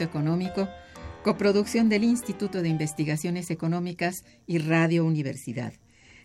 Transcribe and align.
Económico, 0.00 0.68
coproducción 1.22 1.88
del 1.88 2.02
Instituto 2.02 2.60
de 2.60 2.68
Investigaciones 2.68 3.52
Económicas 3.52 4.24
y 4.48 4.58
Radio 4.58 5.04
Universidad. 5.04 5.72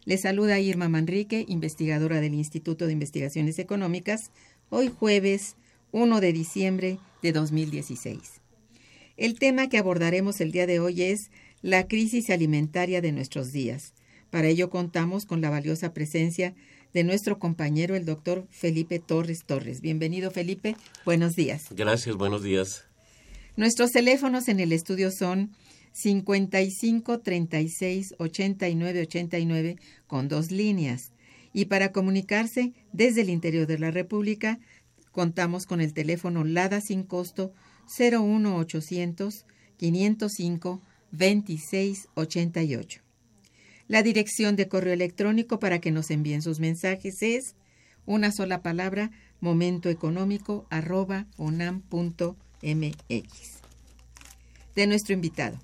Le 0.03 0.17
saluda 0.17 0.59
Irma 0.59 0.89
Manrique, 0.89 1.45
investigadora 1.47 2.21
del 2.21 2.33
Instituto 2.33 2.87
de 2.87 2.93
Investigaciones 2.93 3.59
Económicas, 3.59 4.31
hoy 4.69 4.89
jueves 4.89 5.57
1 5.91 6.19
de 6.19 6.33
diciembre 6.33 6.97
de 7.21 7.33
2016. 7.33 8.41
El 9.15 9.37
tema 9.37 9.69
que 9.69 9.77
abordaremos 9.77 10.41
el 10.41 10.51
día 10.51 10.65
de 10.65 10.79
hoy 10.79 11.03
es 11.03 11.29
la 11.61 11.87
crisis 11.87 12.31
alimentaria 12.31 12.99
de 12.99 13.11
nuestros 13.11 13.51
días. 13.51 13.93
Para 14.31 14.47
ello 14.47 14.71
contamos 14.71 15.27
con 15.27 15.41
la 15.41 15.51
valiosa 15.51 15.93
presencia 15.93 16.55
de 16.93 17.03
nuestro 17.03 17.37
compañero, 17.37 17.95
el 17.95 18.05
doctor 18.05 18.47
Felipe 18.49 18.97
Torres 18.97 19.43
Torres. 19.45 19.81
Bienvenido, 19.81 20.31
Felipe. 20.31 20.75
Buenos 21.05 21.35
días. 21.35 21.67
Gracias, 21.69 22.15
buenos 22.15 22.41
días. 22.41 22.86
Nuestros 23.57 23.91
teléfonos 23.91 24.47
en 24.49 24.59
el 24.59 24.71
estudio 24.71 25.09
son 25.09 25.49
55 25.93 27.21
36 27.21 28.13
89 28.19 29.01
89 29.01 29.77
con 30.05 30.27
dos 30.27 30.51
líneas. 30.51 31.11
Y 31.53 31.65
para 31.65 31.91
comunicarse 31.91 32.73
desde 32.93 33.21
el 33.21 33.31
interior 33.31 33.65
de 33.65 33.79
la 33.79 33.89
República, 33.89 34.59
contamos 35.11 35.65
con 35.65 35.81
el 35.81 35.93
teléfono 35.93 36.43
LADA 36.43 36.81
sin 36.81 37.01
costo 37.01 37.51
01800 37.87 39.47
505 39.77 40.81
2688. 41.11 43.01
La 43.87 44.03
dirección 44.03 44.55
de 44.55 44.67
correo 44.67 44.93
electrónico 44.93 45.57
para 45.57 45.79
que 45.79 45.89
nos 45.89 46.11
envíen 46.11 46.43
sus 46.43 46.59
mensajes 46.59 47.23
es 47.23 47.55
una 48.05 48.31
sola 48.31 48.61
palabra 48.61 49.09
momentoeconómico 49.39 50.67
arroba 50.69 51.25
MX. 52.61 53.61
De 54.75 54.87
nuestro 54.87 55.13
invitado. 55.13 55.59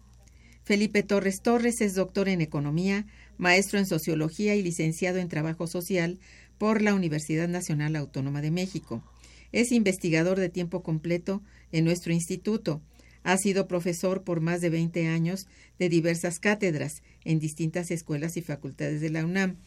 Felipe 0.63 1.03
Torres 1.03 1.41
Torres 1.41 1.81
es 1.81 1.93
doctor 1.93 2.29
en 2.29 2.39
Economía, 2.39 3.05
maestro 3.37 3.79
en 3.79 3.85
Sociología 3.85 4.55
y 4.55 4.63
licenciado 4.63 5.19
en 5.19 5.27
Trabajo 5.27 5.67
Social 5.67 6.19
por 6.57 6.81
la 6.81 6.93
Universidad 6.93 7.47
Nacional 7.49 7.95
Autónoma 7.95 8.41
de 8.41 8.51
México. 8.51 9.03
Es 9.51 9.71
investigador 9.71 10.39
de 10.39 10.49
tiempo 10.49 10.81
completo 10.81 11.43
en 11.71 11.85
nuestro 11.85 12.13
instituto. 12.13 12.81
Ha 13.23 13.37
sido 13.37 13.67
profesor 13.67 14.23
por 14.23 14.39
más 14.39 14.61
de 14.61 14.69
20 14.69 15.07
años 15.07 15.47
de 15.79 15.89
diversas 15.89 16.39
cátedras 16.39 17.03
en 17.25 17.39
distintas 17.39 17.91
escuelas 17.91 18.37
y 18.37 18.41
facultades 18.41 19.01
de 19.01 19.09
la 19.09 19.25
UNAM. 19.25 19.57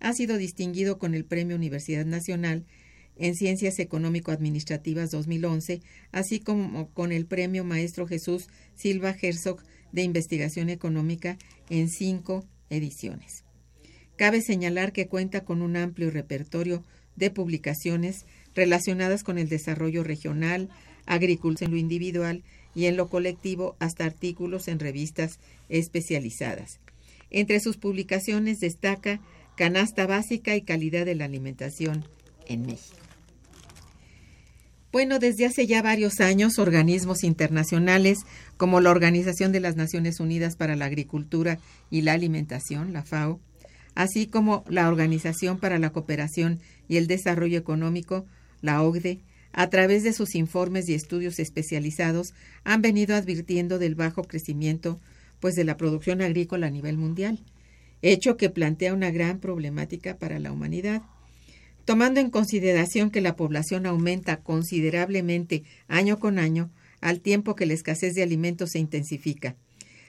Ha 0.00 0.12
sido 0.12 0.36
distinguido 0.36 0.98
con 0.98 1.14
el 1.14 1.24
Premio 1.24 1.56
Universidad 1.56 2.04
Nacional 2.04 2.64
en 3.16 3.34
Ciencias 3.34 3.78
Económico-Administrativas 3.78 5.10
2011, 5.10 5.82
así 6.12 6.40
como 6.40 6.88
con 6.90 7.12
el 7.12 7.26
Premio 7.26 7.64
Maestro 7.64 8.06
Jesús 8.06 8.48
Silva 8.74 9.14
Herzog 9.20 9.62
de 9.92 10.02
Investigación 10.02 10.70
Económica 10.70 11.36
en 11.70 11.88
cinco 11.88 12.44
ediciones. 12.70 13.44
Cabe 14.16 14.40
señalar 14.40 14.92
que 14.92 15.08
cuenta 15.08 15.44
con 15.44 15.62
un 15.62 15.76
amplio 15.76 16.10
repertorio 16.10 16.82
de 17.16 17.30
publicaciones 17.30 18.24
relacionadas 18.54 19.22
con 19.22 19.38
el 19.38 19.48
desarrollo 19.48 20.02
regional, 20.04 20.68
agricultura 21.06 21.66
en 21.66 21.72
lo 21.72 21.78
individual 21.78 22.42
y 22.74 22.86
en 22.86 22.96
lo 22.96 23.08
colectivo 23.08 23.76
hasta 23.78 24.04
artículos 24.04 24.68
en 24.68 24.78
revistas 24.78 25.38
especializadas. 25.68 26.80
Entre 27.30 27.60
sus 27.60 27.76
publicaciones 27.76 28.60
destaca 28.60 29.20
Canasta 29.56 30.06
Básica 30.06 30.56
y 30.56 30.62
Calidad 30.62 31.04
de 31.04 31.14
la 31.14 31.26
Alimentación 31.26 32.06
en 32.46 32.66
México. 32.66 32.96
Bueno, 34.92 35.18
desde 35.18 35.46
hace 35.46 35.66
ya 35.66 35.80
varios 35.80 36.20
años, 36.20 36.58
organismos 36.58 37.24
internacionales 37.24 38.18
como 38.58 38.80
la 38.80 38.90
Organización 38.90 39.50
de 39.50 39.60
las 39.60 39.74
Naciones 39.74 40.20
Unidas 40.20 40.54
para 40.54 40.76
la 40.76 40.84
Agricultura 40.84 41.58
y 41.90 42.02
la 42.02 42.12
Alimentación, 42.12 42.92
la 42.92 43.02
FAO, 43.02 43.40
así 43.94 44.26
como 44.26 44.64
la 44.68 44.88
Organización 44.88 45.58
para 45.58 45.78
la 45.78 45.90
Cooperación 45.90 46.60
y 46.88 46.98
el 46.98 47.06
Desarrollo 47.06 47.58
Económico, 47.58 48.26
la 48.60 48.82
OCDE, 48.82 49.20
a 49.52 49.68
través 49.70 50.02
de 50.02 50.12
sus 50.12 50.34
informes 50.34 50.88
y 50.88 50.94
estudios 50.94 51.38
especializados, 51.38 52.34
han 52.64 52.82
venido 52.82 53.14
advirtiendo 53.14 53.78
del 53.78 53.94
bajo 53.94 54.24
crecimiento 54.24 55.00
pues 55.40 55.54
de 55.54 55.64
la 55.64 55.76
producción 55.76 56.22
agrícola 56.22 56.68
a 56.68 56.70
nivel 56.70 56.96
mundial, 56.96 57.40
hecho 58.00 58.36
que 58.36 58.50
plantea 58.50 58.94
una 58.94 59.10
gran 59.10 59.40
problemática 59.40 60.16
para 60.16 60.38
la 60.38 60.52
humanidad. 60.52 61.02
Tomando 61.84 62.20
en 62.20 62.30
consideración 62.30 63.10
que 63.10 63.20
la 63.20 63.36
población 63.36 63.86
aumenta 63.86 64.38
considerablemente 64.38 65.64
año 65.88 66.18
con 66.18 66.38
año, 66.38 66.70
al 67.00 67.20
tiempo 67.20 67.56
que 67.56 67.66
la 67.66 67.74
escasez 67.74 68.14
de 68.14 68.22
alimentos 68.22 68.70
se 68.70 68.78
intensifica. 68.78 69.56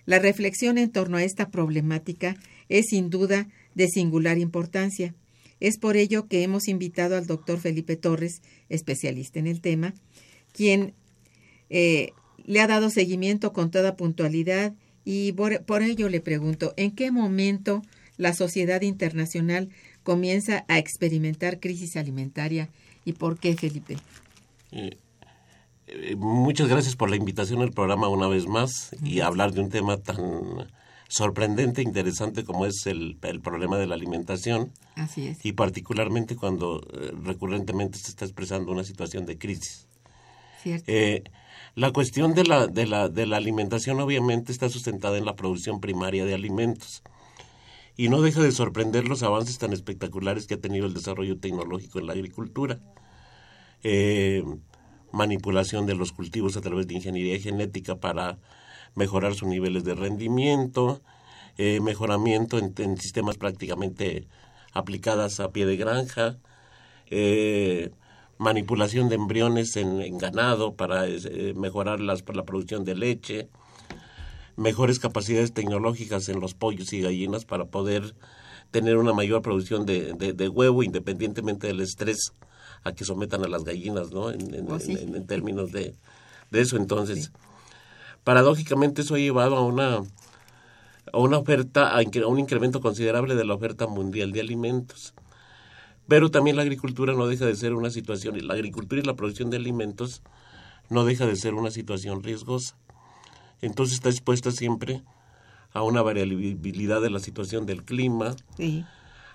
La 0.06 0.20
reflexión 0.20 0.78
en 0.78 0.92
torno 0.92 1.18
a 1.18 1.24
esta 1.24 1.50
problemática 1.50 2.36
es 2.70 2.88
sin 2.90 3.10
duda 3.10 3.48
de 3.74 3.88
singular 3.88 4.38
importancia. 4.38 5.16
Es 5.60 5.78
por 5.78 5.98
ello 5.98 6.28
que 6.28 6.44
hemos 6.44 6.68
invitado 6.68 7.16
al 7.16 7.26
doctor 7.26 7.60
Felipe 7.60 7.96
Torres, 7.96 8.42
especialista 8.70 9.40
en 9.40 9.48
el 9.48 9.62
tema, 9.62 9.94
quien 10.52 10.94
eh, 11.70 12.12
le 12.46 12.60
ha 12.60 12.68
dado 12.68 12.90
seguimiento 12.90 13.54
con 13.54 13.72
toda 13.72 13.96
puntualidad 13.96 14.74
y 15.06 15.32
por 15.34 15.82
ello 15.82 16.10
le 16.10 16.22
pregunto, 16.22 16.74
¿en 16.78 16.92
qué 16.92 17.12
momento 17.12 17.82
la 18.18 18.34
sociedad 18.34 18.82
internacional 18.82 19.70
comienza 20.04 20.66
a 20.68 20.78
experimentar 20.78 21.60
crisis 21.60 21.96
alimentaria 21.96 22.70
y 23.06 23.14
por 23.14 23.38
qué, 23.38 23.56
Felipe? 23.56 23.98
Eh, 24.72 24.98
eh, 25.88 26.16
muchas 26.16 26.68
gracias 26.68 26.96
por 26.96 27.10
la 27.10 27.16
invitación 27.16 27.62
al 27.62 27.72
programa 27.72 28.08
una 28.08 28.28
vez 28.28 28.48
más 28.48 28.96
y 29.04 29.20
hablar 29.20 29.52
de 29.52 29.62
un 29.62 29.70
tema 29.70 29.98
tan 29.98 30.68
sorprendente 31.08 31.82
e 31.82 31.84
interesante 31.84 32.44
como 32.44 32.66
es 32.66 32.86
el, 32.88 33.18
problema 33.44 33.78
de 33.78 33.88
la 33.88 33.96
alimentación. 33.96 34.72
Así 34.96 35.28
es. 35.28 35.46
Y 35.46 35.54
particularmente 35.54 36.36
cuando 36.36 36.82
eh, 36.94 37.12
recurrentemente 37.24 37.98
se 37.98 38.10
está 38.10 38.26
expresando 38.26 38.72
una 38.72 38.84
situación 38.84 39.26
de 39.26 39.38
crisis. 39.38 39.88
Cierto. 40.62 40.94
la 41.76 41.92
cuestión 41.92 42.34
de 42.34 42.46
la, 42.46 42.68
de, 42.68 42.86
la, 42.86 43.10
de 43.10 43.26
la 43.26 43.36
alimentación 43.36 44.00
obviamente 44.00 44.54
está 44.54 44.70
sustentada 44.70 45.18
en 45.18 45.26
la 45.26 45.36
producción 45.36 45.82
primaria 45.82 46.24
de 46.24 46.34
alimentos. 46.34 47.04
Y 47.96 48.10
no 48.10 48.22
deja 48.22 48.42
de 48.42 48.52
sorprender 48.52 49.08
los 49.08 49.24
avances 49.24 49.58
tan 49.58 49.74
espectaculares 49.74 50.48
que 50.48 50.56
ha 50.56 50.62
tenido 50.62 50.86
el 50.86 50.94
desarrollo 50.94 51.38
tecnológico 51.38 52.00
en 52.00 52.08
la 52.08 52.14
agricultura. 52.14 52.80
Eh, 53.84 54.44
manipulación 55.14 55.86
de 55.86 55.96
los 55.96 56.12
cultivos 56.12 56.58
a 56.58 56.62
través 56.62 56.88
de 56.88 56.96
ingeniería 56.96 57.40
genética 57.40 57.96
para 57.96 58.40
mejorar 58.96 59.36
sus 59.36 59.48
niveles 59.48 59.84
de 59.84 59.94
rendimiento, 59.94 61.02
eh, 61.58 61.80
mejoramiento 61.82 62.58
en, 62.58 62.98
sistemas 62.98 63.38
prácticamente 63.38 64.28
aplicadas 64.74 65.40
a 65.40 65.52
pie 65.52 65.68
de 65.68 65.78
granja, 65.78 66.38
eh, 67.10 67.92
manipulación 68.40 69.08
de 69.08 69.16
embriones 69.16 69.76
en, 69.78 70.18
ganado 70.18 70.76
para 70.76 71.06
eh, 71.08 71.54
mejorar 71.56 72.00
las, 72.00 72.24
la 72.34 72.44
producción 72.44 72.84
de 72.84 72.96
leche, 72.96 73.50
mejores 74.56 75.00
capacidades 75.00 75.54
tecnológicas 75.54 76.30
en 76.30 76.40
los 76.40 76.54
pollos 76.54 76.94
y 76.94 77.02
gallinas 77.02 77.46
para 77.46 77.66
poder 77.66 78.16
tener 78.72 78.98
una 78.98 79.14
mayor 79.14 79.42
producción 79.42 79.86
de, 79.86 80.14
de 80.14 80.50
huevo 80.50 80.84
independientemente 80.84 81.68
del 81.68 81.82
estrés 81.82 82.34
a 82.84 82.94
que 82.94 83.06
sometan 83.06 83.44
a 83.44 83.48
las 83.48 83.64
gallinas, 83.64 84.12
¿no? 84.12 84.30
En, 84.30 84.68
oh, 84.70 84.78
términos 85.26 85.72
de, 85.72 85.96
eso. 86.52 86.78
Entonces, 86.78 87.32
paradójicamente 88.24 89.02
eso 89.02 89.16
ha 89.16 89.20
llevado 89.20 89.56
a 89.56 89.66
una, 89.66 90.04
a 91.12 91.18
una 91.18 91.38
oferta, 91.38 91.98
a, 91.98 92.28
un 92.28 92.40
incremento 92.40 92.82
considerable 92.82 93.36
de 93.36 93.46
la 93.46 93.54
oferta 93.54 93.88
mundial 93.88 94.32
de 94.32 94.42
alimentos. 94.42 95.14
Pero 96.08 96.30
también 96.30 96.58
la 96.58 96.64
agricultura 96.64 97.14
no 97.14 97.28
deja 97.28 97.46
de 97.46 97.56
ser 97.56 97.74
una 97.74 97.90
situación, 97.90 98.46
la 98.46 98.54
agricultura 98.56 99.02
y 99.02 99.06
la 99.06 99.16
producción 99.16 99.50
de 99.50 99.58
alimentos 99.58 100.22
no 100.90 101.06
deja 101.06 101.26
de 101.26 101.38
ser 101.38 101.54
una 101.54 101.72
situación 101.72 102.24
riesgosa. 102.24 102.76
Entonces 103.64 103.96
está 103.96 104.10
expuesta 104.10 104.52
siempre 104.52 105.04
a 105.72 105.82
una 105.82 106.02
variabilidad 106.02 107.02
de 107.02 107.10
la 107.10 107.20
situación 107.20 107.66
del 107.66 107.84
clima, 107.84 108.36
sí 108.58 108.86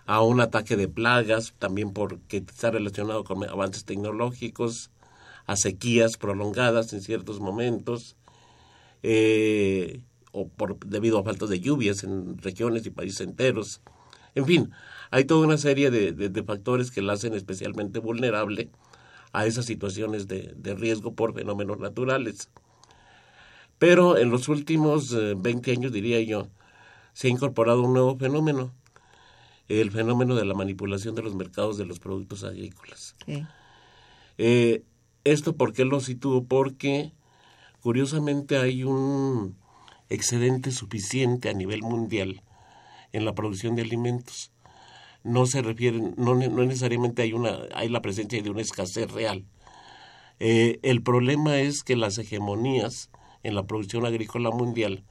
a 0.08 0.22
un 0.22 0.40
ataque 0.40 0.78
de 0.78 0.88
plagas, 0.88 1.52
también 1.58 1.92
porque 1.92 2.38
está 2.38 2.70
relacionado 2.70 3.24
con 3.24 3.44
avances 3.44 3.84
tecnológicos, 3.84 4.90
a 5.44 5.54
sequías 5.54 6.16
prolongadas 6.16 6.94
en 6.94 7.02
ciertos 7.02 7.40
momentos, 7.40 8.16
eh, 9.02 10.00
o 10.32 10.48
por, 10.48 10.78
debido 10.78 11.18
a 11.18 11.24
falta 11.24 11.44
de 11.44 11.60
lluvias 11.60 12.04
en 12.04 12.38
regiones 12.38 12.86
y 12.86 12.90
países 12.90 13.20
enteros. 13.20 13.82
En 14.34 14.46
fin, 14.46 14.70
hay 15.10 15.24
toda 15.24 15.46
una 15.46 15.58
serie 15.58 15.90
de, 15.90 16.42
factores 16.42 16.90
que 16.90 17.02
la 17.02 17.12
hacen 17.12 17.34
especialmente 17.34 17.98
vulnerable 17.98 18.70
a 19.32 19.44
esas 19.44 19.66
situaciones 19.66 20.26
de, 20.26 20.74
riesgo 20.74 21.12
por 21.12 21.34
fenómenos 21.34 21.80
naturales. 21.80 22.48
Pero 23.78 24.18
en 24.18 24.30
los 24.30 24.48
últimos 24.48 25.14
20 25.14 25.70
eh, 25.70 25.74
años, 25.74 25.92
diría 25.92 26.20
yo, 26.20 26.48
se 27.12 27.28
ha 27.28 27.30
incorporado 27.30 27.82
un 27.82 27.92
nuevo 27.92 28.16
fenómeno, 28.16 28.72
el 29.68 29.90
fenómeno 29.90 30.34
de 30.34 30.44
la 30.44 30.54
manipulación 30.54 31.14
de 31.14 31.22
los 31.22 31.34
mercados 31.34 31.76
de 31.76 31.84
los 31.84 32.00
productos 32.00 32.44
agrícolas. 32.44 33.16
Eh, 34.38 34.82
¿Esto 35.24 35.56
por 35.56 35.72
qué 35.72 35.84
lo 35.84 36.00
sitúo? 36.00 36.44
Porque 36.44 37.12
curiosamente 37.80 38.56
hay 38.56 38.82
un 38.82 39.56
excedente 40.08 40.70
suficiente 40.70 41.48
a 41.48 41.54
nivel 41.54 41.82
mundial 41.82 42.42
en 43.12 43.24
la 43.24 43.34
producción 43.34 43.76
de 43.76 43.82
alimentos. 43.82 44.52
No 45.22 45.46
se 45.46 45.62
refieren, 45.62 46.14
no, 46.16 46.34
no 46.34 46.64
necesariamente 46.64 47.22
hay, 47.22 47.32
una, 47.32 47.58
hay 47.74 47.88
la 47.88 48.00
presencia 48.00 48.40
de 48.42 48.50
una 48.50 48.62
escasez 48.62 49.10
real. 49.10 49.44
Eh, 50.40 50.78
el 50.82 51.02
problema 51.02 51.58
es 51.58 51.82
que 51.82 51.96
las 51.96 52.16
hegemonías 52.18 53.10
en 53.42 53.54
la 53.54 53.64
producción 53.64 54.06
agrícola 54.06 54.50
mundial 54.50 55.04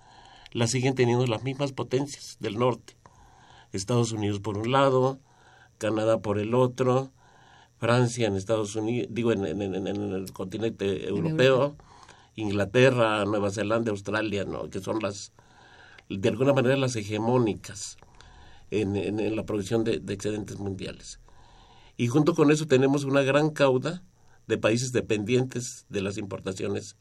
las 0.51 0.71
siguen 0.71 0.95
teniendo 0.95 1.25
las 1.27 1.43
mismas 1.43 1.71
potencias 1.71 2.37
del 2.39 2.57
norte. 2.57 2.95
Estados 3.73 4.11
Unidos 4.11 4.39
por 4.39 4.57
un 4.57 4.71
lado, 4.71 5.19
Canadá 5.77 6.21
por 6.21 6.39
el 6.39 6.55
otro, 6.55 7.11
Francia 7.79 8.27
en 8.27 8.35
Estados 8.35 8.75
Unidos, 8.75 9.09
digo 9.11 9.31
en, 9.31 9.45
el 9.45 10.31
continente 10.33 11.07
europeo, 11.07 11.75
Inglaterra, 12.35 13.25
Nueva 13.25 13.51
Zelanda, 13.51 13.91
Australia, 13.91 14.45
¿no? 14.45 14.69
que 14.69 14.79
son 14.79 14.99
las, 15.01 15.33
de 16.09 16.29
alguna 16.29 16.53
manera 16.53 16.77
las 16.77 16.95
hegemónicas 16.95 17.97
en, 18.71 19.35
la 19.35 19.45
producción 19.45 19.83
de, 19.83 20.01
excedentes 20.07 20.57
mundiales. 20.57 21.19
Y 21.97 22.07
junto 22.07 22.35
con 22.35 22.51
eso 22.51 22.67
tenemos 22.67 23.03
una 23.03 23.21
gran 23.21 23.49
cauda 23.49 24.03
de 24.47 24.57
países 24.57 24.91
dependientes 24.91 25.85
de 25.89 26.01
las 26.01 26.17
importaciones 26.17 26.95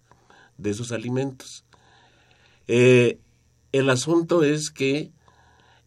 de 0.59 0.71
esos 0.71 0.93
alimentos. 0.93 1.65
Eh, 2.67 3.19
el 3.73 3.91
asunto 3.91 4.43
es 4.43 4.71
que 4.71 5.13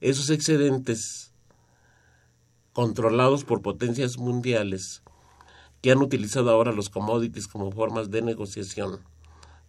esos 0.02 0.30
excedentes 0.30 1.34
controlados 2.74 3.44
por 3.44 3.62
potencias 3.62 4.18
mundiales 4.18 5.04
que 5.82 5.92
han 5.92 6.00
utilizado 6.00 6.50
ahora 6.52 6.72
los 6.72 6.90
commodities 6.90 7.48
como 7.48 7.72
formas 7.72 8.10
de 8.10 8.22
negociación 8.22 9.00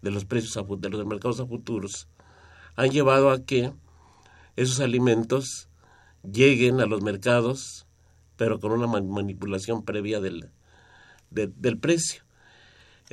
de 0.01 0.11
los 0.11 0.25
precios 0.25 0.57
de 0.79 0.89
los 0.89 1.05
mercados 1.05 1.39
a 1.39 1.45
futuros 1.45 2.07
han 2.75 2.91
llevado 2.91 3.31
a 3.31 3.43
que 3.43 3.73
esos 4.55 4.79
alimentos 4.79 5.69
lleguen 6.23 6.79
a 6.79 6.85
los 6.85 7.01
mercados 7.01 7.85
pero 8.41 8.59
con 8.59 8.71
una 8.71 8.87
manipulación 8.87 9.85
previa 9.85 10.19
del, 10.19 10.49
del 11.29 11.77
precio. 11.77 12.23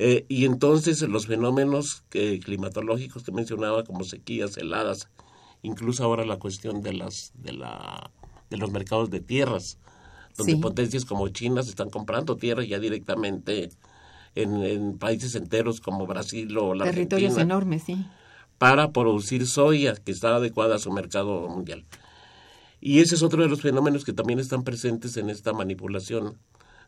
Eh, 0.01 0.25
y 0.29 0.45
entonces 0.45 1.01
los 1.01 1.27
fenómenos 1.27 2.05
climatológicos 2.09 3.23
que 3.23 3.33
mencionaba, 3.33 3.83
como 3.83 4.05
sequías, 4.05 4.55
heladas, 4.55 5.09
incluso 5.61 6.05
ahora 6.05 6.23
la 6.23 6.39
cuestión 6.39 6.81
de 6.81 6.93
las 6.93 7.33
de 7.35 7.51
la 7.51 8.09
de 8.49 8.55
los 8.57 8.71
mercados 8.71 9.09
de 9.09 9.19
tierras 9.19 9.77
donde 10.37 10.55
potencias 10.55 11.03
como 11.03 11.27
China 11.27 11.63
se 11.63 11.71
están 11.71 11.89
comprando 11.89 12.37
tierras 12.37 12.65
ya 12.65 12.79
directamente 12.79 13.71
en, 14.35 14.97
países 14.97 15.35
enteros 15.35 15.81
como 15.81 16.07
Brasil 16.07 16.57
o 16.57 16.73
la 16.73 16.85
territorios 16.85 17.37
enormes 17.37 17.83
sí. 17.83 18.05
para 18.57 18.91
producir 18.91 19.45
soya 19.47 19.95
que 19.95 20.13
está 20.13 20.37
adecuada 20.37 20.75
a 20.75 20.79
su 20.79 20.93
mercado 20.93 21.49
mundial. 21.49 21.85
Y 22.79 22.99
ese 22.99 23.15
es 23.15 23.23
otro 23.23 23.43
de 23.43 23.49
los 23.49 23.61
fenómenos 23.61 24.05
que 24.05 24.13
también 24.13 24.39
están 24.39 24.63
presentes 24.63 25.17
en 25.17 25.29
esta 25.29 25.51
manipulación 25.51 26.37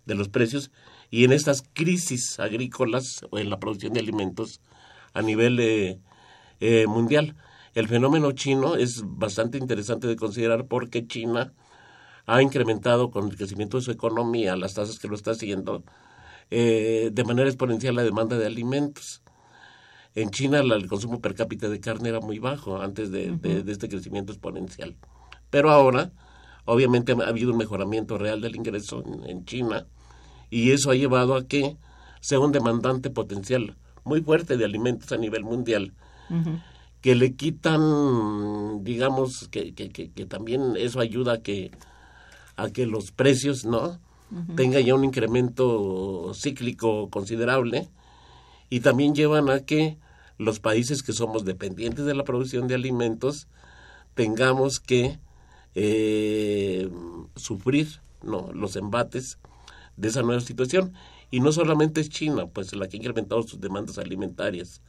de 0.05 0.15
los 0.15 0.29
precios 0.29 0.71
y 1.09 1.23
en 1.23 1.31
estas 1.31 1.63
crisis 1.73 2.39
agrícolas 2.39 3.25
o 3.29 3.39
en 3.39 3.49
la 3.49 3.59
producción 3.59 3.93
de 3.93 3.99
alimentos 3.99 4.61
a 5.13 5.21
nivel 5.21 5.59
eh, 5.59 5.99
eh, 6.59 6.87
mundial 6.87 7.35
el 7.73 7.87
fenómeno 7.87 8.33
chino 8.33 8.75
es 8.75 9.03
bastante 9.05 9.57
interesante 9.57 10.07
de 10.07 10.17
considerar 10.17 10.65
porque 10.65 11.07
China 11.07 11.53
ha 12.25 12.41
incrementado 12.41 13.11
con 13.11 13.29
el 13.29 13.37
crecimiento 13.37 13.77
de 13.77 13.83
su 13.83 13.91
economía, 13.91 14.55
las 14.55 14.73
tasas 14.73 14.99
que 14.99 15.07
lo 15.07 15.15
está 15.15 15.31
haciendo, 15.31 15.83
eh, 16.49 17.09
de 17.13 17.23
manera 17.23 17.47
exponencial 17.47 17.95
la 17.95 18.03
demanda 18.03 18.37
de 18.37 18.45
alimentos. 18.45 19.21
En 20.15 20.31
China 20.31 20.59
el 20.59 20.87
consumo 20.87 21.21
per 21.21 21.33
cápita 21.33 21.69
de 21.69 21.79
carne 21.79 22.09
era 22.09 22.19
muy 22.19 22.39
bajo 22.39 22.81
antes 22.81 23.09
de, 23.11 23.37
este 23.67 23.87
crecimiento 23.87 24.33
exponencial. 24.33 24.97
Pero 25.49 25.71
ahora, 25.71 26.11
obviamente, 26.65 27.13
ha 27.13 27.27
habido 27.27 27.51
un 27.51 27.57
mejoramiento 27.57 28.17
real 28.17 28.41
del 28.41 28.55
ingreso 28.55 29.03
en, 29.27 29.45
China 29.45 29.85
y 30.49 30.71
eso 30.71 30.91
ha 30.91 30.95
llevado 30.95 31.35
a 31.35 31.45
que 31.45 31.77
sea 32.19 32.39
un 32.39 32.51
demandante 32.51 33.09
potencial 33.09 33.75
muy 34.03 34.21
fuerte 34.21 34.57
de 34.57 34.65
alimentos 34.65 35.11
a 35.11 35.17
nivel 35.17 35.43
mundial 35.43 35.93
que 37.01 37.15
le 37.15 37.35
quitan, 37.35 38.83
digamos, 38.83 39.47
que, 39.49 39.73
que, 39.73 39.89
que, 39.89 40.25
también 40.27 40.75
eso 40.77 40.99
ayuda 40.99 41.33
a 41.33 41.41
que, 41.41 41.71
a 42.55 42.69
que 42.69 42.85
los 42.85 43.11
precios, 43.11 43.65
¿no? 43.65 43.99
Tengan 44.55 44.83
ya 44.83 44.95
un 44.95 45.03
incremento 45.03 46.31
cíclico 46.33 47.09
considerable 47.09 47.89
y 48.69 48.79
también 48.79 49.13
llevan 49.13 49.49
a 49.49 49.59
que 49.65 49.97
los 50.37 50.61
países 50.61 51.03
que 51.03 51.11
somos 51.11 51.43
dependientes 51.43 52.05
de 52.05 52.15
la 52.15 52.23
producción 52.23 52.69
de 52.69 52.75
alimentos 52.75 53.49
tengamos 54.13 54.79
que 54.79 55.19
eh, 55.75 56.89
sufrir 57.35 58.01
¿no? 58.23 58.49
los 58.53 58.75
embates 58.75 59.37
de 59.97 60.09
esa 60.09 60.21
nueva 60.21 60.41
situación. 60.41 60.93
Y 61.29 61.39
no 61.39 61.51
solamente 61.51 62.01
es 62.01 62.09
China, 62.09 62.47
pues 62.47 62.75
la 62.75 62.87
que 62.87 62.97
ha 62.97 62.99
incrementado 62.99 63.41
sus 63.43 63.59
demandas 63.61 63.97
alimentarias, 63.97 64.81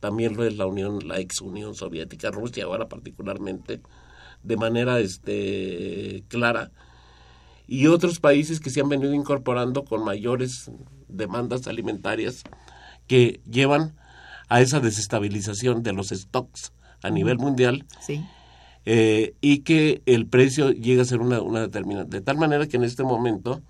también 0.00 0.36
lo 0.36 0.44
es 0.44 0.56
la 0.56 0.66
Unión, 0.66 1.08
la 1.08 1.18
ex 1.20 1.40
Unión 1.40 1.74
Soviética, 1.74 2.30
Rusia 2.30 2.64
ahora 2.64 2.88
particularmente, 2.88 3.80
de 4.42 4.56
manera 4.56 5.00
este, 5.00 6.24
clara. 6.28 6.70
y 7.66 7.86
otros 7.86 8.20
países 8.20 8.60
que 8.60 8.70
se 8.70 8.80
han 8.80 8.88
venido 8.88 9.14
incorporando 9.14 9.84
con 9.84 10.04
mayores 10.04 10.70
demandas 11.08 11.66
alimentarias 11.66 12.42
que 13.06 13.40
llevan 13.50 13.96
a 14.48 14.60
esa 14.60 14.80
desestabilización 14.80 15.82
de 15.82 15.92
los 15.92 16.08
stocks 16.08 16.72
a 17.02 17.10
nivel 17.10 17.38
mundial 17.38 17.86
Sí. 18.00 18.24
Eh, 18.86 19.34
y 19.40 19.58
que 19.58 20.02
el 20.06 20.26
precio 20.26 20.70
llega 20.70 21.02
a 21.02 21.04
ser 21.04 21.20
una, 21.20 21.42
una 21.42 21.60
determinante. 21.60 22.18
De 22.18 22.22
tal 22.22 22.38
manera 22.38 22.66
que 22.66 22.76
en 22.76 22.84
este 22.84 23.02
momento 23.02 23.62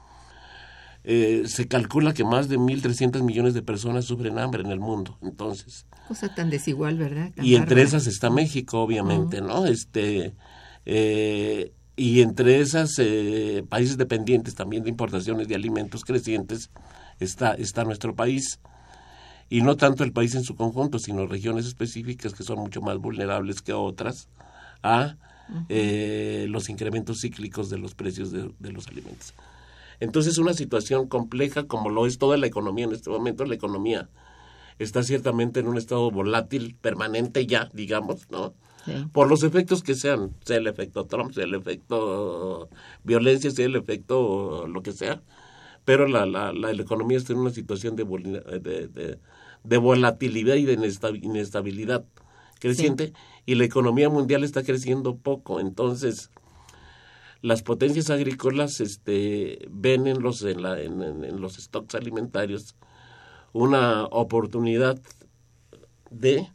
eh, 1.08 1.44
se 1.46 1.68
calcula 1.68 2.12
que 2.12 2.24
más 2.24 2.48
de 2.48 2.58
1.300 2.58 3.22
millones 3.22 3.54
de 3.54 3.62
personas 3.62 4.06
sufren 4.06 4.40
hambre 4.40 4.62
en 4.62 4.72
el 4.72 4.80
mundo. 4.80 5.16
Entonces, 5.22 5.86
Cosa 6.08 6.34
tan 6.34 6.50
desigual, 6.50 6.98
¿verdad? 6.98 7.32
Tan 7.32 7.44
y 7.44 7.54
entre 7.54 7.82
esas 7.82 8.08
está 8.08 8.28
México, 8.28 8.82
obviamente, 8.82 9.40
¿no? 9.40 9.66
Este, 9.66 10.34
eh, 10.84 11.72
y 11.94 12.22
entre 12.22 12.60
esas 12.60 12.90
eh, 12.98 13.64
países 13.68 13.96
dependientes 13.98 14.56
también 14.56 14.82
de 14.82 14.90
importaciones 14.90 15.46
de 15.46 15.54
alimentos 15.54 16.04
crecientes 16.04 16.70
está, 17.20 17.54
está 17.54 17.84
nuestro 17.84 18.16
país. 18.16 18.58
Y 19.48 19.62
no 19.62 19.76
tanto 19.76 20.02
el 20.02 20.12
país 20.12 20.34
en 20.34 20.42
su 20.42 20.56
conjunto, 20.56 20.98
sino 20.98 21.28
regiones 21.28 21.66
específicas 21.66 22.34
que 22.34 22.42
son 22.42 22.58
mucho 22.58 22.80
más 22.80 22.98
vulnerables 22.98 23.62
que 23.62 23.72
otras 23.72 24.28
a 24.82 25.16
eh, 25.68 26.46
los 26.48 26.68
incrementos 26.68 27.20
cíclicos 27.20 27.70
de 27.70 27.78
los 27.78 27.94
precios 27.94 28.32
de, 28.32 28.50
de 28.58 28.72
los 28.72 28.88
alimentos. 28.88 29.34
Entonces 30.00 30.32
es 30.34 30.38
una 30.38 30.52
situación 30.52 31.08
compleja 31.08 31.64
como 31.66 31.88
lo 31.88 32.06
es 32.06 32.18
toda 32.18 32.36
la 32.36 32.46
economía 32.46 32.84
en 32.84 32.92
este 32.92 33.10
momento. 33.10 33.44
La 33.44 33.54
economía 33.54 34.08
está 34.78 35.02
ciertamente 35.02 35.60
en 35.60 35.68
un 35.68 35.78
estado 35.78 36.10
volátil 36.10 36.76
permanente 36.80 37.46
ya, 37.46 37.70
digamos, 37.72 38.30
¿no? 38.30 38.54
Sí. 38.84 38.92
Por 39.12 39.28
los 39.28 39.42
efectos 39.42 39.82
que 39.82 39.94
sean, 39.94 40.30
sea 40.44 40.58
el 40.58 40.66
efecto 40.66 41.06
Trump, 41.06 41.32
sea 41.32 41.44
el 41.44 41.54
efecto 41.54 42.68
violencia, 43.04 43.50
sea 43.50 43.66
el 43.66 43.74
efecto 43.76 44.66
lo 44.68 44.82
que 44.82 44.92
sea, 44.92 45.22
pero 45.84 46.06
la, 46.06 46.26
la, 46.26 46.52
la, 46.52 46.72
la 46.72 46.82
economía 46.82 47.16
está 47.18 47.32
en 47.32 47.38
una 47.40 47.50
situación 47.50 47.96
de, 47.96 48.04
de, 48.04 48.88
de- 48.88 49.18
de 49.64 49.76
volatilidad 49.78 50.54
y 50.54 50.64
de 50.64 50.74
inesta- 50.74 51.10
inestabilidad 51.20 52.04
creciente 52.60 53.12
y 53.46 53.54
la 53.54 53.64
economía 53.64 54.08
mundial 54.08 54.44
está 54.44 54.62
creciendo 54.62 55.16
poco, 55.16 55.60
entonces 55.60 56.30
las 57.42 57.62
potencias 57.62 58.10
agrícolas 58.10 58.80
este, 58.80 59.66
ven 59.70 60.06
en 60.08 60.20
los, 60.20 60.42
en, 60.42 60.62
la- 60.62 60.80
en- 60.80 61.40
los 61.40 61.54
stocks 61.54 61.94
alimentarios 61.94 62.74
una 63.52 64.04
oportunidad 64.04 64.98
de 66.10 66.48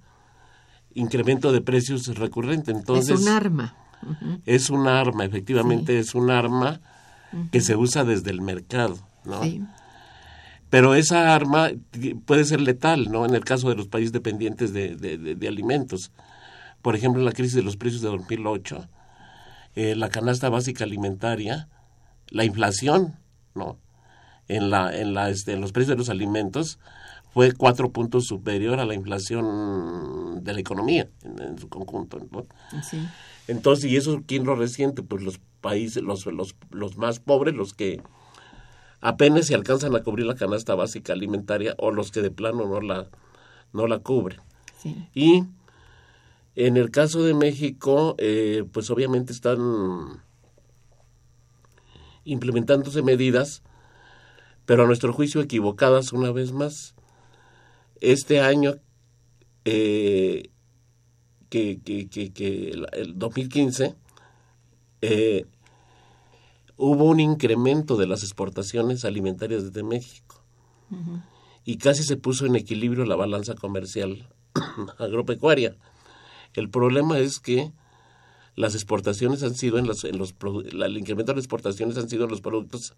incremento 0.93 1.51
de 1.51 1.61
precios 1.61 2.07
recurrente. 2.17 2.71
Entonces, 2.71 3.15
es 3.19 3.21
un 3.21 3.27
arma. 3.29 3.75
Es 4.45 4.69
un 4.69 4.87
arma, 4.87 5.23
efectivamente 5.25 5.97
es 5.99 6.13
un 6.15 6.29
arma 6.31 6.81
que 7.51 7.61
se 7.61 7.75
usa 7.77 8.03
desde 8.03 8.31
el 8.31 8.41
mercado, 8.41 8.97
¿no? 9.23 9.41
Sí. 9.43 9.63
Pero 10.69 10.95
esa 10.95 11.33
arma 11.35 11.69
puede 12.25 12.43
ser 12.45 12.61
letal, 12.61 13.11
¿no? 13.11 13.25
En 13.25 13.35
el 13.35 13.43
caso 13.45 13.69
de 13.69 13.75
los 13.75 13.87
países 13.87 14.11
dependientes 14.11 14.73
de, 14.73 14.95
de- 14.95 15.17
de- 15.17 15.35
de 15.35 15.47
alimentos. 15.47 16.11
Por 16.81 16.95
ejemplo, 16.95 17.21
en 17.21 17.25
la 17.25 17.31
crisis 17.31 17.55
de 17.55 17.63
los 17.63 17.77
precios 17.77 18.01
de 18.01 18.09
2008, 18.09 18.87
eh, 19.75 19.95
la 19.95 20.09
canasta 20.09 20.49
básica 20.49 20.83
alimentaria, 20.83 21.69
la 22.29 22.43
inflación, 22.43 23.17
¿no? 23.55 23.77
En, 24.47 24.69
la, 24.69 24.95
en, 24.97 25.13
la, 25.13 25.29
este, 25.29 25.53
en 25.53 25.61
los 25.61 25.71
precios 25.71 25.89
de 25.89 25.97
los 25.97 26.09
alimentos 26.09 26.79
fue 27.33 27.53
cuatro 27.53 27.91
puntos 27.91 28.25
superior 28.25 28.79
a 28.79 28.85
la 28.85 28.93
inflación 28.93 30.43
de 30.43 30.53
la 30.53 30.59
economía 30.59 31.07
en, 31.23 31.41
en 31.41 31.57
su 31.57 31.69
conjunto, 31.69 32.19
¿no? 32.31 32.45
Sí. 32.81 33.01
Entonces, 33.47 33.89
¿y 33.91 33.95
eso 33.95 34.23
quién 34.25 34.45
lo 34.45 34.55
resiente? 34.55 35.03
Pues 35.03 35.23
los 35.23 35.39
países, 35.61 36.03
los, 36.03 36.25
los, 36.25 36.55
los 36.69 36.97
más 36.97 37.19
pobres, 37.19 37.55
los 37.55 37.73
que 37.73 38.01
apenas 38.99 39.47
se 39.47 39.55
alcanzan 39.55 39.95
a 39.95 40.03
cubrir 40.03 40.25
la 40.25 40.35
canasta 40.35 40.75
básica 40.75 41.13
alimentaria 41.13 41.75
o 41.77 41.91
los 41.91 42.11
que 42.11 42.21
de 42.21 42.31
plano 42.31 42.67
no 42.67 42.81
la, 42.81 43.07
no 43.73 43.87
la 43.87 43.99
cubren. 43.99 44.39
Sí. 44.77 45.07
Y 45.13 45.43
en 46.55 46.77
el 46.77 46.91
caso 46.91 47.23
de 47.23 47.33
México, 47.33 48.15
eh, 48.17 48.63
pues 48.71 48.89
obviamente 48.89 49.33
están 49.33 50.21
implementándose 52.23 53.01
medidas, 53.01 53.63
pero 54.65 54.83
a 54.83 54.87
nuestro 54.87 55.13
juicio 55.13 55.41
equivocadas 55.41 56.13
una 56.13 56.31
vez 56.31 56.51
más. 56.51 56.95
Este 57.99 58.41
año, 58.41 58.75
eh, 59.65 60.49
que, 61.49 61.79
que, 61.81 62.09
que, 62.09 62.31
que 62.31 62.69
el, 62.71 62.87
el 62.93 63.17
2015, 63.17 63.95
eh, 65.01 65.45
hubo 66.77 67.05
un 67.05 67.19
incremento 67.19 67.97
de 67.97 68.07
las 68.07 68.23
exportaciones 68.23 69.05
alimentarias 69.05 69.63
desde 69.63 69.83
México 69.83 70.43
y 71.63 71.77
casi 71.77 72.03
se 72.03 72.17
puso 72.17 72.45
en 72.45 72.55
equilibrio 72.55 73.05
la 73.05 73.15
balanza 73.15 73.55
comercial 73.55 74.27
agropecuaria. 74.97 75.77
El 76.53 76.69
problema 76.69 77.19
es 77.19 77.39
que 77.39 77.71
las 78.55 78.75
exportaciones 78.75 79.43
han 79.43 79.55
sido 79.55 79.77
en 79.77 79.87
los, 79.87 80.03
en 80.03 80.17
los 80.17 80.35
el 80.71 80.97
incremento 80.97 81.31
de 81.31 81.37
las 81.37 81.45
exportaciones 81.45 81.97
han 81.97 82.09
sido 82.09 82.25
en 82.25 82.31
los 82.31 82.41
productos 82.41 82.95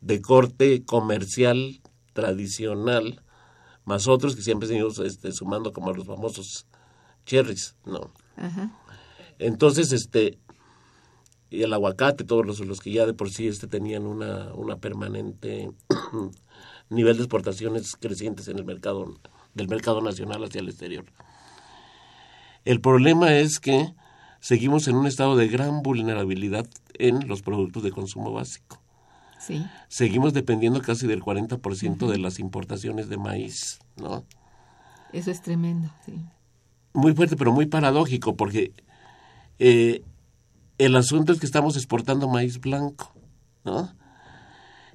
de 0.00 0.20
corte 0.20 0.84
comercial 0.84 1.80
tradicional, 2.12 3.22
más 3.84 4.08
otros 4.08 4.36
que 4.36 4.42
siempre 4.42 4.68
se 4.68 4.74
han 4.74 4.80
ido 4.80 5.04
este, 5.04 5.32
sumando 5.32 5.72
como 5.72 5.92
los 5.92 6.06
famosos 6.06 6.66
cherries, 7.24 7.76
¿no? 7.84 8.12
Ajá. 8.36 8.70
Entonces, 9.38 9.92
este, 9.92 10.38
y 11.50 11.62
el 11.62 11.72
aguacate, 11.72 12.24
todos 12.24 12.46
los, 12.46 12.60
los 12.60 12.80
que 12.80 12.90
ya 12.90 13.06
de 13.06 13.14
por 13.14 13.30
sí 13.30 13.46
este, 13.48 13.66
tenían 13.66 14.06
una, 14.06 14.52
una 14.54 14.78
permanente 14.78 15.70
nivel 16.88 17.16
de 17.16 17.22
exportaciones 17.24 17.96
crecientes 17.96 18.48
en 18.48 18.58
el 18.58 18.64
mercado, 18.64 19.14
del 19.54 19.68
mercado 19.68 20.00
nacional 20.00 20.44
hacia 20.44 20.60
el 20.60 20.68
exterior. 20.68 21.04
El 22.66 22.80
problema 22.80 23.32
es 23.32 23.60
que 23.60 23.94
seguimos 24.40 24.88
en 24.88 24.96
un 24.96 25.06
estado 25.06 25.36
de 25.36 25.46
gran 25.46 25.82
vulnerabilidad 25.82 26.66
en 26.98 27.28
los 27.28 27.40
productos 27.40 27.84
de 27.84 27.92
consumo 27.92 28.32
básico. 28.32 28.82
Sí. 29.38 29.64
Seguimos 29.88 30.32
dependiendo 30.32 30.82
casi 30.82 31.06
del 31.06 31.22
40% 31.22 32.08
de 32.08 32.18
las 32.18 32.40
importaciones 32.40 33.08
de 33.08 33.18
maíz, 33.18 33.78
¿no? 33.96 34.24
Eso 35.12 35.30
es 35.30 35.40
tremendo. 35.42 35.88
Sí. 36.04 36.20
muy 36.92 37.14
fuerte, 37.14 37.36
pero 37.36 37.52
muy 37.52 37.66
paradójico, 37.66 38.36
porque 38.36 38.72
eh, 39.60 40.02
el 40.78 40.96
asunto 40.96 41.32
es 41.32 41.38
que 41.38 41.46
estamos 41.46 41.76
exportando 41.76 42.28
maíz 42.28 42.60
blanco, 42.60 43.14
¿no? 43.64 43.94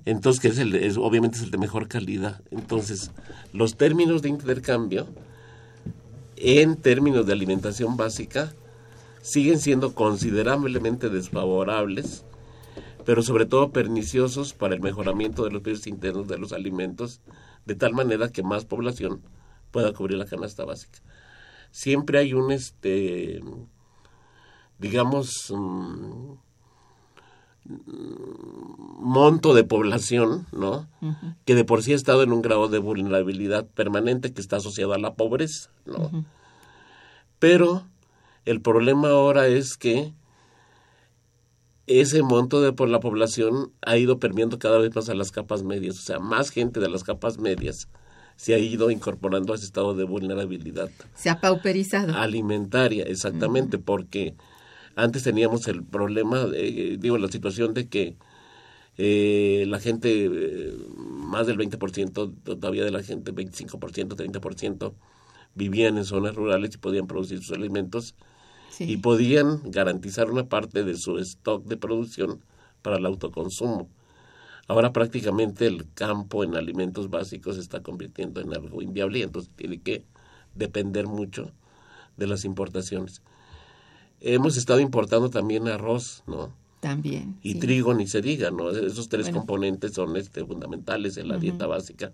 Entonces, 0.03 0.41
que 0.41 0.47
es 0.49 0.57
el, 0.57 0.75
es, 0.75 0.97
obviamente 0.97 1.37
es 1.37 1.43
el 1.43 1.51
de 1.51 1.57
mejor 1.57 1.87
calidad. 1.87 2.41
Entonces, 2.51 3.11
los 3.53 3.77
términos 3.77 4.21
de 4.21 4.29
intercambio, 4.29 5.07
en 6.43 6.75
términos 6.75 7.25
de 7.25 7.33
alimentación 7.33 7.97
básica, 7.97 8.53
siguen 9.21 9.59
siendo 9.59 9.93
considerablemente 9.93 11.09
desfavorables, 11.09 12.25
pero 13.05 13.21
sobre 13.21 13.45
todo 13.45 13.71
perniciosos 13.71 14.53
para 14.53 14.73
el 14.73 14.81
mejoramiento 14.81 15.43
de 15.43 15.51
los 15.51 15.61
precios 15.61 15.87
internos 15.87 16.27
de 16.27 16.37
los 16.37 16.53
alimentos, 16.53 17.21
de 17.65 17.75
tal 17.75 17.93
manera 17.93 18.29
que 18.29 18.43
más 18.43 18.65
población 18.65 19.21
pueda 19.71 19.93
cubrir 19.93 20.17
la 20.17 20.25
canasta 20.25 20.65
básica. 20.65 20.99
Siempre 21.71 22.19
hay 22.19 22.33
un 22.33 22.51
este 22.51 23.39
digamos 24.79 25.51
um, 25.51 26.37
monto 27.65 29.53
de 29.53 29.63
población 29.63 30.47
no 30.51 30.87
que 31.45 31.55
de 31.55 31.63
por 31.63 31.83
sí 31.83 31.93
ha 31.93 31.95
estado 31.95 32.23
en 32.23 32.31
un 32.33 32.41
grado 32.41 32.67
de 32.69 32.79
vulnerabilidad 32.79 33.67
permanente 33.67 34.33
que 34.33 34.41
está 34.41 34.57
asociado 34.57 34.93
a 34.93 34.97
la 34.97 35.13
pobreza 35.13 35.69
no 35.85 36.25
pero 37.39 37.83
el 38.45 38.61
problema 38.61 39.09
ahora 39.09 39.47
es 39.47 39.77
que 39.77 40.13
ese 41.87 42.21
monto 42.23 42.61
de 42.61 42.73
por 42.73 42.89
la 42.89 42.99
población 42.99 43.71
ha 43.81 43.97
ido 43.97 44.19
permeando 44.19 44.59
cada 44.59 44.77
vez 44.77 44.95
más 44.95 45.09
a 45.09 45.15
las 45.15 45.31
capas 45.31 45.63
medias, 45.63 45.97
o 45.97 46.01
sea, 46.01 46.19
más 46.19 46.49
gente 46.49 46.79
de 46.79 46.89
las 46.89 47.03
capas 47.03 47.37
medias 47.37 47.87
se 48.37 48.53
ha 48.53 48.57
ido 48.57 48.89
incorporando 48.91 49.53
a 49.53 49.55
ese 49.55 49.65
estado 49.65 49.93
de 49.93 50.03
vulnerabilidad 50.03 50.89
Se 51.15 51.29
ha 51.29 51.39
pauperizado. 51.39 52.15
alimentaria, 52.15 53.03
exactamente, 53.03 53.77
porque 53.77 54.35
antes 54.95 55.23
teníamos 55.23 55.67
el 55.67 55.83
problema, 55.83 56.45
de, 56.45 56.97
digo, 56.99 57.17
la 57.17 57.27
situación 57.29 57.73
de 57.73 57.87
que 57.87 58.15
eh, 58.97 59.65
la 59.67 59.79
gente, 59.79 60.25
eh, 60.25 60.73
más 60.97 61.47
del 61.47 61.57
20%, 61.57 62.33
todavía 62.43 62.83
de 62.83 62.91
la 62.91 63.03
gente, 63.03 63.33
25%, 63.33 64.15
30%, 64.15 64.93
vivían 65.55 65.97
en 65.97 66.05
zonas 66.05 66.35
rurales 66.35 66.75
y 66.75 66.77
podían 66.77 67.07
producir 67.07 67.39
sus 67.39 67.55
alimentos 67.55 68.15
Sí. 68.69 68.85
y 68.85 68.97
podían 68.97 69.69
garantizar 69.69 70.31
una 70.31 70.47
parte 70.47 70.85
de 70.85 70.95
su 70.95 71.17
stock 71.19 71.65
de 71.65 71.75
producción 71.75 72.41
para 72.81 72.97
el 72.97 73.05
autoconsumo. 73.05 73.89
Ahora 74.67 74.93
prácticamente 74.93 75.67
el 75.67 75.91
campo 75.93 76.45
en 76.45 76.55
alimentos 76.55 77.09
básicos 77.09 77.55
se 77.55 77.61
está 77.61 77.83
convirtiendo 77.83 78.39
en 78.39 78.53
algo 78.53 78.81
inviable 78.81 79.19
y 79.19 79.23
entonces 79.23 79.51
tiene 79.57 79.81
que 79.81 80.05
depender 80.55 81.07
mucho 81.07 81.51
de 82.15 82.27
las 82.27 82.45
importaciones. 82.45 83.21
Hemos 84.21 84.55
estado 84.55 84.79
importando 84.79 85.29
también 85.29 85.67
arroz, 85.67 86.23
¿no? 86.27 86.53
También. 86.79 87.37
Y 87.41 87.53
sí. 87.53 87.59
trigo 87.59 87.93
ni 87.93 88.07
se 88.07 88.21
diga, 88.21 88.51
¿no? 88.51 88.69
Esos 88.69 89.09
tres 89.09 89.29
componentes 89.29 89.93
son 89.93 90.15
este, 90.15 90.45
fundamentales 90.45 91.17
en 91.17 91.27
la 91.27 91.37
dieta 91.37 91.67
básica, 91.67 92.13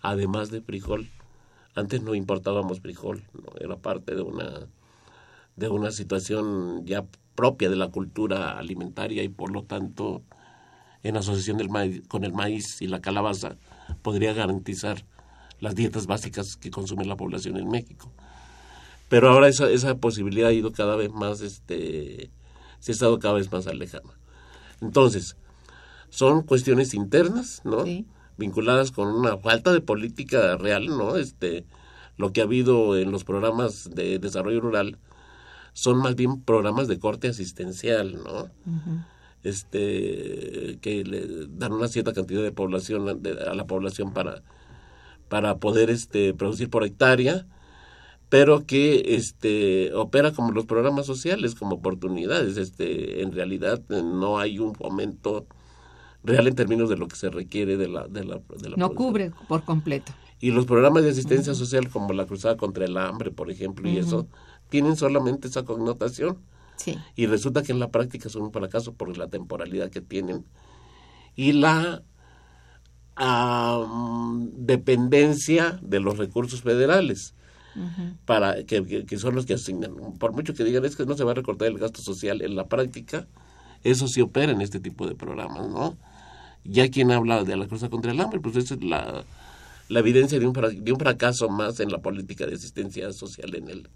además 0.00 0.50
de 0.50 0.60
frijol. 0.60 1.08
Antes 1.74 2.02
no 2.02 2.14
importábamos 2.14 2.80
frijol, 2.80 3.22
¿no? 3.34 3.52
era 3.60 3.76
parte 3.76 4.14
de 4.14 4.22
una, 4.22 4.66
de 5.56 5.68
una 5.68 5.92
situación 5.92 6.84
ya 6.86 7.04
propia 7.34 7.70
de 7.70 7.76
la 7.76 7.88
cultura 7.88 8.58
alimentaria 8.58 9.22
y 9.22 9.28
por 9.28 9.52
lo 9.52 9.62
tanto 9.62 10.22
en 11.04 11.16
asociación 11.16 11.58
del 11.58 11.68
maíz, 11.68 12.02
con 12.08 12.24
el 12.24 12.32
maíz 12.32 12.82
y 12.82 12.88
la 12.88 13.00
calabaza 13.00 13.56
podría 14.02 14.32
garantizar 14.32 15.04
las 15.60 15.74
dietas 15.74 16.06
básicas 16.06 16.56
que 16.56 16.70
consume 16.70 17.04
la 17.04 17.16
población 17.16 17.56
en 17.56 17.68
México. 17.68 18.12
Pero 19.08 19.30
ahora 19.30 19.48
esa, 19.48 19.70
esa 19.70 19.96
posibilidad 19.96 20.50
ha 20.50 20.52
ido 20.52 20.72
cada 20.72 20.96
vez 20.96 21.10
más, 21.10 21.40
este, 21.40 22.30
se 22.78 22.92
ha 22.92 22.94
estado 22.94 23.18
cada 23.18 23.34
vez 23.34 23.50
más 23.50 23.66
alejada. 23.66 24.18
Entonces, 24.80 25.36
son 26.10 26.42
cuestiones 26.42 26.94
internas, 26.94 27.62
¿no? 27.64 27.84
Sí. 27.84 28.06
Vinculadas 28.36 28.92
con 28.92 29.08
una 29.08 29.36
falta 29.38 29.72
de 29.72 29.80
política 29.80 30.56
real, 30.56 30.86
¿no? 30.86 31.16
Este, 31.16 31.64
lo 32.16 32.32
que 32.32 32.40
ha 32.40 32.44
habido 32.44 32.96
en 32.96 33.10
los 33.10 33.24
programas 33.24 33.90
de 33.94 34.18
desarrollo 34.18 34.60
rural 34.60 34.98
son 35.72 35.98
más 35.98 36.14
bien 36.14 36.42
programas 36.42 36.88
de 36.88 36.98
corte 36.98 37.28
asistencial, 37.28 38.22
¿no? 38.22 38.50
Este, 39.44 40.78
que 40.80 41.04
le 41.04 41.46
dan 41.48 41.72
una 41.72 41.88
cierta 41.88 42.12
cantidad 42.12 42.42
de 42.42 42.52
población 42.52 43.22
de- 43.22 43.40
a 43.42 43.54
la 43.54 43.66
población 43.66 44.12
para 44.12 44.42
para 45.28 45.58
poder 45.58 45.90
este 45.90 46.32
producir 46.32 46.70
por 46.70 46.84
hectárea 46.84 47.46
pero 48.28 48.66
que 48.66 49.14
este 49.16 49.92
opera 49.94 50.32
como 50.32 50.52
los 50.52 50.66
programas 50.66 51.06
sociales 51.06 51.54
como 51.54 51.76
oportunidades 51.76 52.56
este 52.56 53.22
en 53.22 53.32
realidad 53.32 53.80
eh, 53.90 54.02
no 54.02 54.38
hay 54.38 54.58
un 54.58 54.74
fomento 54.74 55.46
real 56.24 56.46
en 56.48 56.54
términos 56.54 56.90
de 56.90 56.96
lo 56.96 57.08
que 57.08 57.16
se 57.16 57.30
requiere 57.30 57.76
de 57.76 57.88
la 57.88 58.06
de 58.08 58.24
la, 58.24 58.36
de 58.58 58.68
la 58.70 58.76
No 58.76 58.90
producción. 58.90 58.94
cubre 58.94 59.32
por 59.48 59.62
completo. 59.64 60.12
y 60.40 60.50
los 60.50 60.66
programas 60.66 61.04
de 61.04 61.10
asistencia 61.10 61.54
social 61.54 61.88
como 61.88 62.12
la 62.12 62.26
cruzada 62.26 62.56
contra 62.56 62.84
el 62.84 62.96
hambre 62.98 63.30
por 63.30 63.50
ejemplo 63.50 63.88
y 63.88 63.96
eso 63.98 64.26
tienen 64.68 64.96
solamente 64.96 65.48
esa 65.48 65.64
connotación 65.64 66.38
Sí. 66.76 66.96
y 67.16 67.26
resulta 67.26 67.62
que 67.64 67.72
en 67.72 67.80
la 67.80 67.90
práctica 67.90 68.28
son 68.28 68.42
un 68.42 68.52
fracaso 68.52 68.92
por 68.94 69.16
la 69.18 69.26
temporalidad 69.28 69.90
que 69.90 70.00
tienen 70.00 70.44
y 71.34 71.52
la 71.52 72.02
am, 73.16 74.50
dependencia 74.54 75.78
de 75.82 76.00
los 76.00 76.18
recursos 76.18 76.62
federales 76.62 77.34
para 78.24 78.64
que, 78.64 78.84
que- 78.84 79.06
que 79.06 79.16
son 79.18 79.34
los 79.34 79.46
que 79.46 79.54
asignan 79.54 79.94
por 80.18 80.32
mucho 80.32 80.54
que 80.54 80.64
digan 80.64 80.84
es 80.84 80.96
que 80.96 81.06
no 81.06 81.16
se 81.16 81.24
va 81.24 81.32
a 81.32 81.34
recortar 81.34 81.68
el 81.68 81.78
gasto 81.78 82.02
social 82.02 82.42
en 82.42 82.56
la 82.56 82.66
práctica 82.66 83.26
eso 83.84 84.06
sí 84.08 84.20
opera 84.20 84.52
en 84.52 84.60
este 84.60 84.80
tipo 84.80 85.06
de 85.06 85.14
programas 85.14 85.68
no 85.68 85.96
ya 86.64 86.88
quien 86.90 87.10
habla 87.12 87.44
de 87.44 87.56
la 87.56 87.66
cruzada 87.66 87.90
contra 87.90 88.12
el 88.12 88.20
hambre 88.20 88.40
pues 88.40 88.56
esa 88.56 88.74
es 88.74 88.82
la, 88.84 89.24
la 89.88 89.98
evidencia 90.00 90.38
de 90.38 90.46
un, 90.46 90.52
de 90.52 90.92
un 90.92 90.98
fracaso 90.98 91.48
más 91.48 91.80
en 91.80 91.90
la 91.90 91.98
política 91.98 92.44
de 92.46 92.54
asistencia 92.56 93.12
social 93.12 93.54
en 93.54 93.68
el 93.68 93.88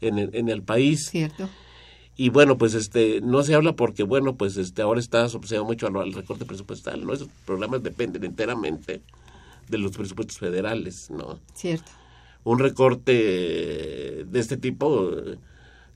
en 0.00 0.18
el, 0.18 0.34
en 0.34 0.48
el 0.48 0.62
país 0.62 1.08
Cierto. 1.10 1.50
y 2.16 2.30
bueno, 2.30 2.56
pues 2.56 2.72
este 2.74 3.20
no 3.20 3.42
se 3.42 3.54
habla 3.54 3.74
porque 3.76 4.02
bueno, 4.02 4.36
pues 4.36 4.56
este 4.56 4.80
ahora 4.80 4.98
está 5.00 5.24
asociado 5.24 5.64
mucho 5.66 5.86
al, 5.88 5.96
al 5.96 6.12
recorte 6.14 6.46
presupuestal, 6.46 7.04
¿no? 7.04 7.12
Esos 7.12 7.28
programas 7.44 7.82
dependen 7.82 8.24
enteramente 8.24 9.02
de 9.68 9.76
los 9.78 9.92
presupuestos 9.92 10.38
federales, 10.38 11.10
¿no? 11.10 11.38
Cierto. 11.54 11.92
Un 12.44 12.58
recorte 12.58 13.12
de 14.26 14.38
este 14.40 14.56
tipo, 14.56 15.10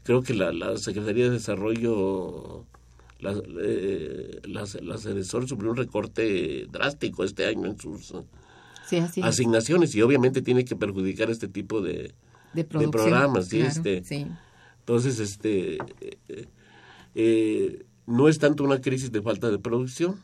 creo 0.02 0.22
que 0.22 0.34
la, 0.34 0.52
la 0.52 0.76
Secretaría 0.76 1.24
de 1.24 1.30
Desarrollo, 1.30 2.66
la, 3.20 3.34
eh, 3.62 4.40
la, 4.44 4.64
la 4.82 4.98
sufrió 4.98 5.70
un 5.70 5.76
recorte 5.76 6.66
drástico 6.70 7.24
este 7.24 7.46
año 7.46 7.66
en 7.66 7.78
sus 7.78 8.14
Sí, 8.86 8.96
así 8.98 9.20
es. 9.20 9.26
asignaciones 9.26 9.94
y 9.94 10.02
obviamente 10.02 10.42
tiene 10.42 10.66
que 10.66 10.76
perjudicar 10.76 11.30
este 11.30 11.48
tipo 11.48 11.80
de, 11.80 12.12
de, 12.52 12.64
programas, 12.64 13.48
claro, 13.48 13.66
este, 13.66 14.04
sí. 14.04 14.26
entonces, 14.80 15.18
este, 15.20 15.78
eh, 16.02 16.46
eh, 17.14 17.86
no 18.06 18.28
es 18.28 18.38
tanto 18.38 18.62
una 18.64 18.82
crisis 18.82 19.10
de 19.10 19.22
falta 19.22 19.50
de 19.50 19.58
producción, 19.58 20.16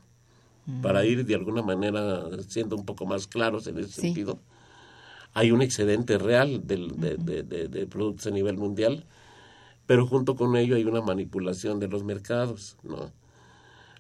para 0.83 1.05
ir 1.05 1.25
de 1.25 1.35
alguna 1.35 1.63
manera 1.63 2.23
siendo 2.47 2.77
un 2.77 2.85
poco 2.85 3.05
más 3.05 3.27
claros 3.27 3.67
en 3.67 3.79
ese 3.79 3.89
Sí. 3.93 4.01
sentido. 4.03 4.39
Hay 5.33 5.53
un 5.53 5.63
excedente 5.63 6.19
real 6.19 6.67
del- 6.67 6.99
de, 7.01 7.17
de- 7.17 7.43
de- 7.43 7.69
de 7.69 7.87
productos 7.87 8.27
a 8.27 8.31
nivel 8.31 8.57
mundial, 8.57 9.05
pero 9.87 10.07
junto 10.07 10.35
con 10.37 10.57
ello 10.57 10.77
hay 10.77 10.85
una 10.85 11.01
manipulación 11.01 11.79
de 11.81 11.89
los 11.89 12.03
mercados, 12.05 12.77
¿no? 12.83 13.13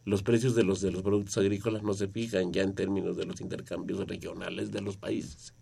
Los 0.04 0.22
precios 0.22 0.54
de 0.54 0.64
los 0.64 0.80
de 0.80 0.90
los 0.90 1.02
productos 1.02 1.36
agrícolas 1.38 1.82
no 1.82 1.92
se 1.94 2.08
fijan 2.08 2.52
ya 2.52 2.62
en 2.62 2.74
términos 2.74 3.16
de 3.16 3.26
los 3.26 3.40
intercambios 3.40 4.06
regionales 4.08 4.72
de 4.72 4.80
los 4.80 4.96
países, 4.96 5.54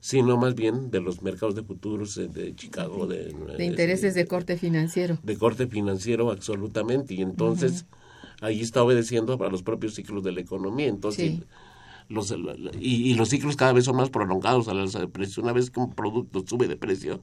sino 0.00 0.36
más 0.36 0.54
bien 0.54 0.90
de 0.90 1.00
los 1.00 1.22
mercados 1.22 1.54
de 1.54 1.62
futuros 1.62 2.16
eh, 2.18 2.28
de 2.28 2.54
Chicago, 2.54 3.06
de, 3.06 3.32
De 3.56 3.64
intereses 3.64 4.14
de 4.14 4.26
corte 4.26 4.56
financiero. 4.56 5.18
de 5.22 5.36
corte 5.36 5.66
financiero 5.66 6.30
absolutamente 6.30 7.14
y 7.14 7.22
entonces 7.22 7.86
ahí 8.40 8.60
está 8.60 8.82
obedeciendo 8.84 9.42
a 9.42 9.48
los 9.50 9.62
propios 9.62 9.94
ciclos 9.94 10.22
de 10.22 10.32
la 10.32 10.40
economía 10.40 10.86
entonces 10.86 11.30
Sí. 11.38 11.42
Los 12.08 12.34
y, 12.80 13.10
y 13.10 13.14
los 13.14 13.28
ciclos 13.28 13.56
cada 13.56 13.72
vez 13.72 13.84
son 13.84 13.96
más 13.96 14.10
prolongados 14.10 14.68
al 14.68 14.78
alza 14.80 14.98
de 14.98 15.08
precio 15.08 15.42
una 15.42 15.52
vez 15.52 15.70
que 15.70 15.80
un 15.80 15.92
producto 15.92 16.42
sube 16.46 16.66
de 16.68 16.76
precio 16.76 17.22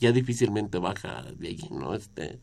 ya 0.00 0.12
difícilmente 0.12 0.78
baja 0.78 1.24
de 1.36 1.48
ahí 1.48 1.60
no 1.70 1.94
este 1.94 2.38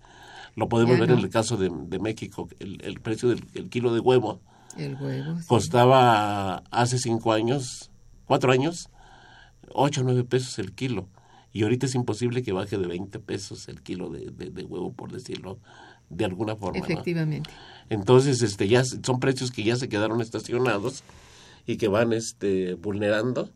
lo 0.56 0.68
podemos 0.70 0.98
ver 1.00 1.12
en 1.12 1.20
el 1.20 1.30
caso 1.30 1.58
de, 1.58 1.70
de 1.72 2.00
México 2.00 2.48
el, 2.60 2.82
el 2.84 3.00
precio 3.02 3.30
del 3.30 3.44
el 3.54 3.70
kilo 3.70 3.94
de 3.94 4.00
huevo 4.00 4.42
El 4.78 4.96
huevo. 4.96 5.38
sí. 5.40 5.46
costaba 5.48 6.58
hace 6.72 6.98
cinco 6.98 7.34
años 7.34 7.92
cuatro 8.26 8.52
años 8.52 8.90
ocho 9.74 10.02
o 10.02 10.04
nueve 10.04 10.24
pesos 10.24 10.58
el 10.60 10.74
kilo 10.74 11.08
y 11.52 11.64
ahorita 11.64 11.86
es 11.86 11.96
imposible 11.96 12.44
que 12.44 12.52
baje 12.52 12.78
de 12.78 12.86
20 12.88 13.20
pesos 13.20 13.68
el 13.70 13.82
kilo 13.82 14.10
de, 14.10 14.32
de- 14.32 14.50
de 14.50 14.64
huevo 14.64 14.92
por 14.94 15.12
decirlo 15.12 15.60
de 16.10 16.26
alguna 16.26 16.56
forma 16.56 16.80
¿no? 16.80 16.86
Efectivamente. 16.86 17.50
entonces 17.90 18.42
este 18.42 18.68
ya 18.68 18.84
son 18.86 19.20
precios 19.20 19.52
que 19.52 19.64
ya 19.64 19.76
se 19.76 19.88
quedaron 19.90 20.20
estacionados 20.22 21.04
y 21.66 21.78
que 21.78 21.88
van 21.88 22.14
este 22.14 22.76
vulnerando 22.76 23.50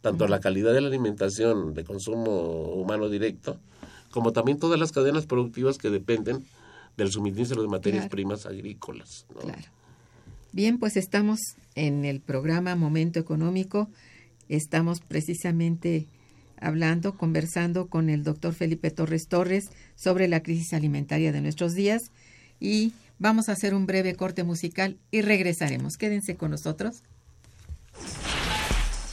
tanto 0.00 0.28
la 0.28 0.40
calidad 0.40 0.72
de 0.72 0.80
la 0.80 0.88
alimentación 0.88 1.74
de 1.74 1.84
consumo 1.84 2.72
humano 2.74 3.08
directo 3.08 3.58
como 4.10 4.32
también 4.32 4.58
todas 4.58 4.78
las 4.78 4.92
cadenas 4.92 5.26
productivas 5.26 5.76
que 5.78 5.90
dependen 5.90 6.44
del 6.96 7.10
suministro 7.10 7.60
de 7.62 7.68
materias 7.68 8.02
Claro. 8.02 8.10
primas 8.10 8.46
agrícolas 8.46 9.26
¿no? 9.34 9.40
Claro. 9.40 9.62
Bien, 10.52 10.78
pues 10.78 10.96
estamos 10.96 11.38
en 11.74 12.06
el 12.06 12.20
programa 12.20 12.74
Momento 12.74 13.20
Económico. 13.20 13.90
Estamos 14.48 15.00
precisamente 15.00 16.06
hablando, 16.58 17.16
conversando 17.18 17.86
con 17.88 18.08
el 18.08 18.24
doctor 18.24 18.54
Felipe 18.54 18.90
Torres 18.90 19.28
Torres 19.28 19.66
sobre 19.94 20.26
la 20.26 20.42
crisis 20.42 20.72
alimentaria 20.72 21.32
de 21.32 21.42
nuestros 21.42 21.74
días 21.74 22.00
y 22.60 22.92
vamos 23.18 23.48
a 23.48 23.52
hacer 23.52 23.74
un 23.74 23.84
breve 23.86 24.14
corte 24.14 24.42
musical 24.42 24.96
y 25.10 25.20
regresaremos. 25.20 25.98
Quédense 25.98 26.36
con 26.36 26.50
nosotros. 26.52 27.02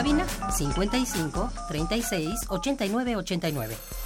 Cabina 0.00 0.24
55 0.50 1.50
36 1.68 2.46
89 2.48 3.16
89. 3.16 3.99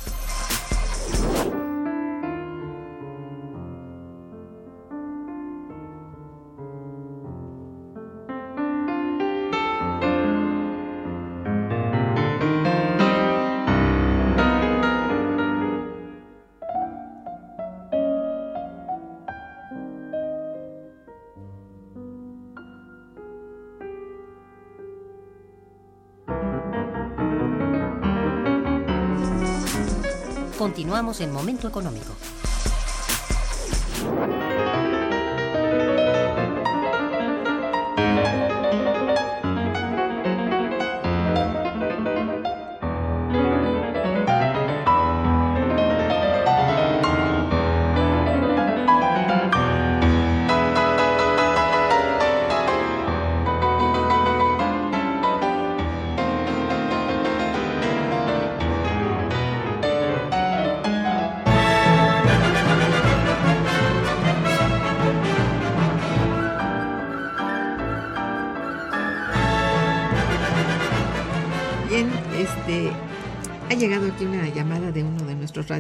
Continuamos 30.95 31.21
en 31.23 31.33
Momento 31.33 31.67
Económico. 31.67 32.15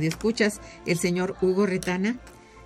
Radioescuchas, 0.05 0.61
el 0.87 0.99
señor 0.99 1.37
Hugo 1.41 1.67
Retana, 1.67 2.19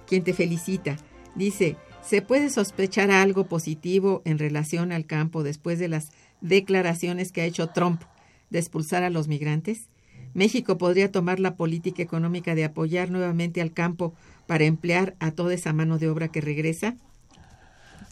quien 0.06 0.24
te 0.24 0.32
felicita. 0.32 0.96
Dice, 1.34 1.76
¿se 2.02 2.22
puede 2.22 2.50
sospechar 2.50 3.10
algo 3.10 3.46
positivo 3.46 4.22
en 4.24 4.38
relación 4.38 4.92
al 4.92 5.06
campo 5.06 5.42
después 5.42 5.78
de 5.78 5.88
las 5.88 6.10
declaraciones 6.40 7.32
que 7.32 7.42
ha 7.42 7.44
hecho 7.44 7.68
Trump 7.68 8.02
de 8.50 8.58
expulsar 8.58 9.02
a 9.04 9.10
los 9.10 9.28
migrantes? 9.28 9.88
México 10.34 10.78
podría 10.78 11.10
tomar 11.10 11.40
la 11.40 11.56
política 11.56 12.02
económica 12.02 12.54
de 12.54 12.64
apoyar 12.64 13.10
nuevamente 13.10 13.60
al 13.60 13.72
campo 13.72 14.14
para 14.46 14.64
emplear 14.64 15.14
a 15.20 15.30
toda 15.30 15.54
esa 15.54 15.72
mano 15.72 15.98
de 15.98 16.08
obra 16.08 16.28
que 16.28 16.40
regresa. 16.40 16.96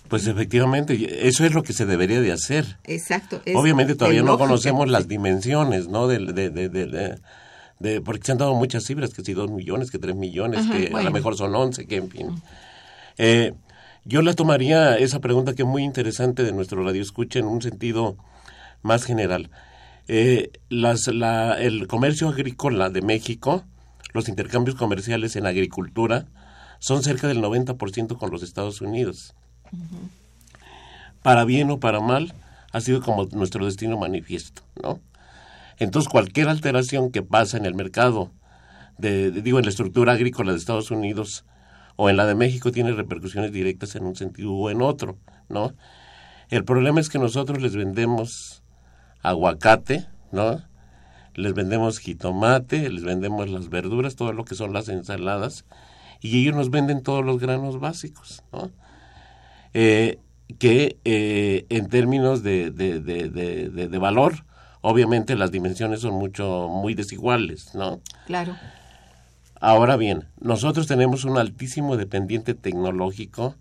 Pues 0.09 0.27
efectivamente, 0.29 1.27
eso 1.27 1.45
es 1.45 1.53
lo 1.53 1.63
que 1.63 1.73
se 1.73 1.85
debería 1.85 2.21
de 2.21 2.33
hacer. 2.33 2.79
Exacto. 2.85 3.43
Obviamente 3.55 3.97
todavía 3.97 4.23
no 4.23 4.39
conocemos 4.39 4.89
las 4.89 5.09
dimensiones, 5.09 5.89
¿no? 5.89 6.07
De, 6.07 6.19
de, 6.33 6.51
de, 6.51 7.19
de- 7.79 8.01
porque 8.01 8.25
se 8.25 8.33
han 8.33 8.39
dado 8.39 8.55
muchas 8.55 8.85
cifras, 8.85 9.13
que 9.13 9.23
si 9.23 9.33
dos 9.35 9.51
millones, 9.51 9.91
que 9.91 9.99
tres 9.99 10.15
millones, 10.17 10.61
Ajá, 10.61 10.73
que 10.79 10.87
a 10.95 11.03
lo 11.03 11.11
mejor 11.11 11.37
son 11.37 11.55
once, 11.55 11.87
que 11.87 11.97
en 11.97 12.11
fin. 12.11 12.31
Eh, 13.19 13.53
yo 14.05 14.23
la 14.23 14.35
tomaría 14.35 14.97
esa 14.99 15.21
pregunta 15.21 15.55
que 15.55 15.63
es 15.63 15.69
muy 15.69 15.83
interesante 15.83 16.43
de 16.45 16.53
nuestro 16.53 16.83
radio 16.85 17.03
escucha 17.03 17.39
en 17.39 17.47
un 17.47 17.61
sentido 17.63 18.17
más 18.83 19.05
general. 19.05 19.51
Eh, 20.09 20.51
las, 20.69 21.09
la, 21.09 21.61
el 21.61 21.89
comercio 21.89 22.29
agrícola 22.29 22.89
de 22.91 23.03
México, 23.03 23.65
los 24.15 24.29
intercambios 24.29 24.77
comerciales 24.77 25.35
en 25.37 25.47
agricultura, 25.47 26.27
son 26.79 27.03
cerca 27.03 27.27
del 27.27 27.43
90% 27.43 28.17
con 28.19 28.31
los 28.31 28.43
Estados 28.43 28.81
Unidos 28.81 29.35
para 31.23 31.45
bien 31.45 31.71
o 31.71 31.81
para 31.81 32.01
mal, 32.01 32.33
ha 32.73 32.81
sido 32.81 33.01
como 33.03 33.25
nuestro 33.33 33.65
destino 33.65 33.97
manifiesto, 33.99 34.63
¿no? 34.83 35.01
Entonces, 35.79 36.09
cualquier 36.09 36.49
alteración 36.49 37.11
que 37.11 37.23
pasa 37.23 37.57
en 37.57 37.67
el 37.67 37.75
mercado, 37.75 38.33
de, 38.99 39.31
digo, 39.31 39.59
en 39.59 39.65
la 39.67 39.71
estructura 39.71 40.13
agrícola 40.13 40.53
de 40.53 40.59
Estados 40.59 40.91
Unidos 40.91 41.45
o 41.97 42.09
en 42.11 42.17
la 42.17 42.27
de 42.27 42.35
México 42.35 42.73
tiene 42.73 42.93
repercusiones 42.93 43.53
directas 43.53 43.95
en 43.97 44.05
un 44.05 44.17
sentido 44.17 44.53
o 44.53 44.71
en 44.71 44.81
otro, 44.83 45.19
¿no? 45.49 45.75
El 46.49 46.65
problema 46.65 47.01
es 47.01 47.09
que 47.09 47.19
nosotros 47.19 47.61
les 47.61 47.75
vendemos 47.77 48.63
aguacate, 49.23 50.07
¿no? 50.33 50.63
Les 51.35 51.53
vendemos 51.53 51.99
jitomate, 51.99 52.89
les 52.89 53.05
vendemos 53.05 53.51
las 53.51 53.69
verduras, 53.69 54.17
todo 54.17 54.33
lo 54.33 54.45
que 54.45 54.55
son 54.55 54.73
las 54.73 54.89
ensaladas, 54.89 55.65
y 56.21 56.41
ellos 56.41 56.55
nos 56.55 56.71
venden 56.71 57.03
todos 57.03 57.25
los 57.25 57.39
granos 57.39 57.79
básicos, 57.79 58.43
¿no? 58.53 58.71
eh, 59.75 60.19
que 60.59 60.97
eh, 61.05 61.67
en 61.69 61.89
términos 61.89 62.43
de, 62.43 62.71
de- 62.71 63.01
de 63.01 63.99
valor, 63.99 64.47
obviamente 64.89 65.35
las 65.35 65.51
dimensiones 65.51 66.01
son 66.01 66.15
mucho, 66.15 66.69
muy 66.69 66.95
desiguales, 66.95 67.75
¿no? 67.75 68.01
Claro. 68.27 68.57
Ahora 69.61 69.97
bien, 69.97 70.29
nosotros 70.41 70.87
tenemos 70.87 71.25
un 71.25 71.39
altísimo 71.39 71.97
dependiente 71.97 72.55
tecnológico 72.55 73.57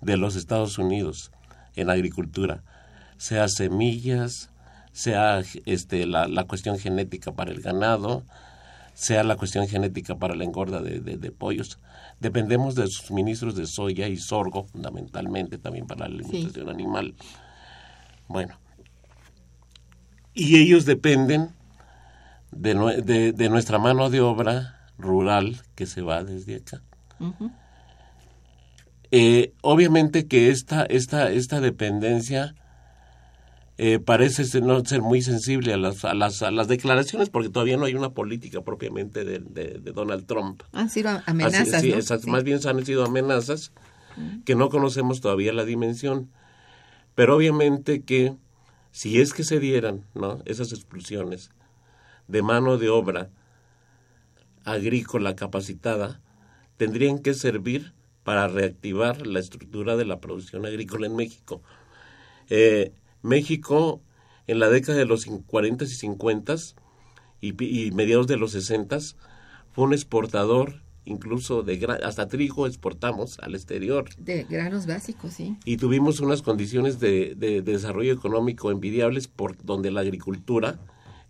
de 0.00 0.16
los 0.16 0.36
Estados 0.36 0.78
Unidos 0.78 1.32
en 1.76 1.90
agricultura, 1.90 2.62
sea 3.18 3.48
semillas, 3.48 4.50
sea 4.92 5.42
este, 5.66 6.06
la, 6.06 6.28
la 6.28 6.44
cuestión 6.44 6.78
genética 6.78 7.32
para 7.32 7.50
el 7.50 7.60
ganado, 7.60 8.22
sea 8.94 9.24
la 9.24 9.36
cuestión 9.36 9.66
genética 9.68 10.14
para 10.16 10.34
la 10.34 10.44
engorda 10.44 10.80
de, 10.80 11.00
de- 11.00 11.16
de 11.18 11.30
pollos. 11.32 11.78
Dependemos 12.20 12.74
de 12.76 12.86
suministros 12.86 13.54
de 13.56 13.66
soya 13.66 14.06
y 14.08 14.16
sorgo, 14.16 14.64
fundamentalmente, 14.64 15.58
también 15.58 15.86
para 15.86 16.08
la 16.08 16.14
alimentación 16.14 16.68
animal. 16.70 17.14
Bueno, 18.28 18.54
y 20.34 20.56
ellos 20.60 20.84
dependen 20.84 21.50
de, 22.50 22.74
de, 23.02 23.32
de 23.32 23.48
nuestra 23.48 23.78
mano 23.78 24.10
de 24.10 24.20
obra 24.20 24.80
rural 24.98 25.60
que 25.74 25.86
se 25.86 26.02
va 26.02 26.22
desde 26.24 26.56
acá. 26.56 26.82
Eh, 29.10 29.52
obviamente 29.62 30.26
que 30.26 30.50
esta, 30.50 30.84
esta, 30.84 31.30
esta 31.30 31.60
dependencia 31.60 32.54
eh, 33.78 33.98
parece 33.98 34.44
ser- 34.44 34.62
no 34.62 34.84
ser 34.84 35.02
muy 35.02 35.22
sensible 35.22 35.72
a 35.72 35.76
las, 35.76 36.04
a, 36.04 36.14
las, 36.14 36.42
a 36.42 36.50
las 36.50 36.68
declaraciones 36.68 37.28
porque 37.30 37.48
todavía 37.48 37.76
no 37.76 37.84
hay 37.86 37.94
una 37.94 38.10
política 38.10 38.62
propiamente 38.62 39.24
de, 39.24 39.38
de- 39.40 39.92
Donald 39.92 40.26
Trump. 40.26 40.62
Han 40.72 40.90
sido 40.90 41.22
amenazas, 41.26 41.74
Así- 41.74 41.86
sí, 41.86 41.92
¿no? 41.92 41.96
exacto. 41.98 42.24
Sí. 42.24 42.30
Más 42.30 42.44
bien 42.44 42.58
han 42.66 42.84
sido 42.84 43.04
amenazas 43.04 43.72
que 44.44 44.54
no 44.54 44.68
conocemos 44.68 45.20
todavía 45.20 45.52
la 45.52 45.64
dimensión. 45.64 46.30
Pero 47.16 47.36
obviamente 47.36 48.02
que 48.02 48.34
si 48.94 49.20
es 49.20 49.34
que 49.34 49.42
se 49.42 49.58
dieran 49.58 50.04
esas 50.44 50.70
expulsiones 50.72 51.50
de 52.28 52.42
mano 52.42 52.78
de 52.78 52.90
obra 52.90 53.28
agrícola 54.64 55.34
capacitada, 55.34 56.20
tendrían 56.76 57.18
que 57.18 57.34
servir 57.34 57.92
para 58.22 58.46
reactivar 58.46 59.26
la 59.26 59.40
estructura 59.40 59.96
de 59.96 60.04
la 60.04 60.20
producción 60.20 60.64
agrícola 60.64 61.08
en 61.08 61.16
México. 61.16 61.60
Eh, 62.50 62.92
México 63.20 64.00
en 64.46 64.60
la 64.60 64.68
década 64.68 64.96
de 64.96 65.06
los 65.06 65.26
40 65.26 65.84
y 65.84 65.88
50 65.88 66.54
y, 67.40 67.54
pi- 67.54 67.86
y 67.86 67.90
mediados 67.90 68.28
de 68.28 68.36
los 68.36 68.52
60 68.52 68.96
fue 69.72 69.84
un 69.86 69.92
exportador 69.92 70.83
incluso 71.04 71.62
de 71.62 71.98
hasta 72.02 72.28
trigo 72.28 72.66
exportamos 72.66 73.38
al 73.40 73.54
exterior 73.54 74.06
De 74.16 74.44
granos 74.44 74.86
básicos, 74.86 75.34
sí. 75.34 75.56
y 75.64 75.76
tuvimos 75.76 76.20
unas 76.20 76.42
condiciones 76.42 76.98
de, 77.00 77.34
de- 77.36 77.62
de 77.62 77.72
desarrollo 77.72 78.12
económico 78.12 78.70
envidiables 78.70 79.28
por 79.28 79.56
donde 79.64 79.90
la 79.90 80.00
agricultura 80.00 80.78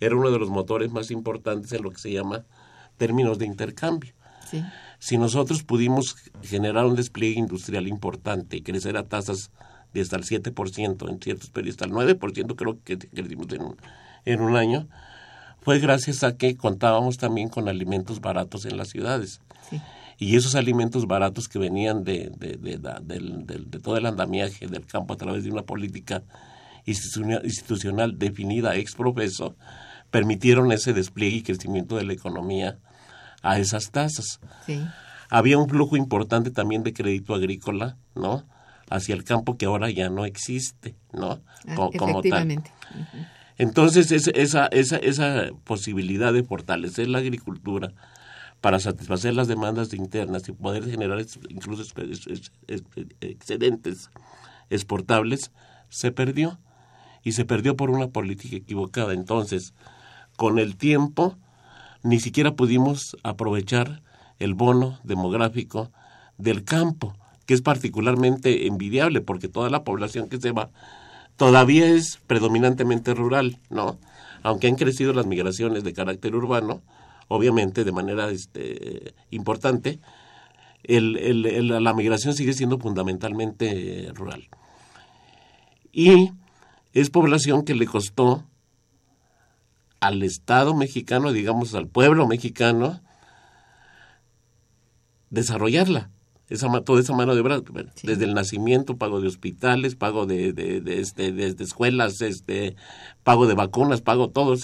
era 0.00 0.16
uno 0.16 0.30
de 0.30 0.38
los 0.38 0.50
motores 0.50 0.90
más 0.92 1.10
importantes 1.10 1.72
en 1.72 1.82
lo 1.82 1.90
que 1.90 1.98
se 1.98 2.12
llama 2.12 2.44
términos 2.96 3.38
de 3.38 3.46
intercambio. 3.46 4.12
Sí. 4.50 4.62
Si 4.98 5.18
nosotros 5.18 5.62
pudimos 5.62 6.16
generar 6.42 6.84
un 6.86 6.94
despliegue 6.96 7.38
industrial 7.38 7.88
importante 7.88 8.56
y 8.58 8.62
crecer 8.62 8.96
a 8.96 9.04
tasas 9.08 9.50
de 9.92 10.00
hasta 10.00 10.16
el 10.16 10.24
7%, 10.24 11.08
en 11.08 11.20
ciertos 11.20 11.50
periodos 11.50 11.74
hasta 11.80 11.84
el 11.86 11.92
9%, 12.18 12.54
creo 12.56 12.78
que 12.84 12.98
crecimos 12.98 13.46
en 13.52 13.62
en 14.26 14.40
un 14.40 14.56
año, 14.56 14.88
fue 15.64 15.78
gracias 15.80 16.22
a 16.22 16.36
que 16.36 16.56
contábamos 16.56 17.16
también 17.16 17.48
con 17.48 17.68
alimentos 17.68 18.20
baratos 18.20 18.64
en 18.66 18.76
las 18.76 18.88
ciudades. 18.88 19.40
Sí. 19.70 19.80
Y 20.18 20.36
esos 20.36 20.54
alimentos 20.54 21.06
baratos 21.06 21.48
que 21.48 21.58
venían 21.58 22.04
de, 22.04 22.30
de, 22.38 22.56
de, 22.56 23.78
todo 23.80 23.96
el 23.96 24.06
andamiaje 24.06 24.68
del 24.68 24.86
campo 24.86 25.14
a 25.14 25.16
través 25.16 25.42
de 25.42 25.50
una 25.50 25.62
política 25.62 26.22
institucional, 26.86 28.18
definida 28.18 28.76
ex 28.76 28.94
profeso, 28.94 29.56
permitieron 30.10 30.70
ese 30.72 30.92
despliegue 30.92 31.38
y 31.38 31.42
crecimiento 31.42 31.96
de 31.96 32.04
la 32.04 32.12
economía 32.12 32.78
a 33.42 33.58
esas 33.58 33.90
tasas. 33.90 34.38
Sí. 34.66 34.80
Había 35.30 35.58
un 35.58 35.68
flujo 35.68 35.96
importante 35.96 36.50
también 36.50 36.82
de 36.82 36.92
crédito 36.92 37.34
agrícola, 37.34 37.96
¿no? 38.14 38.44
Hacia 38.90 39.14
el 39.14 39.24
campo 39.24 39.56
que 39.56 39.66
ahora 39.66 39.90
ya 39.90 40.10
no 40.10 40.26
existe, 40.26 40.94
¿no? 41.12 41.40
Ah, 41.66 41.74
Co- 41.74 41.90
como 41.98 42.20
tal. 42.22 42.62
Entonces, 43.58 44.10
es- 44.12 44.28
esa, 44.28 44.66
esa, 44.66 44.96
esa 44.96 45.46
posibilidad 45.64 46.32
de 46.32 46.42
fortalecer 46.44 47.08
la 47.08 47.18
agricultura 47.18 47.92
para 48.60 48.78
satisfacer 48.80 49.34
las 49.34 49.46
demandas 49.48 49.92
internas 49.94 50.48
y 50.48 50.52
poder 50.52 50.84
generar 50.90 51.24
incluso 51.48 51.82
ex- 51.82 52.26
ex- 52.26 52.26
ex- 52.26 52.52
ex- 52.96 53.14
excedentes 53.20 54.10
exportables, 54.70 55.50
se 55.88 56.10
perdió. 56.12 56.58
Y 57.26 57.32
se 57.32 57.46
perdió 57.46 57.74
por 57.74 57.88
una 57.88 58.08
política 58.08 58.56
equivocada. 58.56 59.14
Entonces, 59.14 59.72
con 60.36 60.58
el 60.58 60.76
tiempo, 60.76 61.38
ni 62.02 62.20
siquiera 62.20 62.54
pudimos 62.54 63.16
aprovechar 63.22 64.02
el 64.38 64.52
bono 64.52 64.98
demográfico 65.04 65.90
del 66.36 66.64
campo, 66.64 67.16
que 67.46 67.54
es 67.54 67.62
particularmente 67.62 68.66
envidiable 68.66 69.22
porque 69.22 69.48
toda 69.48 69.70
la 69.70 69.84
población 69.84 70.28
que 70.28 70.38
se 70.38 70.52
va 70.52 70.70
todavía 71.36 71.86
es 71.86 72.18
predominantemente 72.26 73.14
rural, 73.14 73.58
¿no? 73.70 73.98
Aunque 74.42 74.66
han 74.68 74.76
crecido 74.76 75.12
las 75.12 75.26
migraciones 75.26 75.84
de 75.84 75.92
carácter 75.92 76.34
urbano, 76.34 76.82
obviamente 77.28 77.84
de 77.84 77.92
manera 77.92 78.30
este, 78.30 79.14
importante, 79.30 80.00
la 80.86 81.94
migración 81.94 82.34
sigue 82.34 82.52
siendo 82.52 82.78
fundamentalmente 82.78 84.10
rural. 84.14 84.48
Y 85.92 86.32
es 86.92 87.10
población 87.10 87.64
que 87.64 87.74
le 87.74 87.86
costó 87.86 88.44
al 90.00 90.22
Estado 90.22 90.74
mexicano, 90.74 91.32
digamos 91.32 91.74
al 91.74 91.88
pueblo 91.88 92.26
mexicano, 92.26 93.00
desarrollarla. 95.30 96.10
Esa, 96.54 96.68
toda 96.82 97.00
esa 97.00 97.14
mano 97.14 97.34
de 97.34 97.40
obra, 97.40 97.60
desde 98.02 98.24
el 98.24 98.34
nacimiento, 98.34 98.96
pago 98.96 99.20
de 99.20 99.26
hospitales, 99.26 99.96
pago 99.96 100.24
de, 100.24 100.52
de, 100.52 100.80
de, 100.80 101.00
este, 101.00 101.32
de, 101.32 101.48
escuelas, 101.62 102.20
este, 102.20 102.76
pago 103.24 103.46
de 103.46 103.54
vacunas, 103.54 104.00
pago 104.00 104.30
todo. 104.30 104.54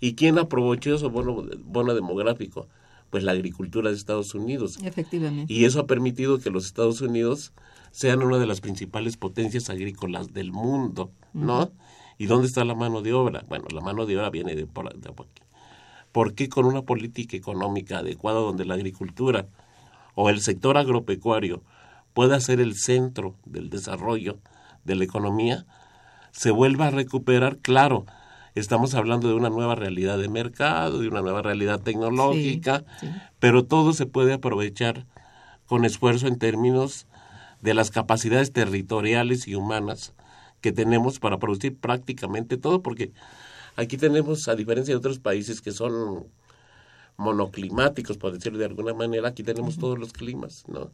¿Y 0.00 0.14
quién 0.14 0.38
aprovechó 0.38 0.94
ese 0.94 1.06
bono, 1.06 1.44
bono 1.64 1.94
demográfico? 1.94 2.68
Pues 3.08 3.24
la 3.24 3.32
agricultura 3.32 3.90
de 3.90 3.96
Estados 3.96 4.34
Unidos. 4.34 4.78
Efectivamente. 4.82 5.52
Y 5.52 5.64
eso 5.64 5.80
ha 5.80 5.86
permitido 5.86 6.38
que 6.38 6.50
los 6.50 6.66
Estados 6.66 7.00
Unidos 7.00 7.52
sean 7.90 8.22
una 8.22 8.38
de 8.38 8.46
las 8.46 8.60
principales 8.60 9.16
potencias 9.16 9.70
agrícolas 9.70 10.32
del 10.32 10.52
mundo, 10.52 11.10
¿no? 11.32 11.70
¿Y 12.18 12.26
dónde 12.26 12.48
está 12.48 12.64
la 12.64 12.74
mano 12.74 13.00
de 13.00 13.12
obra? 13.12 13.44
Bueno, 13.48 13.64
la 13.72 13.80
mano 13.80 14.04
de 14.04 14.16
obra 14.18 14.30
viene 14.30 14.54
de 14.54 14.66
por, 14.66 14.92
de 14.94 15.12
por 15.12 15.26
aquí. 15.26 15.42
¿Por 16.12 16.34
qué 16.34 16.50
con 16.50 16.66
una 16.66 16.82
política 16.82 17.36
económica 17.36 17.98
adecuada 17.98 18.40
donde 18.40 18.66
la 18.66 18.74
agricultura 18.74 19.48
o 20.14 20.30
el 20.30 20.40
sector 20.40 20.76
agropecuario 20.76 21.62
pueda 22.12 22.40
ser 22.40 22.60
el 22.60 22.74
centro 22.76 23.36
del 23.44 23.70
desarrollo 23.70 24.38
de 24.84 24.96
la 24.96 25.04
economía, 25.04 25.64
se 26.30 26.50
vuelva 26.50 26.88
a 26.88 26.90
recuperar, 26.90 27.58
claro, 27.58 28.06
estamos 28.54 28.94
hablando 28.94 29.28
de 29.28 29.34
una 29.34 29.50
nueva 29.50 29.74
realidad 29.74 30.18
de 30.18 30.28
mercado, 30.28 30.98
de 30.98 31.08
una 31.08 31.22
nueva 31.22 31.42
realidad 31.42 31.80
tecnológica, 31.80 32.84
pero 33.38 33.64
todo 33.64 33.92
se 33.92 34.06
puede 34.06 34.32
aprovechar 34.32 35.06
con 35.66 35.84
esfuerzo 35.84 36.26
en 36.26 36.38
términos 36.38 37.06
de 37.60 37.74
las 37.74 37.90
capacidades 37.90 38.52
territoriales 38.52 39.46
y 39.46 39.54
humanas 39.54 40.14
que 40.60 40.72
tenemos 40.72 41.18
para 41.18 41.38
producir 41.38 41.76
prácticamente 41.76 42.56
todo, 42.56 42.82
porque 42.82 43.12
aquí 43.76 43.96
tenemos, 43.96 44.48
a 44.48 44.54
diferencia 44.54 44.92
de 44.92 44.98
otros 44.98 45.18
países 45.18 45.60
que 45.60 45.72
son 45.72 46.26
monoclimáticos, 47.16 48.18
por 48.18 48.32
decirlo 48.32 48.58
de 48.58 48.66
alguna 48.66 48.94
manera, 48.94 49.28
aquí 49.28 49.42
tenemos 49.42 49.78
todos 49.78 49.98
los 49.98 50.12
climas, 50.12 50.64
¿no? 50.68 50.90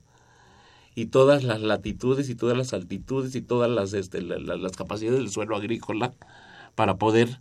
Y 0.94 1.07
todas 1.07 1.44
las 1.44 1.61
latitudes 1.61 2.28
y 2.28 2.35
todas 2.35 2.57
las 2.57 2.72
altitudes 2.72 3.35
y 3.35 3.42
todas 3.42 3.70
las, 3.70 3.92
este, 3.92 4.20
las 4.20 4.72
capacidades 4.72 5.20
del 5.20 5.31
suelo 5.31 5.57
agrícola 5.57 6.12
para 6.74 6.96
poder 6.96 7.40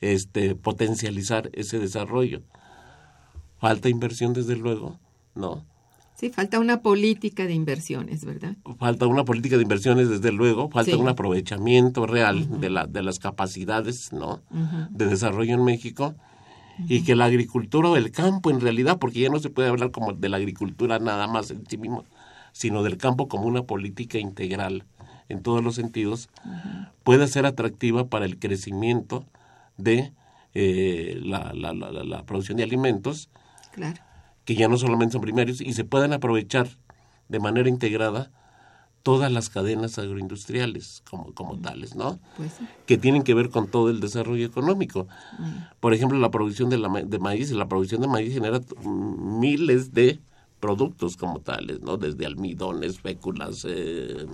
este, 0.00 0.54
potencializar 0.54 1.50
ese 1.54 1.78
desarrollo. 1.78 2.42
Falta 3.58 3.88
inversión, 3.88 4.32
desde 4.32 4.56
luego, 4.56 4.98
¿no? 5.34 5.64
Sí, 6.14 6.28
falta 6.28 6.58
una 6.58 6.82
política 6.82 7.46
de 7.46 7.54
inversiones, 7.54 8.26
¿verdad? 8.26 8.54
Falta 8.78 9.06
una 9.06 9.24
política 9.24 9.56
de 9.56 9.62
inversiones, 9.62 10.10
desde 10.10 10.32
luego, 10.32 10.68
falta 10.68 10.94
un 10.98 11.08
aprovechamiento 11.08 12.06
real 12.06 12.60
de, 12.60 12.68
la, 12.68 12.86
de 12.86 13.02
las 13.02 13.18
capacidades 13.18 14.12
¿no? 14.12 14.42
de 14.90 15.06
desarrollo 15.06 15.54
en 15.54 15.64
México 15.64 16.14
y 16.88 17.02
que 17.02 17.14
la 17.14 17.26
agricultura 17.26 17.88
o 17.88 17.96
el 17.96 18.10
campo 18.10 18.50
en 18.50 18.60
realidad, 18.60 18.98
porque 18.98 19.20
ya 19.20 19.28
no 19.28 19.38
se 19.38 19.50
puede 19.50 19.68
hablar 19.68 19.90
como 19.90 20.12
de 20.12 20.28
la 20.28 20.36
agricultura 20.36 20.98
nada 20.98 21.26
más 21.26 21.50
en 21.50 21.66
sí 21.66 21.78
mismo, 21.78 22.04
sino 22.52 22.82
del 22.82 22.96
campo 22.96 23.28
como 23.28 23.44
una 23.44 23.62
política 23.62 24.18
integral 24.18 24.84
en 25.28 25.42
todos 25.42 25.62
los 25.62 25.76
sentidos, 25.76 26.28
puede 27.04 27.28
ser 27.28 27.46
atractiva 27.46 28.08
para 28.08 28.24
el 28.24 28.38
crecimiento 28.38 29.24
de 29.76 30.12
eh, 30.54 31.20
la, 31.22 31.52
la, 31.54 31.72
la, 31.72 31.90
la, 31.90 32.22
producción 32.24 32.56
de 32.56 32.64
alimentos. 32.64 33.28
Claro 33.70 34.00
que 34.50 34.56
ya 34.56 34.66
no 34.66 34.76
solamente 34.78 35.12
son 35.12 35.20
primarios, 35.20 35.60
y 35.60 35.74
se 35.74 35.84
puedan 35.84 36.12
aprovechar 36.12 36.68
de 37.28 37.38
manera 37.38 37.68
integrada 37.68 38.32
todas 39.02 39.32
las 39.32 39.48
cadenas 39.48 39.98
agroindustriales 39.98 41.02
como, 41.08 41.32
como 41.34 41.58
tales, 41.58 41.94
¿no? 41.94 42.18
Pues 42.36 42.52
que 42.86 42.98
tienen 42.98 43.22
que 43.22 43.34
ver 43.34 43.50
con 43.50 43.68
todo 43.68 43.90
el 43.90 44.00
desarrollo 44.00 44.46
económico. 44.46 45.08
Por 45.80 45.94
ejemplo, 45.94 46.18
la 46.18 46.30
producción 46.30 46.68
de, 46.68 46.78
la, 46.78 46.88
de 46.88 47.18
maíz, 47.18 47.50
la 47.52 47.68
producción 47.68 48.02
de 48.02 48.08
maíz 48.08 48.32
genera 48.34 48.60
miles 48.84 49.94
de 49.94 50.20
productos 50.60 51.16
como 51.16 51.40
tales, 51.40 51.80
¿no? 51.80 51.96
Desde 51.96 52.26
almidones, 52.26 53.00
féculas, 53.00 53.66
eh, 53.68 54.26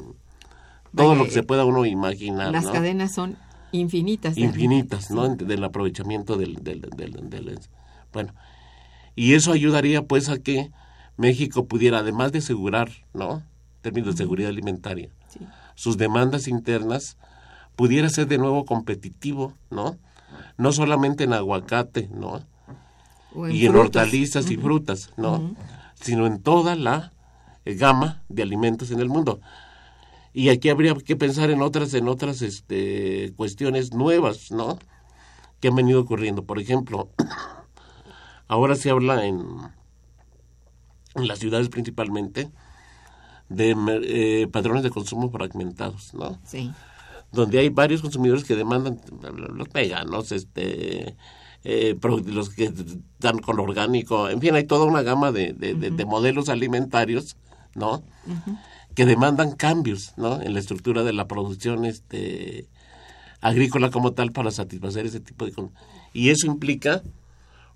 todo 0.95 1.15
lo 1.15 1.25
que 1.25 1.31
se 1.31 1.43
pueda 1.43 1.65
uno 1.65 1.87
imaginar. 1.87 2.51
Las 2.51 2.67
cadenas 2.67 3.15
son 3.15 3.37
infinitas. 3.71 4.37
Infinitas, 4.37 5.11
¿no? 5.11 5.29
Del 5.37 5.63
aprovechamiento 5.63 6.37
del, 6.37 6.57
del, 6.57 6.81
del, 6.81 7.31
del, 7.31 7.61
Bueno, 8.13 8.35
y 9.15 9.35
eso 9.35 9.53
ayudaría 9.53 10.03
pues 10.03 10.29
a 10.29 10.39
que 10.39 10.71
México 11.17 11.67
pudiera, 11.67 11.99
además 11.99 12.33
de 12.33 12.39
asegurar, 12.39 12.91
¿no? 13.15 13.43
En 13.87 13.93
términos 13.93 14.17
de 14.17 14.25
seguridad 14.25 14.51
alimentaria, 14.51 15.11
sus 15.77 15.97
demandas 15.97 16.49
internas, 16.49 17.17
pudiera 17.77 18.09
ser 18.09 18.27
de 18.27 18.37
nuevo 18.37 18.65
competitivo, 18.65 19.53
¿no? 19.71 19.97
No 20.59 20.73
solamente 20.73 21.23
en 21.23 21.33
aguacate, 21.33 22.09
¿no? 22.13 22.45
y 23.49 23.67
en 23.67 23.77
hortalizas 23.77 24.51
y 24.51 24.57
frutas, 24.57 25.13
¿no? 25.17 25.55
Sino 25.95 26.27
en 26.27 26.43
toda 26.43 26.75
la 26.75 27.13
eh, 27.65 27.75
gama 27.75 28.25
de 28.29 28.43
alimentos 28.43 28.91
en 28.91 28.99
el 28.99 29.09
mundo. 29.09 29.41
Y 30.33 30.49
aquí 30.49 30.69
habría 30.69 30.93
que 30.95 31.15
pensar 31.15 31.51
en 31.51 31.63
otras, 31.63 31.95
en 31.95 32.09
otras 32.09 32.43
este, 32.43 33.35
cuestiones 33.37 33.95
nuevas, 33.95 34.51
¿no? 34.51 34.81
Que 35.61 35.69
han 35.69 35.77
venido 35.77 36.01
ocurriendo. 36.01 36.45
Por 36.45 36.59
ejemplo, 36.59 37.11
Ahora 38.49 38.75
se 38.75 38.91
habla 38.91 39.27
en, 39.27 39.45
en 41.15 41.29
las 41.29 41.39
ciudades 41.39 41.69
principalmente 41.69 42.51
de 43.49 43.75
eh, 44.05 44.49
patrones 44.49 44.83
de 44.83 44.91
consumo 44.91 45.31
fragmentados, 45.31 46.15
¿no? 46.15 46.39
Sí. 46.45 46.73
Donde 47.33 47.59
hay 47.59 47.69
varios 47.69 48.03
consumidores 48.03 48.45
que 48.45 48.57
demandan 48.57 49.01
los 49.55 49.69
veganos, 49.71 50.33
este, 50.33 51.17
eh, 51.65 51.97
los 52.27 52.51
que 52.51 52.73
dan 53.19 53.39
con 53.39 53.59
orgánico, 53.59 54.29
en 54.29 54.41
fin, 54.41 54.55
hay 54.55 54.65
toda 54.65 54.85
una 54.85 55.03
gama 55.03 55.33
de, 55.33 55.53
de, 55.53 56.05
modelos 56.05 56.49
alimentarios, 56.49 57.37
¿no? 57.75 58.03
Que 58.95 59.05
demandan 59.05 59.53
cambios, 59.53 60.15
¿no? 60.17 60.41
En 60.41 60.55
la 60.55 60.61
estructura 60.61 61.03
de 61.03 61.13
la 61.13 61.27
producción 61.27 61.85
este, 61.85 62.69
agrícola 63.41 63.91
como 63.91 64.13
tal 64.13 64.33
para 64.33 64.51
satisfacer 64.51 65.07
ese 65.07 65.21
tipo 65.21 65.45
de... 65.45 65.53
Y 66.13 66.31
eso 66.31 66.47
implica 66.47 67.03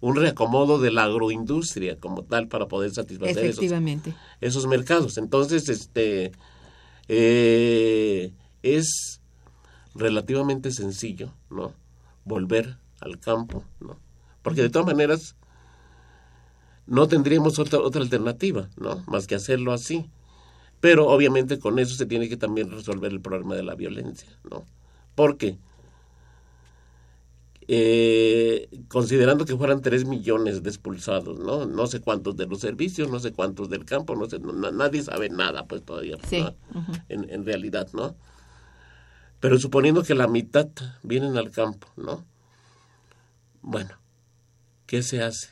un 0.01 0.17
reacomodo 0.17 0.79
de 0.79 0.91
la 0.91 1.05
agroindustria 1.05 1.99
como 1.99 2.23
tal 2.25 2.49
para 2.49 2.69
poder 2.69 2.91
satisfacer 2.93 3.45
esos, 4.41 4.67
mercados. 4.67 5.19
Entonces, 5.19 5.69
este 5.69 6.33
eh, 7.09 8.33
es 8.63 9.21
relativamente 9.95 10.71
sencillo, 10.71 11.33
¿no? 11.51 11.75
Volver 12.25 12.79
al 13.01 13.19
campo, 13.19 13.65
¿no? 13.81 13.99
Porque 14.43 14.63
de 14.63 14.71
todas 14.71 14.87
maneras 14.87 15.37
no 16.87 17.07
tendríamos 17.09 17.59
otra 17.59 17.79
otra 17.79 18.01
alternativa, 18.01 18.69
¿no? 18.77 19.05
Más 19.07 19.27
que 19.27 19.35
hacerlo 19.35 19.73
así. 19.73 20.11
Pero 20.81 21.09
obviamente 21.09 21.59
con 21.59 21.79
eso 21.79 21.95
se 21.95 22.07
tiene 22.07 22.29
que 22.31 22.39
también 22.39 22.71
resolver 22.71 23.13
el 23.13 23.21
problema 23.21 23.55
de 23.55 23.63
la 23.63 23.75
violencia, 23.75 24.31
¿no? 24.51 24.65
Porque 25.15 25.59
eh, 27.73 28.69
considerando 28.89 29.45
que 29.45 29.57
fueran 29.57 29.81
tres 29.81 30.05
millones 30.05 30.65
de 30.65 30.71
expulsados, 30.71 31.39
¿no? 31.39 31.67
No 31.67 31.87
sé 31.87 32.01
cuántos 32.01 32.37
de 32.37 32.47
los 32.47 32.59
servicios, 32.59 33.09
no 33.09 33.21
sé 33.21 33.31
cuántos 33.31 33.71
del 33.71 33.85
campo, 33.85 34.17
no 34.17 34.29
sé, 34.29 34.41
nadie 34.41 35.05
sabe 35.05 35.29
nada, 35.29 35.69
pues 35.69 35.85
todavía, 35.85 36.17
en, 37.09 37.31
en, 37.31 37.47
realidad, 37.47 37.87
¿no? 37.93 38.17
Pero 39.39 39.57
suponiendo 39.61 40.03
que 40.03 40.17
la 40.17 40.27
mitad 40.27 40.67
vienen 41.05 41.37
al 41.37 41.53
campo, 41.53 41.87
¿no? 41.97 42.25
Bueno, 43.63 43.91
¿qué 44.87 45.05
se 45.05 45.23
hace? 45.23 45.51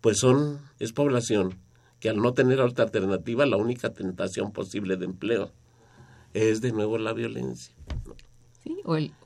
Pues 0.00 0.18
son, 0.18 0.58
es 0.80 0.92
población 0.92 1.60
que 2.00 2.08
al 2.08 2.16
no 2.16 2.34
tener 2.34 2.60
otra 2.60 2.86
alternativa, 2.86 3.46
la 3.46 3.56
única 3.56 3.92
tentación 3.92 4.50
posible 4.50 4.96
de 4.96 5.04
empleo 5.04 5.52
es 6.34 6.60
de 6.60 6.72
nuevo 6.72 6.98
la 6.98 7.12
violencia. 7.12 7.75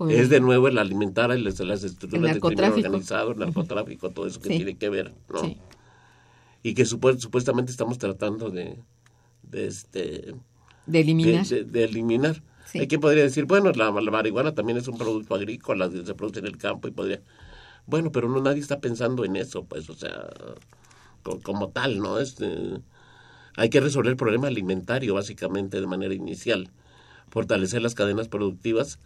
Es 0.08 0.28
de 0.28 0.40
nuevo 0.40 0.68
el 0.68 0.78
alimentar 0.78 1.30
el, 1.30 1.44
las 1.44 1.60
estructuras 1.60 2.32
del 2.34 2.40
crimen 2.40 2.72
organizado, 2.72 3.32
el 3.32 3.38
narcotráfico, 3.38 4.10
todo 4.10 4.26
eso 4.26 4.40
que 4.40 4.48
tiene 4.48 4.76
que 4.76 4.88
ver, 4.88 5.14
¿no? 5.28 5.54
Y 6.62 6.74
que 6.74 6.84
supuestamente 6.84 7.70
estamos 7.70 7.98
tratando 7.98 8.50
de, 8.50 8.78
de 9.42 9.66
este 9.66 10.34
de 10.86 11.00
eliminar. 11.00 11.46
De, 11.46 11.84
eliminar. 11.84 12.42
Hay 12.74 12.88
quien 12.88 13.00
podría 13.00 13.22
decir, 13.22 13.44
bueno, 13.44 13.70
la, 13.72 13.90
marihuana 13.90 14.54
también 14.54 14.78
es 14.78 14.88
un 14.88 14.98
producto 14.98 15.34
agrícola, 15.34 15.90
se 15.90 16.14
produce 16.14 16.40
en 16.40 16.46
el 16.46 16.56
campo 16.56 16.88
y 16.88 16.90
podría... 16.90 17.20
Bueno, 17.86 18.12
pero 18.12 18.28
no 18.28 18.40
nadie 18.40 18.60
está 18.60 18.80
pensando 18.80 19.24
en 19.24 19.36
eso, 19.36 19.64
pues, 19.64 19.88
o 19.90 19.94
sea, 19.94 20.28
como, 21.42 21.70
tal, 21.70 21.98
¿no? 21.98 22.18
Este, 22.18 22.46
hay 23.56 23.70
que 23.70 23.80
resolver 23.80 24.10
el 24.10 24.16
problema 24.16 24.48
alimentario, 24.48 25.14
básicamente, 25.14 25.80
de 25.80 25.86
manera 25.86 26.14
inicial. 26.14 26.70
Fortalecer 27.30 27.82
las 27.82 27.94
cadenas 27.94 28.28
productivas 28.28 28.98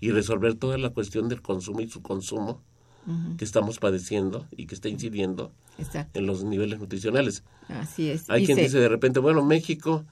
y 0.00 0.10
resolver 0.10 0.54
toda 0.54 0.78
la 0.78 0.90
cuestión 0.90 1.28
del 1.28 1.42
consumo 1.42 1.80
y 1.80 1.88
su 1.88 2.02
consumo 2.02 2.62
que 3.38 3.44
estamos 3.46 3.78
padeciendo 3.78 4.46
y 4.54 4.66
que 4.66 4.74
está 4.74 4.90
incidiendo 4.90 5.50
Exacto. 5.78 6.18
en 6.18 6.26
los 6.26 6.44
niveles 6.44 6.78
nutricionales. 6.78 7.42
Así 7.68 8.10
es. 8.10 8.28
Hay 8.28 8.44
quien 8.44 8.56
Dice- 8.58 8.66
dice 8.68 8.80
de 8.80 8.88
repente, 8.90 9.18
bueno, 9.18 9.42
México 9.42 10.04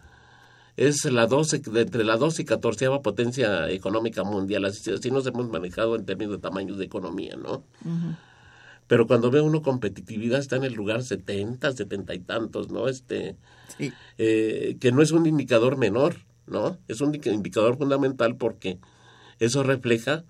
es 0.79 1.05
la 1.05 1.27
12, 1.27 1.59
de 1.59 1.83
entre 1.83 2.05
la 2.05 2.16
12 2.16 2.40
y 2.40 2.44
14 2.46 2.88
potencia 3.03 3.68
económica 3.70 4.25
mundial, 4.25 4.64
así, 4.64 4.90
así 4.90 5.11
nos 5.11 5.27
hemos 5.27 5.49
manejado 5.51 5.94
en 5.94 6.07
términos 6.07 6.37
de 6.37 6.40
tamaños 6.40 6.79
de 6.79 6.87
economía, 6.87 7.37
¿no? 7.37 7.64
Pero 8.87 9.07
cuando 9.07 9.31
ve 9.31 9.40
uno 9.40 9.62
competitividad 9.62 10.38
está 10.40 10.57
en 10.57 10.64
el 10.64 10.72
lugar 10.75 11.03
70, 11.03 11.72
70 11.72 12.14
y 12.14 12.20
tantos, 12.20 12.70
¿no? 12.70 12.88
Este, 12.88 13.37
Sí. 13.77 13.92
eh, 14.16 14.77
que 14.81 14.92
no 14.92 15.03
es 15.03 15.11
un 15.11 15.27
indicador 15.27 15.77
menor, 15.77 16.16
¿no? 16.46 16.79
Es 16.88 17.01
un 17.01 17.09
indica- 17.09 17.31
indicador 17.33 17.77
fundamental 17.77 18.37
porque 18.37 18.79
eso 19.38 19.62
refleja 19.62 20.25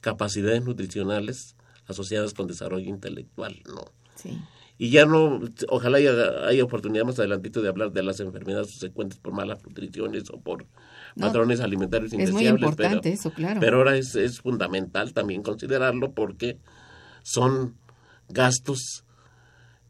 capacidades 0.00 0.64
nutricionales 0.64 1.56
asociadas 1.86 2.34
con 2.34 2.46
desarrollo 2.46 2.88
intelectual, 2.88 3.62
¿no? 3.66 3.84
Sí. 4.14 4.38
Y 4.80 4.90
ya 4.90 5.06
no, 5.06 5.40
ojalá 5.68 5.98
haya, 5.98 6.46
haya 6.46 6.62
oportunidad 6.62 7.04
más 7.04 7.18
adelantito 7.18 7.60
de 7.60 7.68
hablar 7.68 7.90
de 7.90 8.04
las 8.04 8.20
enfermedades 8.20 8.70
subsecuentes 8.70 9.18
por 9.18 9.32
malas 9.32 9.64
nutriciones 9.64 10.30
o 10.30 10.40
por 10.40 10.66
No, 11.16 11.26
patrones 11.26 11.60
alimentarios 11.60 12.12
es 12.12 12.30
muy 12.30 12.46
importante 12.46 13.00
pero, 13.02 13.14
eso, 13.14 13.32
claro. 13.32 13.58
Pero 13.58 13.78
ahora 13.78 13.96
es, 13.96 14.14
es 14.14 14.40
fundamental 14.40 15.12
también 15.12 15.42
considerarlo 15.42 16.12
porque 16.12 16.58
son 17.24 17.76
gastos, 18.28 19.04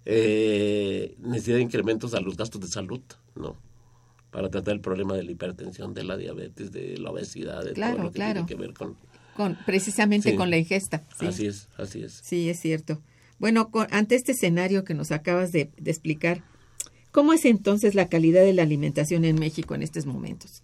eh, 0.07 1.17
necesidad 1.19 1.57
de 1.57 1.63
incrementos 1.63 2.15
a 2.15 2.21
los 2.21 2.39
gastos 2.39 2.63
de 2.63 2.69
salud, 2.69 3.03
¿no? 3.35 3.57
Para 4.31 4.51
tratar 4.51 4.75
el 4.75 4.81
problema 4.81 5.15
de 5.17 5.23
la 5.25 5.31
hipertensión, 5.33 5.95
de 5.95 6.05
la 6.05 6.17
diabetes, 6.17 6.71
de 6.71 6.99
la 6.99 7.11
obesidad, 7.11 7.65
de 7.65 7.73
Claro, 7.73 7.95
todo 7.97 8.05
lo 8.05 8.11
que 8.13 8.17
claro. 8.17 8.33
tiene 8.45 8.47
que 8.47 8.55
ver 8.55 8.75
con... 8.75 8.97
Con, 9.37 9.57
precisamente 9.65 10.31
Sí. 10.33 10.37
con 10.37 10.51
la 10.51 10.59
ingesta. 10.59 11.05
Sí. 11.19 11.27
Así 11.27 11.47
es, 11.47 11.69
así 11.79 12.03
es. 12.03 12.21
Sí, 12.25 12.51
es 12.51 12.61
cierto. 12.61 13.01
Bueno, 13.39 13.71
con- 13.71 13.87
ante 13.93 14.17
este 14.17 14.33
escenario 14.33 14.85
que 14.85 14.95
nos 14.95 15.13
acabas 15.13 15.53
de, 15.53 15.71
de 15.79 15.91
explicar, 15.91 16.43
¿cómo 17.13 17.33
es 17.33 17.45
entonces 17.45 17.95
la 17.95 18.09
calidad 18.09 18.43
de 18.43 18.53
la 18.53 18.63
alimentación 18.63 19.25
en 19.25 19.37
México 19.39 19.75
en 19.75 19.83
estos 19.83 20.07
momentos? 20.07 20.63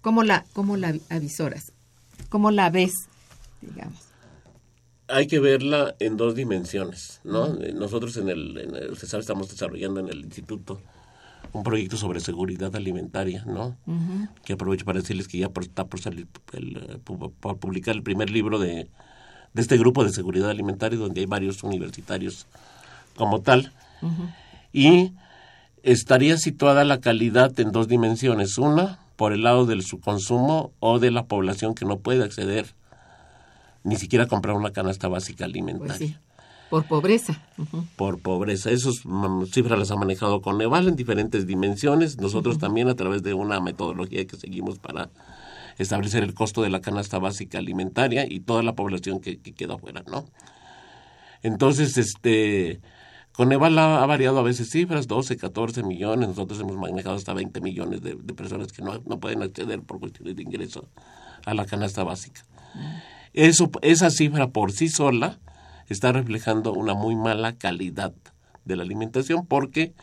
¿Cómo 0.00 0.22
la, 0.22 0.46
cómo 0.52 0.76
la 0.76 0.94
avisoras? 1.10 1.72
¿Cómo 2.28 2.50
la 2.52 2.70
ves, 2.70 2.92
digamos? 3.60 3.98
hay 5.08 5.28
que 5.28 5.38
verla 5.38 5.94
en 6.00 6.16
dos 6.16 6.34
dimensiones, 6.34 7.20
¿no? 7.22 7.48
Nosotros 7.74 8.16
en 8.16 8.28
el, 8.28 8.58
en 8.58 8.74
el- 8.74 8.96
sabe, 8.96 9.20
estamos 9.20 9.48
desarrollando 9.50 10.00
en 10.00 10.08
el 10.08 10.20
instituto 10.24 10.80
un 11.56 11.62
proyecto 11.64 11.96
sobre 11.96 12.20
seguridad 12.20 12.74
alimentaria, 12.76 13.44
¿no? 13.46 13.76
Que 14.44 14.52
aprovecho 14.54 14.84
para 14.84 15.00
decirles 15.00 15.28
que 15.28 15.38
ya 15.38 15.48
por- 15.48 15.64
está 15.64 15.84
por 15.84 16.00
salir, 16.00 16.26
el, 16.52 16.76
eh, 16.76 16.98
por 17.40 17.58
publicar 17.58 17.94
el 17.94 18.02
primer 18.02 18.30
libro 18.30 18.58
de, 18.58 18.88
de 19.54 19.62
este 19.62 19.76
grupo 19.78 20.04
de 20.04 20.12
seguridad 20.12 20.50
alimentaria, 20.50 20.98
donde 20.98 21.20
hay 21.20 21.26
varios 21.26 21.62
universitarios 21.62 22.46
como 23.16 23.40
tal. 23.40 23.72
Y 24.72 25.12
estaría 25.82 26.36
situada 26.36 26.84
la 26.84 27.00
calidad 27.00 27.58
en 27.60 27.72
dos 27.72 27.88
dimensiones. 27.88 28.58
Una, 28.58 28.98
por 29.16 29.32
el 29.32 29.42
lado 29.42 29.64
del 29.66 29.82
su 29.82 29.98
consumo 30.00 30.72
o 30.80 30.98
de 30.98 31.10
la 31.10 31.24
población 31.24 31.74
que 31.74 31.84
no 31.86 31.98
puede 31.98 32.22
acceder 32.24 32.74
ni 33.84 33.96
siquiera 33.96 34.24
a 34.24 34.28
comprar 34.28 34.56
una 34.56 34.72
canasta 34.72 35.08
básica 35.08 35.44
Pues 35.44 35.50
alimentaria 35.50 35.96
sí, 36.08 36.16
por 36.70 36.84
pobreza. 36.86 37.40
Por 37.96 38.20
pobreza. 38.20 38.70
Esas 38.70 39.02
cifras 39.52 39.78
las 39.78 39.90
ha 39.90 39.96
manejado 39.96 40.40
con 40.40 40.58
Neval 40.58 40.88
en 40.88 40.96
diferentes 40.96 41.46
dimensiones. 41.46 42.18
Nosotros 42.18 42.58
también 42.58 42.88
a 42.88 42.94
través 42.94 43.22
de 43.22 43.34
una 43.34 43.60
metodología 43.60 44.26
que 44.26 44.36
seguimos 44.36 44.78
para 44.78 45.10
establecer 45.78 46.22
el 46.22 46.34
costo 46.34 46.62
de 46.62 46.70
la 46.70 46.80
canasta 46.80 47.18
básica 47.18 47.58
alimentaria 47.58 48.26
y 48.28 48.40
toda 48.40 48.62
la 48.62 48.74
población 48.74 49.20
que, 49.20 49.38
que 49.38 49.52
queda 49.52 49.74
afuera, 49.74 50.02
¿no? 50.10 50.24
Entonces, 51.42 51.96
este, 51.98 52.80
Coneval 53.32 53.78
ha, 53.78 54.02
ha 54.02 54.06
variado 54.06 54.38
a 54.38 54.42
veces 54.42 54.70
cifras, 54.70 55.06
12, 55.06 55.36
14 55.36 55.82
millones, 55.82 56.30
nosotros 56.30 56.58
hemos 56.60 56.76
manejado 56.76 57.16
hasta 57.16 57.34
20 57.34 57.60
millones 57.60 58.00
de, 58.00 58.14
de 58.14 58.34
personas 58.34 58.72
que 58.72 58.82
no, 58.82 59.02
no 59.04 59.20
pueden 59.20 59.42
acceder 59.42 59.82
por 59.82 60.00
cuestiones 60.00 60.34
de 60.34 60.42
ingreso 60.42 60.88
a 61.44 61.54
la 61.54 61.66
canasta 61.66 62.02
básica. 62.02 62.44
Eso, 63.34 63.70
esa 63.82 64.10
cifra 64.10 64.48
por 64.48 64.72
sí 64.72 64.88
sola 64.88 65.38
está 65.88 66.12
reflejando 66.12 66.72
una 66.72 66.94
muy 66.94 67.14
mala 67.16 67.52
calidad 67.56 68.12
de 68.64 68.76
la 68.76 68.82
alimentación 68.82 69.46
porque 69.46 69.94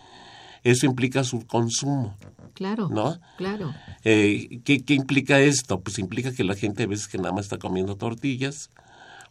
eso 0.64 0.86
implica 0.86 1.24
su 1.24 1.46
consumo. 1.46 2.16
Claro, 2.54 2.88
¿No? 2.90 3.20
claro. 3.38 3.74
Eh, 4.04 4.60
¿qué, 4.64 4.84
qué 4.84 4.94
implica 4.94 5.40
esto? 5.40 5.82
Pues 5.82 5.98
implica 6.00 6.32
que 6.34 6.44
la 6.44 6.56
gente 6.56 6.84
a 6.84 6.88
veces 6.88 7.08
que 7.08 7.18
nada 7.18 7.32
más 7.32 7.46
está 7.46 7.58
comiendo 7.58 7.96
tortillas 7.98 8.70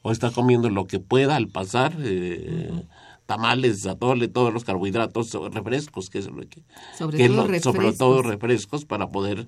o 0.03 0.11
está 0.12 0.31
comiendo 0.31 0.69
lo 0.69 0.87
que 0.87 0.99
pueda 0.99 1.37
al 1.37 1.49
pasar, 1.49 1.95
eh, 2.01 2.71
tamales, 3.27 3.87
atole, 3.87 4.27
todos 4.29 4.53
los 4.53 4.65
carbohidratos, 4.65 5.33
refrescos, 5.53 6.11
que 6.11 6.19
es 6.19 6.27
lo 6.27 6.43
que, 6.49 6.65
Sobre 6.99 7.17
que 7.19 7.29
todo 7.29 7.37
lo- 7.37 7.43
sobre 7.45 7.53
refrescos. 7.61 7.99
todo 7.99 8.23
refrescos 8.23 8.85
para 8.85 9.09
poder 9.11 9.47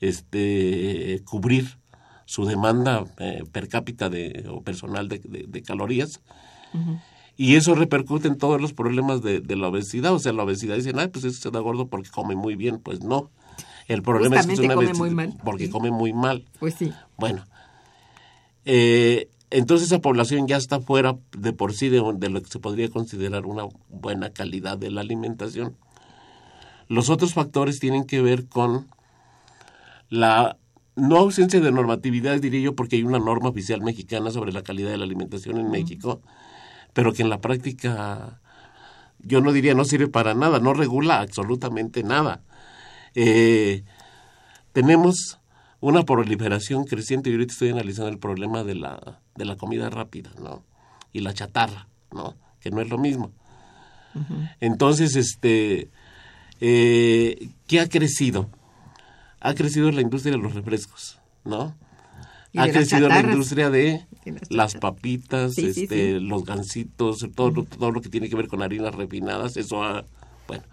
este 0.00 1.22
cubrir 1.26 1.78
su 2.30 2.44
demanda 2.44 3.04
eh, 3.18 3.42
per 3.50 3.66
cápita 3.68 4.08
de, 4.08 4.46
o 4.48 4.62
personal 4.62 5.08
de, 5.08 5.18
de- 5.18 5.46
de 5.48 5.62
calorías. 5.62 6.20
Y 7.36 7.56
eso 7.56 7.74
repercute 7.74 8.28
en 8.28 8.38
todos 8.38 8.60
los 8.60 8.72
problemas 8.72 9.20
de, 9.20 9.40
de 9.40 9.56
la 9.56 9.66
obesidad. 9.66 10.12
O 10.14 10.20
sea, 10.20 10.32
la 10.32 10.44
obesidad 10.44 10.76
dicen, 10.76 10.96
ay, 11.00 11.08
pues 11.08 11.24
ese 11.24 11.40
se 11.40 11.50
da 11.50 11.58
gordo 11.58 11.88
porque 11.88 12.08
come 12.08 12.36
muy 12.36 12.54
bien. 12.54 12.78
Pues 12.78 13.02
no. 13.02 13.30
El 13.88 14.02
problema 14.02 14.38
es 14.38 14.46
que 14.46 14.52
es 14.52 14.58
una 14.60 14.74
come 14.76 14.94
muy 14.94 15.10
mal. 15.10 15.34
porque 15.44 15.64
Sí. 15.66 15.70
come 15.72 15.90
muy 15.90 16.12
mal. 16.12 16.46
Pues 16.60 16.74
sí. 16.74 16.92
Bueno, 17.18 17.44
eh, 18.64 19.28
entonces 19.50 19.88
esa 19.88 20.00
población 20.00 20.46
ya 20.46 20.56
está 20.56 20.78
fuera 20.80 21.16
de 21.36 21.52
por 21.52 21.72
sí 21.74 21.88
de, 21.88 22.00
de 22.14 22.28
lo 22.30 22.40
que 22.42 22.48
se 22.48 22.60
podría 22.60 22.88
considerar 22.90 23.44
una 23.46 23.64
buena 23.88 24.30
calidad 24.30 24.78
de 24.78 24.92
la 24.92 25.00
alimentación. 25.00 25.76
Los 26.86 27.10
otros 27.10 27.34
factores 27.34 27.80
tienen 27.80 28.04
que 28.04 28.22
ver 28.22 28.46
con 28.46 28.86
la 30.08 30.56
no 30.96 31.16
ausencia 31.16 31.60
de 31.60 31.72
normatividad, 31.72 32.40
diría 32.40 32.60
yo, 32.60 32.74
porque 32.74 32.96
hay 32.96 33.02
una 33.02 33.18
norma 33.18 33.48
oficial 33.48 33.80
mexicana 33.82 34.30
sobre 34.30 34.52
la 34.52 34.62
calidad 34.62 34.90
de 34.90 34.98
la 34.98 35.04
alimentación 35.04 35.58
en 35.58 35.70
México, 35.70 36.20
pero 36.92 37.12
que 37.12 37.22
en 37.22 37.30
la 37.30 37.40
práctica 37.40 38.40
yo 39.22 39.40
no 39.40 39.52
diría 39.52 39.74
no 39.74 39.84
sirve 39.84 40.08
para 40.08 40.34
nada, 40.34 40.58
no 40.60 40.74
regula 40.74 41.20
absolutamente 41.20 42.02
nada. 42.02 42.42
Eh, 43.14 43.84
tenemos 44.72 45.38
una 45.80 46.04
proliferación 46.04 46.84
creciente 46.84 47.30
y 47.30 47.32
ahorita 47.32 47.52
estoy 47.52 47.70
analizando 47.70 48.10
el 48.10 48.18
problema 48.18 48.64
de 48.64 48.74
la, 48.74 49.20
de 49.34 49.44
la 49.44 49.56
comida 49.56 49.90
rápida, 49.90 50.30
¿no? 50.40 50.64
Y 51.12 51.20
la 51.20 51.34
chatarra, 51.34 51.88
¿no? 52.12 52.36
Que 52.60 52.70
no 52.70 52.80
es 52.80 52.88
lo 52.88 52.98
mismo. 52.98 53.32
Entonces, 54.60 55.16
este, 55.16 55.90
eh, 56.60 57.48
¿qué 57.66 57.80
ha 57.80 57.88
crecido? 57.88 58.50
Ha 59.40 59.54
crecido 59.54 59.90
la 59.90 60.00
industria 60.02 60.32
de 60.36 60.42
los 60.42 60.54
refrescos, 60.54 61.18
¿no? 61.44 61.74
Ha 62.56 62.64
crecido 62.72 63.08
la 63.08 63.14
industria 63.32 63.70
de 63.70 64.06
las 64.50 64.74
papitas, 64.74 65.54
Sí, 65.54 65.72
sí, 65.72 65.82
este, 65.84 66.18
sí. 66.18 66.20
los 66.20 66.44
gansitos, 66.44 67.18
todo, 67.34 67.50
lo- 67.50 67.64
todo 67.64 67.90
lo 67.92 68.00
que 68.00 68.08
tiene 68.08 68.28
que 68.28 68.36
ver 68.36 68.48
con 68.48 68.60
harinas 68.62 68.94
refinadas, 68.94 69.56
eso 69.56 69.82
ha, 69.84 70.04
bueno, 70.48 70.64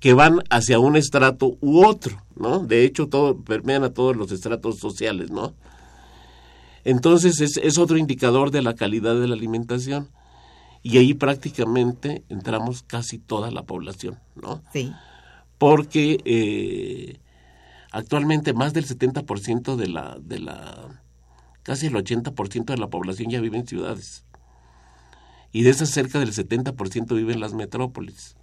que 0.00 0.12
van 0.12 0.40
hacia 0.50 0.78
un 0.80 0.96
estrato 0.96 1.56
u 1.60 1.84
otro, 1.86 2.20
¿no? 2.36 2.58
De 2.60 2.84
hecho, 2.84 3.06
todo 3.08 3.40
permean 3.40 3.84
a 3.84 3.90
todos 3.94 4.16
los 4.16 4.32
estratos 4.32 4.78
sociales, 4.78 5.30
¿no? 5.30 5.54
Entonces 6.84 7.40
es, 7.40 7.56
es 7.56 7.78
otro 7.78 7.96
indicador 7.96 8.50
de 8.50 8.60
la 8.60 8.74
calidad 8.74 9.18
de 9.18 9.26
la 9.28 9.34
alimentación 9.34 10.08
y 10.82 10.98
ahí 10.98 11.14
prácticamente 11.14 12.24
entramos 12.28 12.82
casi 12.82 13.18
toda 13.18 13.50
la 13.50 13.62
población, 13.62 14.18
¿no? 14.34 14.62
Sí. 14.72 14.92
Porque 15.64 16.20
eh, 16.26 17.18
actualmente 17.90 18.52
más 18.52 18.74
del 18.74 18.86
70% 18.86 19.76
de 19.76 19.88
la, 19.88 20.18
de 20.20 20.38
la, 20.38 21.00
casi 21.62 21.86
el 21.86 21.94
80% 21.94 22.66
de 22.66 22.76
la 22.76 22.88
población 22.88 23.30
ya 23.30 23.40
vive 23.40 23.56
en 23.56 23.66
ciudades. 23.66 24.26
Y 25.52 25.62
de 25.62 25.70
esas 25.70 25.88
cerca 25.88 26.18
del 26.18 26.34
70% 26.34 27.14
vive 27.14 27.32
en 27.32 27.40
las 27.40 27.54
metrópolis, 27.54 28.36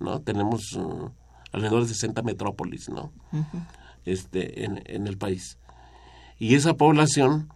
¿no? 0.00 0.20
Tenemos 0.20 0.72
uh, 0.72 1.12
alrededor 1.52 1.82
de 1.82 1.90
60 1.94 2.22
metrópolis, 2.22 2.88
¿no? 2.88 3.12
este, 4.04 4.64
en, 4.64 4.82
en 4.86 5.06
el 5.06 5.16
país. 5.16 5.58
Y 6.40 6.56
esa 6.56 6.74
población 6.74 7.52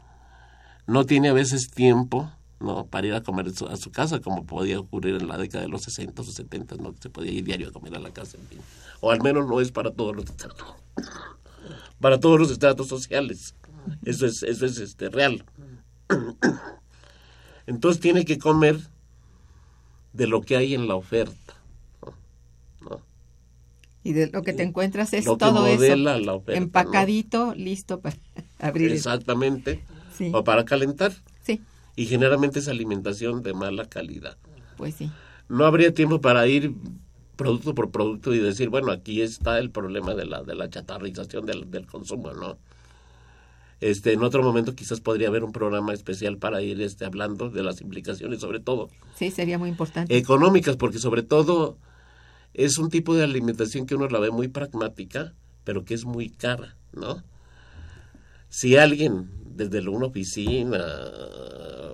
no 0.87 1.07
tiene 1.07 1.29
a 1.29 1.33
veces 1.33 1.73
tiempo 1.75 2.31
no 2.63 2.87
para 2.87 3.07
ir 3.07 3.15
a 3.15 3.23
comer 3.23 3.47
a 3.49 3.77
su, 3.77 3.91
casa 3.91 4.21
como 4.21 4.45
podía 4.47 4.79
ocurrir 4.81 5.17
en 5.17 5.29
la 5.29 5.37
década 5.37 5.65
de 5.65 5.69
los 5.71 5.83
60 5.83 6.23
o 6.23 6.25
70 6.25 6.77
no 6.77 6.95
se 7.01 7.11
podía 7.11 7.33
ir 7.33 7.45
diario 7.45 7.69
a 7.69 7.73
comer 7.73 7.95
a 7.97 7.99
la 7.99 8.11
casa 8.11 8.37
en 8.39 8.47
fin. 8.47 8.59
o 9.01 9.11
al 9.11 9.21
menos 9.23 9.47
no 9.49 9.61
es 9.61 9.71
para 9.73 9.91
todos 9.91 10.15
los 10.17 10.25
estratos 10.27 10.67
para 12.01 12.19
todos 12.21 12.39
los 12.39 12.51
estratos 12.51 12.89
sociales 12.89 13.55
eso 14.05 14.27
es 14.27 14.43
eso 14.43 14.67
es 14.67 14.79
este 14.79 15.09
real 15.09 15.45
entonces 17.67 18.01
tiene 18.01 18.25
que 18.25 18.39
comer 18.39 18.79
de 20.13 20.27
lo 20.27 20.43
que 20.43 20.57
hay 20.57 20.75
en 20.75 20.89
la 20.89 20.95
oferta 20.95 21.55
¿no? 22.05 22.91
¿No? 22.91 23.01
Y 24.05 24.13
de 24.13 24.29
lo 24.29 24.43
que 24.43 24.53
te 24.53 24.63
encuentras 24.63 25.13
es 25.15 25.25
Lo 25.27 25.35
que 25.39 25.45
todo 25.47 25.67
eso 25.67 25.77
modela 25.77 26.19
la 26.19 26.35
oferta, 26.35 26.59
empacadito, 26.59 27.55
listo 27.55 28.01
para 28.01 28.17
abrir. 28.59 28.93
exactamente 28.93 29.85
Sí. 30.17 30.31
o 30.35 30.45
para 30.45 30.65
calentar 30.65 31.13
Sí. 31.43 31.61
Y 31.97 32.07
generalmente 32.07 32.59
es 32.61 32.69
alimentación 32.69 33.43
de 33.43 33.53
mala 33.55 33.87
calidad. 33.87 34.37
Pues 34.77 34.95
sí. 34.95 35.11
No 35.49 35.65
habría 35.67 35.93
tiempo 35.93 36.21
para 36.21 36.47
ir 36.47 36.75
producto 37.37 37.75
por 37.75 37.91
producto 37.91 38.33
y 38.35 38.39
decir, 38.39 38.69
bueno, 38.69 38.93
aquí 38.93 39.21
está 39.23 39.59
el 39.59 39.71
problema 39.71 40.15
de 40.15 40.27
la, 40.27 40.43
de 40.43 40.55
la 40.55 40.71
chatarrización 40.71 41.45
del, 41.47 41.71
del 41.71 41.87
consumo, 41.87 42.33
¿no? 42.33 42.57
Este, 43.81 44.13
en 44.13 44.23
otro 44.23 44.45
momento 44.45 44.77
quizás 44.77 45.01
podría 45.01 45.27
haber 45.27 45.43
un 45.43 45.51
programa 45.51 45.93
especial 45.93 46.39
para 46.39 46.63
ir 46.63 46.81
este, 46.81 47.05
hablando 47.05 47.51
de 47.51 47.65
las 47.65 47.81
implicaciones, 47.81 48.41
sobre 48.41 48.61
todo 48.61 48.91
Sí, 49.17 49.33
sería 49.33 49.59
muy 49.59 49.69
importante. 49.71 50.17
económicas, 50.17 50.77
porque 50.77 50.99
sobre 51.01 51.23
todo 51.25 51.79
es 52.55 52.79
un 52.79 52.91
tipo 52.91 53.15
de 53.15 53.25
alimentación 53.25 53.87
que 53.87 53.97
uno 53.97 54.07
la 54.09 54.21
ve 54.21 54.31
muy 54.31 54.47
pragmática, 54.47 55.35
pero 55.65 55.85
que 55.85 55.95
es 55.95 56.05
muy 56.05 56.29
cara, 56.31 56.77
¿no? 56.93 57.25
Si 58.51 58.77
alguien 58.77 59.31
desde 59.47 59.89
una 59.89 60.07
oficina, 60.07 60.79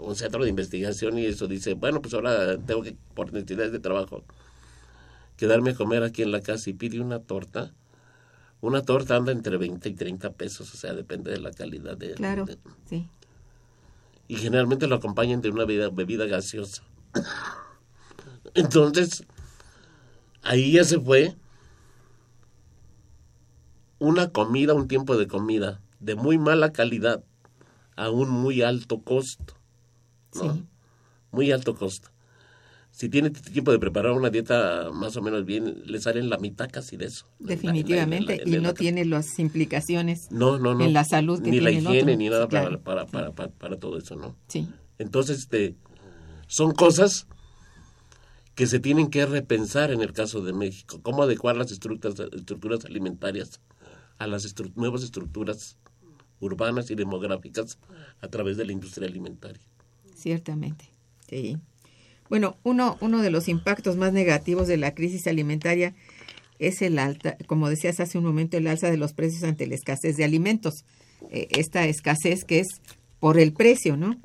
un 0.08 0.16
centro 0.16 0.42
de 0.42 0.50
investigación 0.50 1.18
y 1.18 1.26
eso 1.26 1.46
dice, 1.46 1.74
bueno, 1.74 2.00
pues 2.00 2.14
ahora 2.14 2.58
tengo 2.58 2.82
que, 2.82 2.96
por 3.14 3.32
necesidades 3.32 3.72
de 3.72 3.78
trabajo, 3.78 4.24
quedarme 5.36 5.70
a 5.70 5.74
comer 5.74 6.02
aquí 6.02 6.22
en 6.22 6.32
la 6.32 6.40
casa 6.40 6.70
y 6.70 6.72
pide 6.72 7.00
una 7.00 7.20
torta, 7.20 7.74
una 8.60 8.82
torta 8.82 9.16
anda 9.16 9.32
entre 9.32 9.56
20 9.56 9.88
y 9.88 9.94
30 9.94 10.32
pesos, 10.32 10.72
o 10.74 10.76
sea, 10.76 10.94
depende 10.94 11.30
de 11.30 11.38
la 11.38 11.50
calidad 11.52 11.96
de... 11.96 12.14
Claro, 12.14 12.46
de- 12.46 12.58
sí. 12.86 13.08
y 14.26 14.36
generalmente 14.36 14.86
lo 14.86 14.96
acompañan 14.96 15.40
de 15.40 15.50
una 15.50 15.64
bebida, 15.64 15.90
bebida 15.90 16.26
gaseosa. 16.26 16.82
Entonces, 18.54 19.24
ahí 20.42 20.72
ya 20.72 20.84
se 20.84 20.98
fue 20.98 21.36
una 23.98 24.30
comida, 24.30 24.74
un 24.74 24.88
tiempo 24.88 25.16
de 25.16 25.26
comida 25.26 25.80
de 26.00 26.14
muy 26.14 26.38
mala 26.38 26.72
calidad 26.72 27.22
a 27.96 28.10
un 28.10 28.30
muy 28.30 28.62
alto 28.62 29.02
costo. 29.02 29.57
¿No? 30.34 30.54
Sí. 30.54 30.64
Muy 31.30 31.52
alto 31.52 31.74
costo. 31.74 32.08
Si 32.90 33.08
tiene 33.08 33.30
tiempo 33.30 33.70
de 33.70 33.78
preparar 33.78 34.12
una 34.12 34.30
dieta 34.30 34.90
más 34.92 35.16
o 35.16 35.22
menos 35.22 35.44
bien, 35.44 35.82
le 35.86 36.00
salen 36.00 36.28
la 36.30 36.38
mitad 36.38 36.68
casi 36.72 36.96
de 36.96 37.04
eso. 37.06 37.26
Definitivamente. 37.38 38.38
La- 38.38 38.44
la- 38.44 38.50
la- 38.50 38.56
y 38.56 38.60
no 38.60 38.74
tiene 38.74 39.04
las 39.04 39.38
implicaciones. 39.38 40.30
no, 40.32 40.58
no, 40.58 40.74
no. 40.74 40.84
en 40.84 40.92
la 40.94 41.04
salud 41.04 41.40
que 41.42 41.50
Ni 41.50 41.60
la 41.60 41.70
el 41.70 41.78
higiene, 41.78 42.00
otro. 42.12 42.16
ni 42.16 42.28
nada 42.28 42.44
Sí, 42.46 42.50
para, 42.50 42.62
claro. 42.66 42.80
para, 42.82 43.06
para, 43.06 43.32
para, 43.32 43.50
para 43.50 43.76
todo 43.78 43.98
eso, 43.98 44.16
¿no? 44.16 44.34
Sí. 44.48 44.68
Entonces, 44.98 45.38
este, 45.38 45.76
son 46.48 46.72
cosas 46.72 47.26
que 48.56 48.66
se 48.66 48.80
tienen 48.80 49.08
que 49.10 49.24
repensar 49.26 49.92
en 49.92 50.00
el 50.00 50.12
caso 50.12 50.40
de 50.42 50.52
México. 50.52 50.98
Cómo 51.02 51.22
adecuar 51.22 51.56
las 51.56 51.70
estructuras, 51.70 52.18
estructuras 52.32 52.84
alimentarias 52.84 53.60
a 54.18 54.26
las 54.26 54.44
estru- 54.44 54.72
nuevas 54.74 55.04
estructuras 55.04 55.76
urbanas 56.40 56.90
y 56.90 56.96
demográficas 56.96 57.78
a 58.20 58.28
través 58.28 58.56
de 58.56 58.64
la 58.64 58.72
industria 58.72 59.06
alimentaria. 59.06 59.62
Ciertamente. 60.18 60.86
Sí. 61.28 61.58
Bueno, 62.28 62.56
uno, 62.62 62.98
uno 63.00 63.22
de 63.22 63.30
los 63.30 63.48
impactos 63.48 63.96
más 63.96 64.12
negativos 64.12 64.68
de 64.68 64.76
la 64.76 64.94
crisis 64.94 65.26
alimentaria 65.26 65.94
es 66.58 66.82
el 66.82 66.98
alta, 66.98 67.36
como 67.46 67.68
decías 67.68 68.00
hace 68.00 68.18
un 68.18 68.24
momento, 68.24 68.56
el 68.56 68.66
alza 68.66 68.90
de 68.90 68.96
los 68.96 69.12
precios 69.12 69.44
ante 69.44 69.66
la 69.66 69.76
escasez 69.76 70.16
de 70.16 70.24
alimentos. 70.24 70.84
Eh, 71.30 71.48
esta 71.50 71.86
escasez 71.86 72.44
que 72.44 72.60
es 72.60 72.66
por 73.20 73.38
el 73.38 73.52
precio, 73.52 73.96
¿no? 73.96 74.20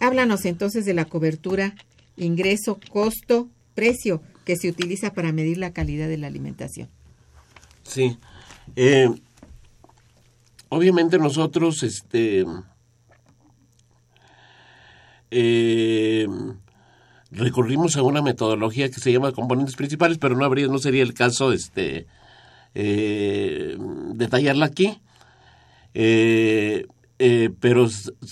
Háblanos 0.00 0.44
entonces 0.44 0.84
de 0.84 0.94
la 0.94 1.04
cobertura 1.04 1.74
ingreso, 2.16 2.80
costo, 2.90 3.48
precio 3.74 4.22
que 4.44 4.56
se 4.56 4.68
utiliza 4.68 5.12
para 5.12 5.32
medir 5.32 5.58
la 5.58 5.72
calidad 5.72 6.08
de 6.08 6.18
la 6.18 6.26
alimentación. 6.26 6.88
Sí. 7.84 8.18
Eh, 8.76 9.08
obviamente 10.68 11.18
nosotros, 11.18 11.82
este, 11.82 12.44
eh, 15.34 16.26
recurrimos 17.30 17.96
a 17.96 18.02
una 18.02 18.20
metodología 18.22 18.90
que 18.90 19.00
se 19.00 19.10
llama 19.12 19.32
componentes 19.32 19.74
principales, 19.76 20.18
pero 20.18 20.36
no 20.36 20.44
habría, 20.44 20.66
no 20.68 20.78
sería 20.78 21.02
el 21.02 21.14
caso, 21.14 21.52
este, 21.52 22.06
eh, 22.74 23.76
detallarla 24.14 24.66
aquí. 24.66 25.00
Eh, 25.94 26.86
eh, 27.18 27.50
pero 27.60 27.88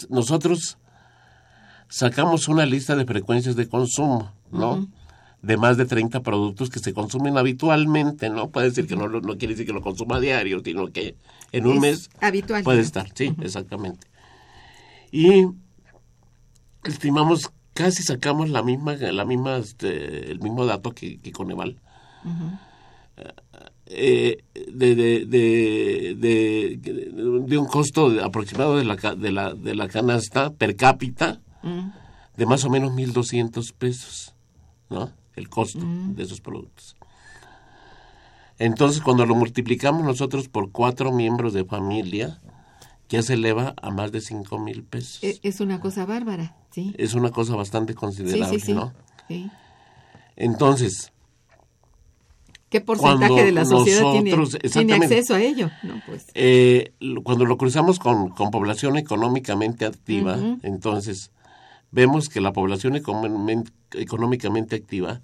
nosotros 0.09 0.78
sacamos 1.88 2.48
una 2.48 2.66
lista 2.66 2.96
de 2.96 3.05
frecuencias 3.05 3.57
de 3.57 3.68
consumo, 3.68 4.32
¿no? 4.51 4.88
De 5.42 5.57
más 5.57 5.76
de 5.78 5.86
30 5.86 6.20
productos 6.20 6.68
que 6.70 6.80
se 6.80 6.92
consumen 6.92 7.38
habitualmente, 7.38 8.28
¿no? 8.28 8.51
Puede 8.51 8.68
decir 8.68 8.86
que 8.86 8.96
no, 8.96 9.09
no 9.09 9.38
quiere 9.38 9.55
decir 9.55 9.66
que 9.66 9.72
lo 9.72 9.80
consuma 9.80 10.16
a 10.16 10.20
diario, 10.20 10.61
sino 10.64 10.88
que 10.88 11.16
en 11.53 11.66
un 11.66 11.76
Es 11.76 11.80
mes 11.80 12.11
habitual. 12.20 12.62
puede 12.62 12.80
estar, 12.80 13.09
sí, 13.14 13.34
exactamente. 13.40 14.07
Y 15.12 15.46
estimamos, 16.85 17.51
casi 17.74 18.03
sacamos 18.03 18.49
la 18.51 18.62
misma, 18.62 18.95
la 18.95 19.24
misma, 19.24 19.57
este, 19.57 20.31
el 20.31 20.41
mismo 20.41 20.66
dato 20.66 20.93
que, 20.93 21.18
que 21.18 21.33
Coneval. 21.33 21.76
Eh, 23.93 24.45
de, 24.72 24.95
de, 24.95 25.24
de, 25.26 26.78
de, 26.78 27.59
un 27.59 27.66
costo 27.66 28.12
aproximado 28.22 28.76
de 28.76 28.85
la, 28.85 28.95
de, 28.95 29.33
la, 29.33 29.53
de 29.53 29.74
la 29.74 29.89
canasta 29.89 30.51
per 30.51 30.76
cápita 30.76 31.41
Mm, 31.62 31.91
de 32.39 32.47
más 32.47 32.64
o 32.64 32.70
menos 32.70 32.93
1.200 32.93 33.74
pesos, 33.74 34.35
¿no? 34.89 35.11
El 35.37 35.51
costo 35.51 35.85
Mm. 35.85 36.14
de 36.14 36.22
esos 36.22 36.41
productos. 36.41 36.97
Entonces, 38.59 39.03
cuando 39.03 39.26
lo 39.26 39.35
multiplicamos 39.35 40.03
nosotros 40.05 40.49
por 40.49 40.70
cuatro 40.70 41.12
miembros 41.12 41.53
de 41.53 41.64
familia, 41.66 42.41
ya 43.11 43.22
se 43.22 43.34
eleva 43.34 43.74
a 43.82 43.90
más 43.90 44.11
de 44.12 44.20
5 44.22 44.58
mil 44.58 44.82
pesos. 44.84 45.22
e- 45.22 45.38
Es 45.42 45.61
una 45.61 45.80
cosa 45.80 46.06
bárbara, 46.06 46.56
¿sí? 46.70 46.94
es 46.96 47.12
una 47.14 47.30
cosa 47.30 47.54
bastante 47.56 47.94
considerable, 47.94 48.58
sí, 48.58 48.66
sí. 48.66 48.72
¿no? 48.72 48.92
sí. 49.28 49.50
Entonces, 50.36 51.12
¿Qué 52.70 52.80
porcentaje 52.80 53.44
de 53.44 53.50
la 53.52 53.64
sociedad 53.64 54.12
tiene, 54.12 54.30
nosotros- 54.30 54.50
tiene 54.61 54.66
exactamente. 54.94 55.06
acceso 55.06 55.34
a 55.34 55.40
ello? 55.42 55.70
No, 55.82 56.00
pues. 56.06 56.26
eh, 56.34 56.92
cuando 57.24 57.44
lo 57.44 57.56
cruzamos 57.58 57.98
con, 57.98 58.28
con 58.30 58.52
población 58.52 58.96
económicamente 58.96 59.84
activa, 59.86 60.38
entonces 60.62 61.32
vemos 61.90 62.28
que 62.28 62.40
la 62.40 62.52
población 62.52 62.94
económicamente 63.92 64.76
activa, 64.76 65.20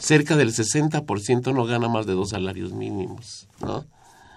cerca 0.00 0.36
del 0.36 0.52
60% 0.52 1.54
no 1.54 1.64
gana 1.64 1.88
más 1.88 2.06
de 2.06 2.14
dos 2.14 2.30
salarios 2.30 2.72
mínimos, 2.72 3.46
¿no? 3.60 3.84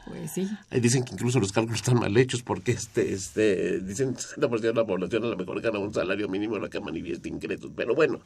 Pues 0.05 0.31
sí. 0.31 0.49
Dicen 0.71 1.03
que 1.03 1.13
incluso 1.13 1.39
los 1.39 1.51
cálculos 1.51 1.79
están 1.79 1.99
mal 1.99 2.15
hechos 2.17 2.41
porque 2.41 2.71
este, 2.71 3.13
este, 3.13 3.79
dicen 3.79 4.13
que 4.15 4.21
60% 4.21 4.59
de 4.59 4.73
la 4.73 4.85
población 4.85 5.23
a 5.23 5.27
lo 5.27 5.37
mejor 5.37 5.61
gana 5.61 5.79
un 5.79 5.93
salario 5.93 6.27
mínimo 6.27 6.55
en 6.55 6.63
la 6.63 6.69
que 6.69 6.79
manifiesta 6.79 7.27
ingresos. 7.27 7.71
Pero 7.75 7.93
bueno, 7.93 8.19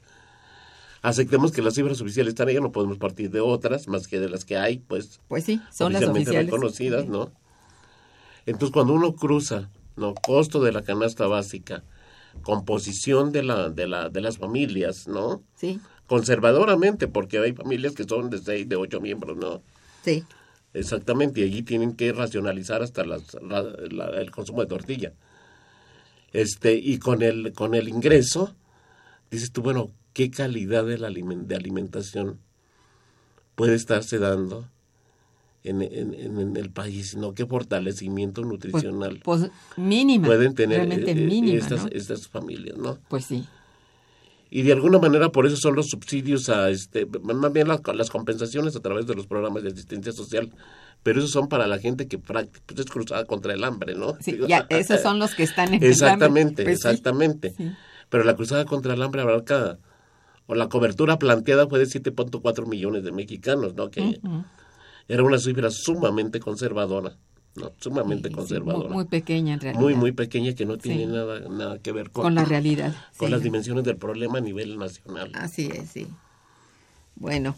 aceptemos 1.01 1.51
que 1.51 1.61
las 1.61 1.75
cifras 1.75 1.99
oficiales 2.01 2.31
están 2.31 2.47
ahí, 2.47 2.55
no 2.55 2.71
podemos 2.71 2.97
partir 2.97 3.29
de 3.29 3.41
otras 3.41 3.87
más 3.87 4.07
que 4.07 4.19
de 4.19 4.29
las 4.29 4.45
que 4.45 4.57
hay, 4.57 4.77
pues 4.79 5.19
Pues 5.27 5.43
sí, 5.43 5.61
son 5.71 5.93
las 5.93 6.03
oficiales. 6.03 6.45
reconocidas, 6.45 7.07
¿no? 7.07 7.31
Entonces, 8.45 8.71
cuando 8.71 8.93
uno 8.93 9.13
cruza, 9.13 9.69
¿no? 9.95 10.13
Costo 10.15 10.61
de 10.63 10.71
la 10.71 10.81
canasta 10.83 11.27
básica, 11.27 11.83
composición 12.43 13.31
de 13.31 13.43
la, 13.43 13.69
de 13.69 13.87
la, 13.87 14.09
de 14.09 14.21
las 14.21 14.37
familias, 14.37 15.07
¿no? 15.07 15.41
Sí, 15.55 15.79
Conservadoramente, 16.07 17.07
porque 17.07 17.39
hay 17.39 17.53
familias 17.53 17.95
que 17.95 18.03
son 18.03 18.29
de 18.29 18.37
seis, 18.37 18.69
de 18.69 18.75
ocho 18.75 19.01
miembros, 19.01 19.37
¿no? 19.37 19.61
sí. 20.03 20.23
Exactamente, 20.75 21.39
y 21.39 21.43
allí 21.45 21.63
tienen 21.63 21.95
que 21.95 22.11
racionalizar 22.11 22.81
hasta 22.83 23.05
las- 23.05 23.33
la- 23.41 23.63
la- 23.89 24.21
el 24.21 24.29
consumo 24.29 24.61
de 24.61 24.67
tortilla. 24.67 25.13
Este, 26.33 26.73
y 26.75 26.99
con 26.99 27.21
el, 27.21 27.53
con 27.53 27.75
el 27.75 27.87
ingreso, 27.87 28.53
dices 29.31 29.51
tú, 29.51 29.61
bueno, 29.61 29.91
¿qué 30.13 30.29
calidad 30.29 30.85
de, 30.85 30.97
la 30.97 31.09
de 31.09 31.55
alimentación 31.55 32.39
puede 33.55 33.75
estarse 33.75 34.19
dando 34.19 34.67
en, 35.63 35.81
en- 35.81 36.57
el 36.57 36.69
país? 36.71 37.15
¿no? 37.15 37.33
¿Qué 37.33 37.45
fortalecimiento 37.45 38.41
Pues, 38.41 38.51
nutricional 38.51 39.21
pues 39.23 39.49
mínima. 39.77 40.27
pueden 40.27 40.55
tener 40.55 40.79
Realmente 40.79 41.11
eh, 41.11 41.15
eh, 41.23 41.25
mínima, 41.27 41.57
estas, 41.57 41.83
¿no? 41.83 41.89
estas 41.93 42.27
familias? 42.27 42.77
¿no? 42.77 42.99
Pues 43.07 43.25
sí. 43.25 43.47
Y 44.49 44.61
de 44.61 44.73
alguna 44.73 44.99
manera 44.99 45.29
por 45.29 45.45
eso 45.45 45.55
son 45.57 45.75
los 45.75 45.87
subsidios 45.87 46.49
a 46.49 46.69
este 46.69 47.05
más 47.05 47.51
bien 47.51 47.67
las, 47.67 47.81
las 47.93 48.09
compensaciones 48.09 48.75
a 48.75 48.79
través 48.79 49.07
de 49.07 49.15
los 49.15 49.27
programas 49.27 49.63
de 49.63 49.69
asistencia 49.69 50.11
social. 50.11 50.51
Pero 51.03 51.19
esos 51.19 51.31
son 51.31 51.49
para 51.49 51.67
la 51.67 51.77
gente 51.77 52.07
que 52.07 52.17
pues, 52.17 52.47
es 52.75 52.85
cruzada 52.85 53.25
contra 53.25 53.53
el 53.53 53.63
hambre 53.63 53.95
no 53.95 54.15
Sí, 54.21 54.39
ya, 54.47 54.65
esos 54.69 55.01
son 55.01 55.19
los 55.19 55.35
que 55.35 55.43
están 55.43 55.73
en 55.73 55.83
el 55.83 55.91
exactamente 55.91 56.61
hambre. 56.61 56.65
Pues 56.65 56.77
exactamente. 56.77 57.53
sí. 57.55 57.71
pero 58.09 58.23
la 58.23 58.35
cruzada 58.35 58.65
contra 58.65 58.93
el 58.93 59.01
hambre 59.01 59.21
abarca 59.21 59.77
o 60.47 60.55
la 60.55 60.69
cobertura 60.69 61.17
planteada 61.17 61.67
fue 61.67 61.79
de 61.79 61.85
7.4 61.85 62.67
millones 62.67 63.03
de 63.03 63.11
mexicanos 63.11 63.73
no 63.75 63.89
que 63.89 64.19
era 65.07 65.23
una 65.23 65.37
cifra 65.37 65.69
sumamente 65.69 66.39
conservadora 66.39 67.17
no 67.55 67.71
sumamente 67.79 68.27
Sí, 68.29 68.33
sí, 68.33 68.35
conservadora 68.37 68.87
muy, 68.89 68.95
muy 68.97 69.05
pequeña 69.05 69.53
en 69.53 69.59
realidad. 69.61 69.81
muy 69.81 69.95
muy 69.95 70.11
pequeña 70.11 70.53
que 70.53 70.65
no 70.65 70.77
tiene 70.77 71.05
Sí. 71.05 71.07
nada 71.07 71.39
nada 71.49 71.79
que 71.79 71.91
ver 71.91 72.09
con, 72.11 72.23
con 72.23 72.35
la 72.35 72.43
realidad. 72.45 72.93
con 73.17 73.31
las 73.31 73.41
dimensiones 73.41 73.83
del 73.85 73.97
problema 73.97 74.39
a 74.39 74.41
nivel 74.41 74.77
nacional 74.77 75.31
Así 75.35 75.69
es, 75.73 75.89
sí. 75.91 76.07
Bueno, 77.15 77.55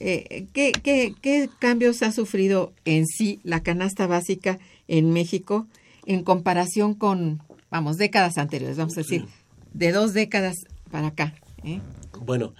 eh, 0.00 0.46
¿qué, 0.52 0.72
qué, 0.72 1.14
qué 1.20 1.48
cambios 1.58 2.02
ha 2.02 2.12
sufrido 2.12 2.72
en 2.84 3.06
sí 3.06 3.40
la 3.44 3.62
canasta 3.62 4.06
básica 4.06 4.58
en 4.88 5.12
México 5.12 5.66
en 6.06 6.22
comparación 6.24 6.94
con, 6.94 7.40
vamos, 7.70 7.96
décadas 7.96 8.36
anteriores? 8.38 8.76
Vamos 8.76 8.96
a 8.96 9.00
decir, 9.00 9.26
de 9.74 9.92
dos 9.92 10.12
décadas 10.12 10.56
para 10.90 11.08
acá. 11.08 11.34
¿eh? 11.62 11.80
Bueno, 12.20 12.52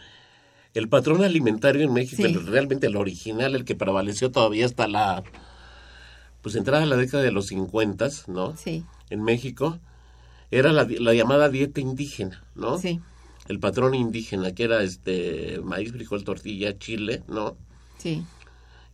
el 0.75 0.89
patrón 0.89 1.25
alimentario 1.25 1.83
en 1.83 1.93
México, 1.93 2.23
realmente 2.47 2.87
el 2.87 2.97
original, 2.97 3.55
el 3.57 3.65
que 3.65 3.75
prevaleció 3.75 4.31
todavía 4.31 4.67
hasta 4.67 4.87
la, 4.87 5.25
pues 6.47 6.55
entrada 6.55 6.85
a 6.85 6.87
la 6.87 6.95
década 6.95 7.25
de 7.25 7.33
los 7.33 7.49
50, 7.49 8.09
¿no? 8.29 8.57
Sí, 8.57 8.85
En 9.11 9.25
México, 9.25 9.81
era 10.53 10.71
la, 10.71 10.85
llamada 10.85 11.49
dieta 11.49 11.81
indígena, 11.81 12.41
¿no? 12.55 12.79
sí, 12.79 13.01
El 13.49 13.59
patrón 13.59 13.97
indígena, 13.97 14.55
que 14.55 14.63
era 14.63 14.85
este 14.85 15.61
maíz, 15.65 15.91
frijol, 15.91 16.23
tortilla, 16.23 16.79
chile, 16.79 17.25
¿no? 17.27 17.57
sí, 17.99 18.23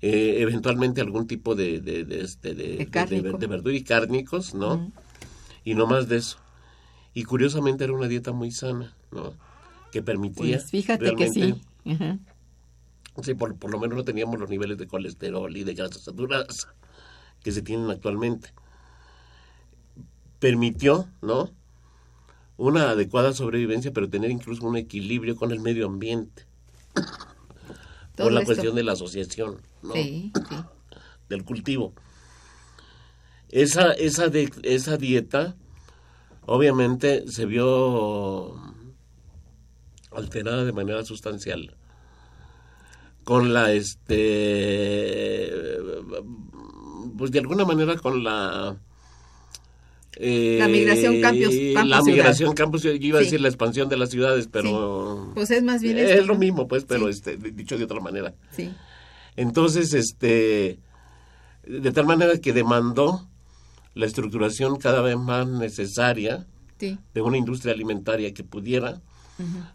Eh, 0.00 0.36
eventualmente 0.38 1.02
algún 1.02 1.26
tipo 1.26 1.54
de, 1.54 1.80
de, 1.80 2.06
de, 2.06 2.22
este, 2.22 2.54
de, 2.54 2.86
verdura 3.46 3.76
y 3.76 3.84
cárnicos, 3.84 4.54
¿no? 4.54 4.90
Y 5.62 5.74
no 5.74 5.86
más 5.86 6.08
de 6.08 6.16
eso. 6.16 6.38
Y 7.12 7.24
curiosamente 7.24 7.84
era 7.84 7.92
una 7.92 8.08
dieta 8.08 8.32
muy 8.32 8.50
sana, 8.50 8.96
¿no? 9.10 9.34
Que 9.90 10.00
permitía. 10.00 10.56
pues 10.56 10.70
fíjate 10.70 11.14
que 11.16 11.28
sí. 11.28 11.54
Ajá. 11.84 12.18
Sí, 13.22 13.34
por, 13.34 13.56
por 13.56 13.70
lo 13.70 13.78
menos 13.78 13.94
no 13.94 14.04
teníamos 14.04 14.40
los 14.40 14.48
niveles 14.48 14.78
de 14.78 14.86
colesterol 14.86 15.54
y 15.54 15.64
de 15.64 15.74
grasas 15.74 16.00
saturadas 16.00 16.66
que 17.42 17.52
se 17.52 17.62
tienen 17.62 17.90
actualmente. 17.90 18.52
Permitió, 20.38 21.08
¿no? 21.20 21.50
Una 22.56 22.90
adecuada 22.90 23.32
sobrevivencia, 23.32 23.92
pero 23.92 24.08
tener 24.08 24.30
incluso 24.30 24.66
un 24.66 24.76
equilibrio 24.76 25.36
con 25.36 25.52
el 25.52 25.60
medio 25.60 25.86
ambiente. 25.86 26.46
Todo 26.94 27.04
por 28.26 28.32
la 28.32 28.40
esto- 28.40 28.52
cuestión 28.52 28.74
de 28.74 28.82
la 28.82 28.92
asociación, 28.92 29.58
¿no? 29.82 29.94
Sí, 29.94 30.32
sí, 30.48 30.56
del 31.28 31.44
cultivo. 31.44 31.92
Esa, 33.48 33.92
esa, 33.92 34.28
de, 34.28 34.50
esa 34.62 34.96
dieta 34.96 35.54
obviamente 36.46 37.24
se 37.28 37.44
vio 37.46 38.54
alterada 40.10 40.64
de 40.64 40.72
manera 40.72 41.04
sustancial 41.04 41.76
con 43.24 43.52
la 43.52 43.72
este 43.72 45.52
pues 47.16 47.30
de 47.30 47.38
alguna 47.40 47.64
manera 47.64 47.96
con 47.96 48.22
la 48.24 48.76
eh, 50.16 50.56
La 50.58 50.68
migración 50.68 51.20
campos- 51.20 51.54
la 51.86 52.02
migración 52.02 52.52
campus 52.54 52.82
yo 52.82 52.90
iba 52.92 53.18
a 53.18 53.22
decir 53.22 53.40
la 53.40 53.48
expansión 53.48 53.88
de 53.88 53.96
las 53.96 54.10
ciudades 54.10 54.48
pero 54.50 55.30
Pues 55.34 55.50
es 55.50 55.62
más 55.62 55.80
bien 55.82 55.98
es 55.98 56.10
esto, 56.10 56.26
lo 56.26 56.34
¿no? 56.34 56.38
mismo 56.40 56.68
pues 56.68 56.84
pero 56.84 57.04
Sí. 57.06 57.10
este 57.18 57.36
dicho 57.36 57.78
de 57.78 57.84
otra 57.84 58.00
manera. 58.00 58.34
Sí, 58.54 58.70
entonces, 59.36 59.94
este, 59.94 60.78
de 61.66 61.92
tal 61.92 62.04
manera 62.04 62.36
que 62.38 62.52
demandó 62.52 63.26
la 63.94 64.04
estructuración 64.06 64.76
cada 64.76 65.00
vez 65.00 65.16
más 65.16 65.46
necesaria 65.48 66.46
de 66.78 67.20
una 67.22 67.38
industria 67.38 67.72
alimentaria 67.72 68.34
que 68.34 68.42
pudiera 68.44 69.00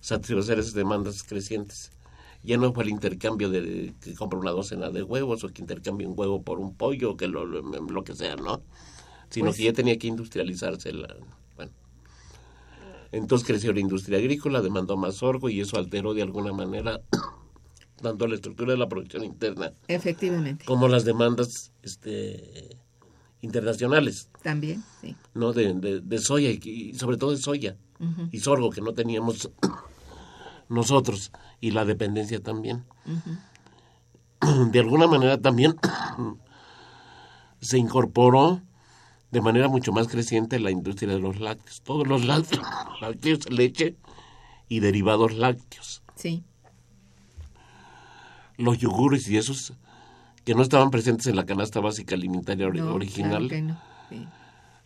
satisfacer 0.01 0.59
esas 0.59 0.73
demandas 0.73 1.23
crecientes. 1.23 1.91
Ya 2.47 2.57
no 2.57 2.73
fue 2.73 2.85
el 2.85 2.89
intercambio 2.89 3.49
de 3.49 3.93
que 4.01 4.13
compra 4.15 4.39
una 4.39 4.51
docena 4.51 4.89
de 4.89 5.03
huevos 5.03 5.43
o 5.43 5.49
que 5.49 5.61
intercambie 5.61 6.07
un 6.07 6.13
huevo 6.17 6.41
por 6.41 6.59
un 6.59 6.75
pollo 6.75 7.11
o 7.11 7.17
que 7.17 7.27
lo, 7.27 7.45
lo, 7.45 7.61
lo 7.61 8.03
que 8.03 8.15
sea, 8.15 8.35
¿no? 8.37 8.61
Sino 9.29 9.47
Pues- 9.47 9.57
que 9.57 9.63
ya 9.65 9.73
tenía 9.73 9.97
que 9.99 10.07
industrializarse. 10.07 10.93
La, 10.93 11.13
bueno. 11.57 11.71
Entonces 13.11 13.45
creció 13.45 13.73
la 13.73 13.81
industria 13.81 14.17
agrícola, 14.17 14.61
demandó 14.61 14.95
más 14.97 15.15
sorgo 15.17 15.49
y 15.49 15.59
eso 15.61 15.77
alteró 15.77 16.13
de 16.13 16.21
alguna 16.21 16.53
manera 16.53 17.01
tanto 18.01 18.27
la 18.27 18.35
estructura 18.35 18.71
de 18.73 18.77
la 18.77 18.87
producción 18.87 19.23
interna 19.23 19.73
efectivamente, 19.87 20.63
como 20.65 20.87
las 20.87 21.03
demandas 21.03 21.71
este, 21.83 22.77
internacionales, 23.41 24.29
también, 24.43 24.83
sí. 25.01 25.15
¿no? 25.33 25.51
De, 25.51 25.73
de, 25.73 26.01
de 26.01 26.17
soya 26.19 26.49
y, 26.51 26.59
y 26.63 26.93
sobre 26.93 27.17
todo 27.17 27.31
de 27.31 27.37
soya 27.37 27.75
y 28.31 28.39
sorgo 28.39 28.69
que 28.69 28.81
no 28.81 28.93
teníamos 28.93 29.49
nosotros 30.70 31.32
y 31.59 31.72
la 31.72 31.86
dependencia 31.86 32.41
también. 32.41 32.86
De 34.72 34.80
alguna 34.80 35.07
manera 35.07 35.39
también 35.39 35.76
se 37.61 37.78
incorporó 37.78 38.61
de 39.32 39.41
manera 39.41 39.68
mucho 39.68 39.91
más 39.91 40.07
creciente 40.07 40.59
la 40.59 40.72
industria 40.72 41.11
de 41.13 41.20
los 41.20 41.39
lácteos. 41.39 41.82
Todos 41.82 42.07
los 42.07 42.26
lácteos, 42.26 42.65
lácteos, 43.01 43.49
leche 43.49 43.95
y 44.70 44.80
derivados 44.80 45.34
lácteos. 45.34 46.03
Sí, 46.15 46.43
Los 48.57 48.78
yogures 48.80 49.28
y 49.28 49.38
esos 49.38 49.74
que 50.45 50.55
no 50.55 50.61
estaban 50.61 50.91
presentes 50.91 51.28
en 51.28 51.36
la 51.36 51.45
canasta 51.45 51.80
básica 51.80 52.15
alimentaria 52.15 52.68
no, 52.70 52.93
original. 52.93 53.47
claro 53.47 53.49
que 53.49 53.61
no, 53.61 53.82
sí. 54.09 54.28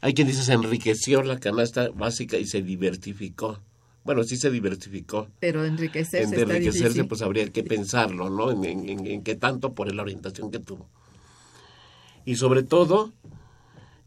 Hay 0.02 0.14
quien 0.16 0.28
dice 0.28 0.42
se 0.44 0.54
enriqueció 0.54 1.22
la 1.22 1.40
canasta 1.40 1.90
básica 1.90 2.38
y 2.38 2.48
se 2.48 2.62
diversificó. 2.64 3.60
Bueno, 4.04 4.24
sí 4.24 4.36
se 4.38 4.50
diversificó. 4.50 5.28
Pero 5.40 5.64
enriquecerse 5.64 6.24
en 6.36 6.50
enriquecerse 6.50 7.04
pues 7.06 7.22
habría 7.22 7.48
que 7.50 7.64
pensarlo, 7.64 8.30
¿no? 8.30 8.52
En, 8.52 8.64
en- 8.66 8.90
en- 8.90 9.06
en 9.08 9.22
qué 9.24 9.36
tanto 9.36 9.74
por 9.74 9.94
la 9.94 10.02
orientación 10.02 10.50
que 10.52 10.60
tuvo. 10.60 10.88
Y 12.26 12.36
sobre 12.36 12.64
todo 12.64 13.14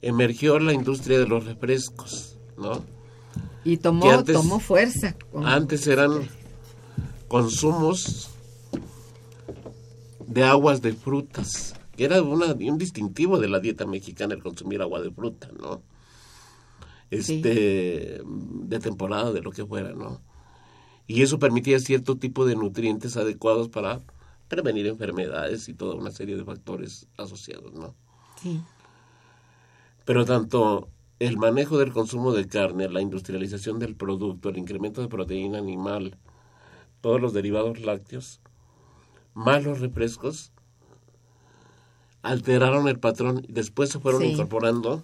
emergió 0.03 0.59
la 0.59 0.73
industria 0.73 1.19
de 1.19 1.27
los 1.27 1.45
refrescos, 1.45 2.37
¿no? 2.59 2.85
y 3.65 3.79
tomó, 3.79 4.11
antes- 4.11 4.35
tomó 4.37 4.59
fuerza. 4.61 5.17
con- 5.33 5.47
Antes 5.47 5.87
eran 5.87 6.29
consumos 7.29 8.31
de 10.27 10.43
aguas 10.45 10.83
de 10.83 10.93
frutas, 10.93 11.75
que 11.97 12.05
era 12.05 12.21
una, 12.23 12.53
un 12.53 12.79
distintivo 12.79 13.39
de 13.39 13.49
la 13.49 13.61
dieta 13.61 13.87
mexicana 13.87 14.35
el 14.35 14.43
consumir 14.43 14.83
agua 14.83 15.01
de 15.01 15.11
fruta, 15.11 15.49
¿no? 15.59 15.83
Este, 17.11 18.21
de 18.25 18.79
temporada, 18.81 19.33
de 19.33 19.41
lo 19.43 19.51
que 19.51 19.65
fuera, 19.65 19.93
¿no? 19.93 20.21
Y 21.07 21.23
eso 21.23 21.39
permitía 21.39 21.79
cierto 21.81 22.17
tipo 22.17 22.47
de 22.47 22.57
nutrientes 22.57 23.17
adecuados 23.17 23.69
para 23.69 24.01
prevenir 24.49 24.87
enfermedades 24.87 25.69
y 25.69 25.75
toda 25.75 25.95
una 25.95 26.11
serie 26.11 26.37
de 26.37 26.45
factores 26.45 27.07
asociados, 27.17 27.73
¿no? 27.75 27.95
Sí, 28.43 28.61
Pero 30.05 30.25
tanto 30.25 30.89
el 31.19 31.37
manejo 31.39 31.79
del 31.79 31.93
consumo 31.93 32.33
de 32.33 32.47
carne, 32.47 32.89
la 32.89 33.01
industrialización 33.01 33.79
del 33.79 33.95
producto, 33.95 34.49
el 34.49 34.59
incremento 34.59 35.01
de 35.01 35.09
proteína 35.09 35.59
animal, 35.59 36.17
todos 37.01 37.21
los 37.21 37.33
derivados 37.33 37.81
lácteos, 37.81 38.41
más 39.35 39.65
los 39.65 39.81
refrescos, 39.81 40.53
alteraron 42.23 42.89
el 42.89 42.99
patrón 42.99 43.45
y 43.47 43.53
después 43.53 43.91
se 43.91 44.01
fueron 44.01 44.23
Sí. 44.23 44.29
incorporando 44.33 45.03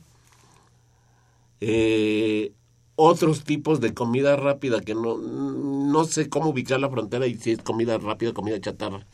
eh, 1.61 2.53
otros 2.97 3.45
tipos 3.45 3.81
de 3.81 3.95
comida 3.95 4.37
rápida 4.37 4.81
que 4.81 4.95
no, 4.95 5.17
no 5.19 6.05
sé 6.05 6.29
cómo 6.29 6.51
ubicar 6.51 6.81
la 6.81 6.91
frontera 6.91 7.27
y 7.27 7.35
si 7.37 7.53
es 7.53 7.59
comida 7.63 7.99
rápida, 7.99 8.33
comida 8.33 8.61
chatarra. 8.61 9.07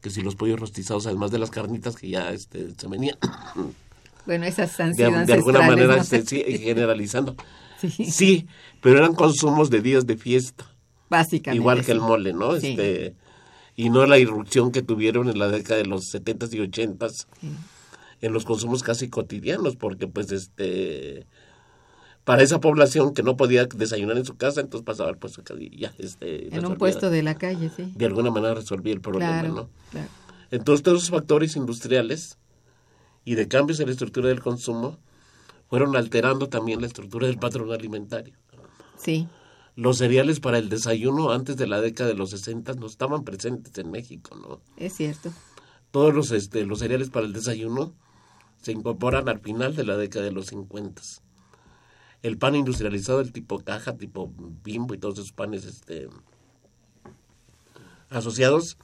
Que 0.00 0.10
si 0.10 0.22
los 0.22 0.34
pollos 0.34 0.58
rostizados, 0.58 1.06
además 1.06 1.30
de 1.30 1.38
las 1.38 1.50
carnitas 1.50 1.94
que 1.94 2.08
ya 2.08 2.30
este, 2.32 2.70
se 2.76 2.88
venían 2.88 3.18
bueno, 4.26 4.44
esas 4.46 4.78
han 4.80 4.92
de, 4.92 5.06
sido 5.06 5.24
de 5.24 5.32
alguna 5.32 5.60
manera 5.62 5.96
¿no? 5.96 6.04
sí, 6.04 6.42
generalizando. 6.58 7.36
Sí, 7.80 8.10
Sí, 8.10 8.46
pero 8.82 8.98
eran 8.98 9.14
consumos 9.14 9.70
de 9.70 9.80
días 9.80 10.06
de 10.06 10.18
fiesta, 10.18 10.66
básicamente. 11.08 11.56
igual 11.56 11.82
que 11.82 11.92
el 11.92 12.00
mole, 12.00 12.34
¿no? 12.34 12.60
Sí. 12.60 12.72
Este 12.72 13.16
y 13.74 13.88
no 13.88 14.04
la 14.04 14.18
irrupción 14.18 14.70
que 14.72 14.82
tuvieron 14.82 15.30
en 15.30 15.38
la 15.38 15.48
década 15.48 15.78
de 15.78 15.86
los 15.86 16.12
70s 16.12 16.52
y 16.52 16.58
80s 16.58 17.26
en 18.20 18.32
los 18.34 18.44
consumos 18.44 18.82
casi 18.82 19.08
cotidianos, 19.08 19.76
porque 19.76 20.06
pues 20.06 20.30
este 20.32 21.26
para 22.24 22.42
esa 22.42 22.60
población 22.60 23.14
que 23.14 23.22
no 23.22 23.36
podía 23.36 23.64
desayunar 23.66 24.16
en 24.18 24.24
su 24.24 24.36
casa, 24.36 24.60
entonces 24.60 24.84
pasaba 24.84 25.12
pues 25.14 25.38
y 25.58 25.78
ya 25.78 25.92
este 25.98 26.54
En 26.54 26.66
un 26.66 26.76
puesto 26.76 27.10
de 27.10 27.22
la 27.22 27.34
calle, 27.36 27.70
sí. 27.74 27.92
de 27.96 28.06
alguna 28.06 28.30
manera 28.30 28.54
resolvía 28.54 28.92
el 28.92 29.00
problema, 29.00 29.40
Claro, 29.40 29.54
¿no? 29.54 29.70
claro. 29.90 30.08
Entonces 30.50 30.82
todos 30.82 30.98
esos 31.02 31.10
factores 31.10 31.56
industriales 31.56 32.38
y 33.24 33.34
de 33.36 33.48
cambios 33.48 33.80
en 33.80 33.86
la 33.86 33.92
estructura 33.92 34.28
del 34.28 34.40
consumo 34.40 34.98
fueron 35.68 35.96
alterando 35.96 36.48
también 36.48 36.80
la 36.80 36.86
estructura 36.88 37.26
del 37.26 37.38
patrón 37.38 37.72
alimentario. 37.72 38.34
Sí, 38.98 39.28
Los 39.76 39.98
cereales 39.98 40.40
para 40.40 40.58
el 40.58 40.68
desayuno 40.68 41.30
antes 41.30 41.56
de 41.56 41.66
la 41.66 41.80
década 41.80 42.10
de 42.10 42.16
los 42.16 42.30
60 42.30 42.74
no 42.74 42.86
estaban 42.86 43.24
presentes 43.24 43.76
en 43.78 43.90
México, 43.90 44.36
¿no? 44.36 44.60
es 44.76 44.94
cierto. 44.94 45.32
Todos 45.90 46.14
los, 46.14 46.30
este, 46.32 46.64
los 46.66 46.80
cereales 46.80 47.08
para 47.10 47.24
el 47.26 47.32
desayuno 47.32 47.94
se 48.60 48.72
incorporan 48.72 49.28
al 49.28 49.40
final 49.40 49.74
de 49.74 49.84
la 49.84 49.96
década 49.96 50.24
de 50.26 50.32
los 50.32 50.46
50. 50.46 51.00
El 52.22 52.36
pan 52.36 52.54
industrializado, 52.54 53.20
el 53.20 53.32
tipo 53.32 53.60
caja, 53.60 53.96
tipo 53.96 54.32
bimbo 54.62 54.94
y 54.94 54.98
todos 54.98 55.14
esos 55.14 55.32
panes 55.32 55.64
este, 55.64 56.08
asociados 58.10 58.76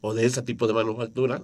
o 0.00 0.14
de 0.14 0.26
ese 0.26 0.42
tipo 0.42 0.66
de 0.66 0.74
manufactura, 0.74 1.42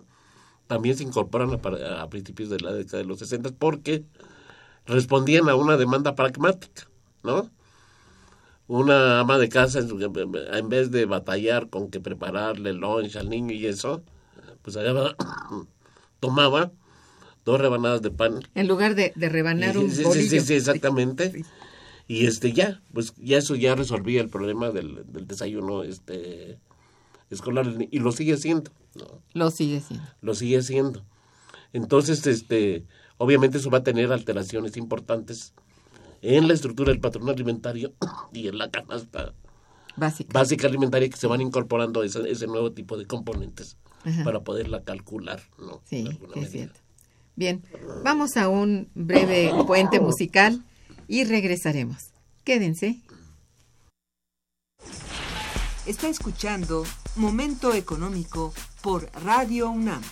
también 0.66 0.96
se 0.96 1.02
incorporan 1.02 1.50
a, 1.50 2.02
a 2.02 2.08
principios 2.10 2.50
de 2.50 2.60
la 2.60 2.72
década 2.72 2.98
de 2.98 3.04
los 3.04 3.18
60 3.18 3.50
porque 3.58 4.04
respondían 4.86 5.48
a 5.48 5.54
una 5.54 5.76
demanda 5.76 6.14
pragmática, 6.14 6.88
¿no? 7.22 7.50
Una 8.68 9.20
ama 9.20 9.38
de 9.38 9.48
casa, 9.48 9.80
en, 9.80 10.68
vez 10.68 10.90
de 10.92 11.04
batallar 11.06 11.68
con 11.70 11.90
que 11.90 12.00
prepararle 12.00 12.72
lunch 12.72 13.16
al 13.16 13.28
niño 13.28 13.52
y 13.52 13.66
eso, 13.66 14.02
pues 14.62 14.76
agarraba, 14.76 15.16
tomaba 16.20 16.70
dos 17.44 17.60
rebanadas 17.60 18.02
de 18.02 18.10
pan 18.10 18.40
En 18.54 18.68
lugar 18.68 18.94
de, 18.94 19.12
de 19.16 19.28
rebanar 19.28 19.76
un 19.78 19.90
sí, 19.90 19.96
sí, 19.96 20.02
bolillo. 20.04 20.30
sí, 20.30 20.40
sí, 20.40 20.54
exactamente. 20.54 21.32
Sí. 21.32 21.44
Y 22.08 22.26
este 22.26 22.52
ya, 22.52 22.82
pues 22.92 23.14
ya 23.18 23.38
eso 23.38 23.54
ya 23.54 23.74
resolvía 23.76 24.20
el 24.20 24.28
problema 24.28 24.70
del, 24.70 25.04
del 25.12 25.26
desayuno 25.28 25.84
este 25.84 26.58
escolar 27.30 27.66
y 27.90 27.98
lo 28.00 28.10
sigue 28.10 28.34
haciendo, 28.34 28.72
¿no? 28.96 29.22
Lo 29.32 29.50
sigue 29.52 29.80
siendo. 29.80 30.04
Lo 30.20 30.34
sigue 30.34 30.58
haciendo. 30.58 31.04
Entonces, 31.72 32.26
este, 32.26 32.84
obviamente 33.18 33.58
eso 33.58 33.70
va 33.70 33.78
a 33.78 33.82
tener 33.84 34.12
alteraciones 34.12 34.76
importantes 34.76 35.54
en 36.22 36.48
la 36.48 36.54
estructura 36.54 36.90
del 36.90 37.00
patrón 37.00 37.28
alimentario 37.28 37.92
y 38.32 38.48
en 38.48 38.58
la 38.58 38.70
canasta 38.70 39.32
Básica. 39.96 40.30
básica 40.36 40.66
alimentaria 40.66 41.08
que 41.08 41.16
se 41.16 41.28
van 41.28 41.40
incorporando 41.40 42.02
ese, 42.02 42.28
ese 42.28 42.46
nuevo 42.48 42.72
tipo 42.72 42.96
de 42.96 43.06
componentes 43.06 43.76
Ajá. 44.04 44.24
para 44.24 44.40
poderla 44.40 44.82
calcular, 44.82 45.40
¿no? 45.58 45.80
Sí, 45.84 46.08
es 46.34 46.50
cierto. 46.50 46.80
Bien, 47.40 47.62
vamos 48.04 48.36
a 48.36 48.50
un 48.50 48.90
breve 48.94 49.50
puente 49.66 49.98
musical 49.98 50.62
y 51.08 51.24
regresaremos. 51.24 52.12
Quédense. 52.44 53.00
Está 55.86 56.08
escuchando 56.08 56.84
Momento 57.16 57.72
Económico 57.72 58.52
por 58.82 59.10
Radio 59.24 59.70
UNAM. 59.70 60.02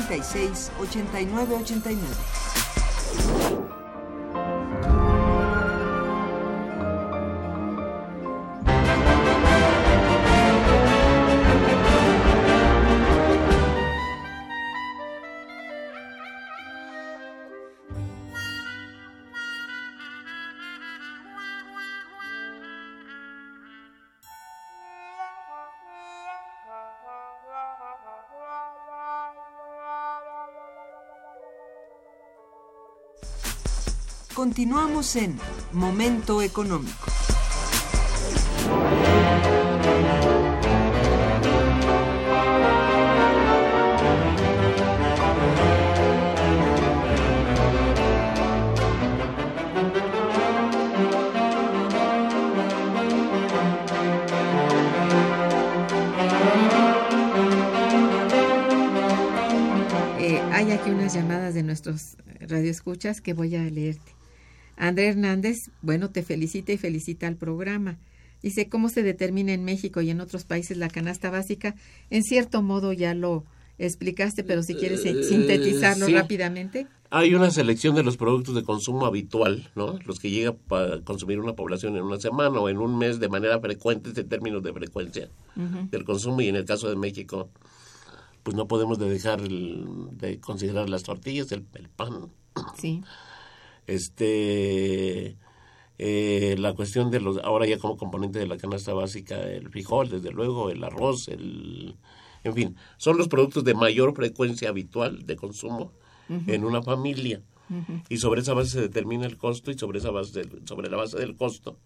36 0.00 0.70
89 0.78 1.52
89. 1.52 2.35
Continuamos 34.36 35.16
en 35.16 35.38
Momento 35.72 36.42
Económico. 36.42 37.06
Eh, 60.18 60.42
hay 60.52 60.72
aquí 60.72 60.90
unas 60.90 61.14
llamadas 61.14 61.54
de 61.54 61.62
nuestros 61.62 62.18
radioescuchas 62.40 63.22
que 63.22 63.32
voy 63.32 63.56
a 63.56 63.62
leerte. 63.62 64.15
André 64.76 65.08
Hernández, 65.08 65.56
bueno, 65.82 66.10
te 66.10 66.22
felicita 66.22 66.72
y 66.72 66.76
felicita 66.78 67.26
al 67.26 67.36
programa. 67.36 67.98
Dice, 68.42 68.68
¿cómo 68.68 68.88
se 68.88 69.02
determina 69.02 69.52
en 69.54 69.64
México 69.64 70.00
y 70.02 70.10
en 70.10 70.20
otros 70.20 70.44
países 70.44 70.76
la 70.76 70.88
canasta 70.88 71.30
básica? 71.30 71.74
En 72.10 72.22
cierto 72.22 72.62
modo 72.62 72.92
ya 72.92 73.14
lo 73.14 73.44
explicaste, 73.78 74.44
pero 74.44 74.62
si 74.62 74.74
quieres 74.74 75.04
Eh, 75.04 75.22
sintetizarlo 75.22 76.06
sí. 76.06 76.12
rápidamente. 76.12 76.86
Hay 77.10 77.34
una 77.34 77.50
selección 77.50 77.94
de 77.94 78.02
los 78.02 78.16
productos 78.16 78.54
de 78.54 78.64
consumo 78.64 79.06
habitual, 79.06 79.70
¿no? 79.76 79.98
Los 80.04 80.18
que 80.18 80.30
llega 80.30 80.52
para 80.52 81.00
consumir 81.02 81.38
una 81.40 81.54
población 81.54 81.96
en 81.96 82.02
una 82.02 82.18
semana 82.18 82.58
o 82.60 82.68
en 82.68 82.78
un 82.78 82.98
mes 82.98 83.20
de 83.20 83.28
manera 83.28 83.60
frecuente, 83.60 84.10
en 84.20 84.28
términos 84.28 84.62
de 84.62 84.72
frecuencia 84.72 85.30
del 85.90 86.04
consumo. 86.04 86.40
Y 86.40 86.48
en 86.48 86.56
el 86.56 86.64
caso 86.64 86.88
de 86.90 86.96
México, 86.96 87.48
pues 88.42 88.56
no 88.56 88.66
podemos 88.66 88.98
de 88.98 89.08
dejar 89.08 89.40
el- 89.40 89.86
de 90.12 90.40
considerar 90.40 90.88
las 90.90 91.04
tortillas, 91.04 91.50
el, 91.52 91.64
el 91.74 91.88
pan, 91.88 92.28
Sí, 92.76 93.02
este 93.86 95.36
eh, 95.98 96.56
la 96.58 96.74
cuestión 96.74 97.10
de 97.10 97.20
los 97.20 97.38
ahora 97.38 97.66
ya 97.66 97.78
como 97.78 97.96
componente 97.96 98.38
de 98.38 98.46
la 98.46 98.58
canasta 98.58 98.92
básica 98.92 99.40
el 99.42 99.70
frijol 99.70 100.10
desde 100.10 100.30
luego 100.30 100.70
el 100.70 100.84
arroz 100.84 101.28
el 101.28 101.96
en 102.44 102.54
fin 102.54 102.76
son 102.98 103.16
los 103.16 103.28
productos 103.28 103.64
de 103.64 103.74
mayor 103.74 104.14
frecuencia 104.14 104.68
habitual 104.68 105.24
de 105.24 105.36
consumo 105.36 105.92
en 106.48 106.64
una 106.64 106.82
familia. 106.82 107.40
Y 108.08 108.16
sobre 108.18 108.40
esa 108.40 108.52
base 108.52 108.70
se 108.70 108.80
determina 108.80 109.26
el 109.26 109.36
costo 109.36 109.70
y 109.70 109.78
sobre 109.78 109.98
esa 109.98 110.10
base 110.10 110.40
del- 110.40 110.66
sobre 110.66 110.88
la 110.90 110.96
base 110.96 111.18
del 111.18 111.34
costo 111.36 111.78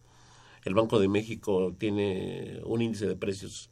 el 0.65 0.75
Banco 0.75 0.99
de 0.99 1.09
México 1.09 1.75
tiene 1.79 2.61
un 2.65 2.83
índice 2.83 3.07
de 3.07 3.17
precios 3.17 3.71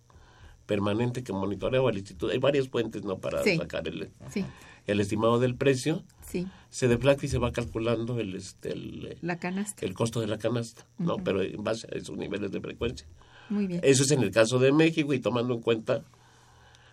permanente 0.67 1.23
que 1.23 1.33
monitorea 1.35 1.81
el 1.89 1.99
instituto. 1.99 2.33
Hay 2.33 2.39
varias 2.39 2.69
fuentes 2.69 3.03
no 3.05 3.19
para 3.19 3.43
Sí. 3.45 3.57
sacar 3.57 3.87
el, 3.89 4.11
sí, 4.31 4.45
el 4.87 5.01
estimado 5.01 5.39
del 5.39 5.55
precio 5.55 6.03
sí, 6.29 6.47
se 6.71 6.89
deflacta 6.89 7.27
y 7.27 7.29
se 7.29 7.39
va 7.39 7.53
calculando 7.53 8.19
el 8.21 8.35
este 8.35 8.73
el, 8.73 9.19
la 9.23 9.39
canasta. 9.39 9.85
el 9.85 9.95
costo 9.95 10.21
de 10.21 10.27
la 10.27 10.39
canasta, 10.39 10.87
¿no? 10.99 11.17
Pero 11.17 11.43
en 11.43 11.63
base 11.63 11.87
a 11.93 11.97
esos 11.97 12.17
niveles 12.17 12.51
de 12.53 12.61
frecuencia. 12.61 13.07
Muy 13.51 13.67
bien. 13.67 13.81
Eso 13.83 14.03
es 14.03 14.11
en 14.11 14.23
el 14.23 14.31
caso 14.31 14.59
de 14.59 14.73
México 14.73 15.15
y 15.15 15.21
tomando 15.21 15.55
en 15.55 15.61
cuenta 15.61 16.05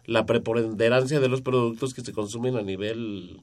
la 0.05 0.25
preponderancia 0.25 1.19
de 1.19 1.27
los 1.27 1.41
productos 1.41 1.93
que 1.93 2.01
se 2.01 2.13
consumen 2.13 2.55
a 2.55 2.61
nivel 2.61 3.41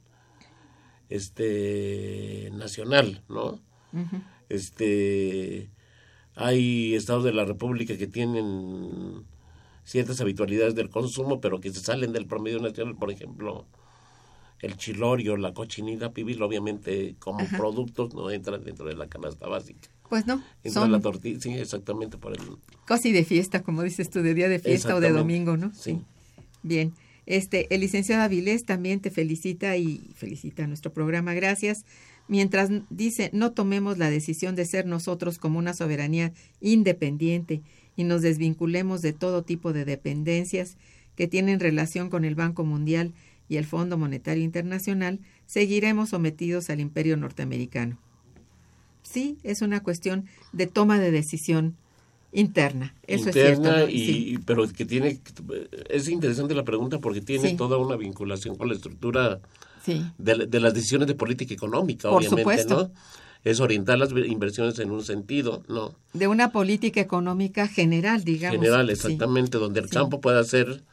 este 1.09 2.51
nacional, 2.53 3.23
¿no? 3.29 3.61
Este 4.49 5.69
hay 6.35 6.95
estados 6.95 7.25
de 7.25 7.33
la 7.33 7.45
República 7.45 7.97
que 7.99 8.07
tienen 8.07 9.27
ciertas 9.85 10.21
habitualidades 10.21 10.75
del 10.75 10.89
consumo, 10.89 11.41
pero 11.41 11.61
que 11.61 11.71
se 11.73 11.81
salen 11.81 12.13
del 12.13 12.27
promedio 12.27 12.59
nacional, 12.61 12.97
por 12.97 13.11
ejemplo, 13.11 13.67
el 14.63 14.77
chilorio, 14.77 15.37
la 15.37 15.53
cochinita 15.53 16.13
pibil, 16.13 16.41
obviamente 16.41 17.17
como 17.19 17.41
Ajá. 17.41 17.59
productos 17.59 18.15
no 18.15 18.31
entran 18.31 18.65
dentro 18.65 18.87
de 18.87 18.95
la 18.95 19.09
canasta 19.09 19.49
básica. 19.49 19.89
Pues 20.09 20.27
no, 20.27 20.43
Entra 20.63 20.87
la 20.89 21.01
son 21.01 21.03
tortilla, 21.03 21.41
sí, 21.41 21.53
exactamente 21.55 22.19
por 22.19 22.33
el... 22.33 22.43
casi 22.85 23.13
de 23.13 23.25
fiesta, 23.25 23.63
como 23.63 23.83
dices 23.83 24.11
tú, 24.11 24.23
de 24.23 24.35
día 24.35 24.49
de 24.49 24.59
fiesta 24.59 24.95
o 24.95 25.01
de 25.01 25.11
domingo, 25.11 25.57
¿no? 25.57 25.75
Sí. 25.75 26.01
Bien, 26.63 26.93
este, 27.27 27.75
el 27.75 27.81
licenciado 27.81 28.23
Avilés 28.23 28.65
también 28.65 29.01
te 29.01 29.11
felicita 29.11 29.77
y 29.77 29.99
felicita 30.15 30.65
a 30.65 30.67
nuestro 30.67 30.93
programa, 30.93 31.35
gracias. 31.35 31.85
Mientras 32.29 32.71
dice, 32.91 33.31
no 33.33 33.53
tomemos 33.53 33.99
la 33.99 34.11
decisión 34.11 34.55
de 34.55 34.65
ser 34.65 34.87
nosotros 34.87 35.39
como 35.39 35.59
una 35.59 35.75
soberanía 35.75 36.33
independiente 36.61 37.63
y 37.97 38.05
nos 38.05 38.23
desvinculemos 38.23 39.03
de 39.03 39.13
todo 39.13 39.43
tipo 39.43 39.73
de 39.73 39.85
dependencias 39.85 40.77
que 41.17 41.27
tienen 41.27 41.61
relación 41.61 42.11
con 42.11 42.25
el 42.25 42.35
Banco 42.35 42.65
Mundial 42.65 43.13
y 43.53 43.59
el 43.59 43.67
Fondo 43.67 43.99
Monetario 43.99 44.43
Internacional, 44.43 45.21
seguiremos 45.47 46.09
sometidos 46.09 46.71
al 46.71 46.81
imperio 46.81 47.19
norteamericano. 47.19 47.99
Sí, 49.03 49.37
es 49.43 49.61
una 49.61 49.83
cuestión 49.83 50.25
de 50.53 50.67
toma 50.67 50.99
de 50.99 51.11
decisión 51.11 51.77
interna. 52.33 52.95
Eso 53.07 53.29
es 53.29 53.37
interna 53.37 53.75
cierto. 53.75 53.87
¿no? 53.87 53.89
y, 53.91 53.99
Sí. 54.07 54.39
pero 54.47 54.67
que 54.69 54.87
tiene 54.87 55.19
es 55.91 56.09
interesante 56.09 56.55
la 56.55 56.65
pregunta 56.65 56.99
porque 56.99 57.21
tiene 57.21 57.51
Sí. 57.51 57.57
toda 57.57 57.77
una 57.77 57.97
vinculación 57.97 58.57
con 58.57 58.69
la 58.69 58.75
estructura 58.75 59.41
Sí, 59.85 60.03
de, 60.17 60.47
de 60.47 60.61
las 60.61 60.73
decisiones 60.73 61.09
de 61.09 61.15
política 61.15 61.53
económica 61.53 62.09
Por 62.09 62.19
obviamente 62.19 62.41
supuesto. 62.43 62.75
no 62.85 62.91
es 63.45 63.59
orientar 63.61 63.99
las 63.99 64.13
inversiones 64.13 64.79
en 64.79 64.93
un 64.93 65.03
sentido 65.05 65.63
no 65.69 65.95
de 66.15 66.29
una 66.29 66.53
política 66.53 67.01
económica 67.01 67.67
general, 67.69 68.23
digamos. 68.25 68.57
general 68.61 68.89
exactamente 68.89 69.59
donde 69.59 69.81
el 69.81 69.89
campo 69.91 70.21
pueda 70.23 70.43
ser 70.45 70.85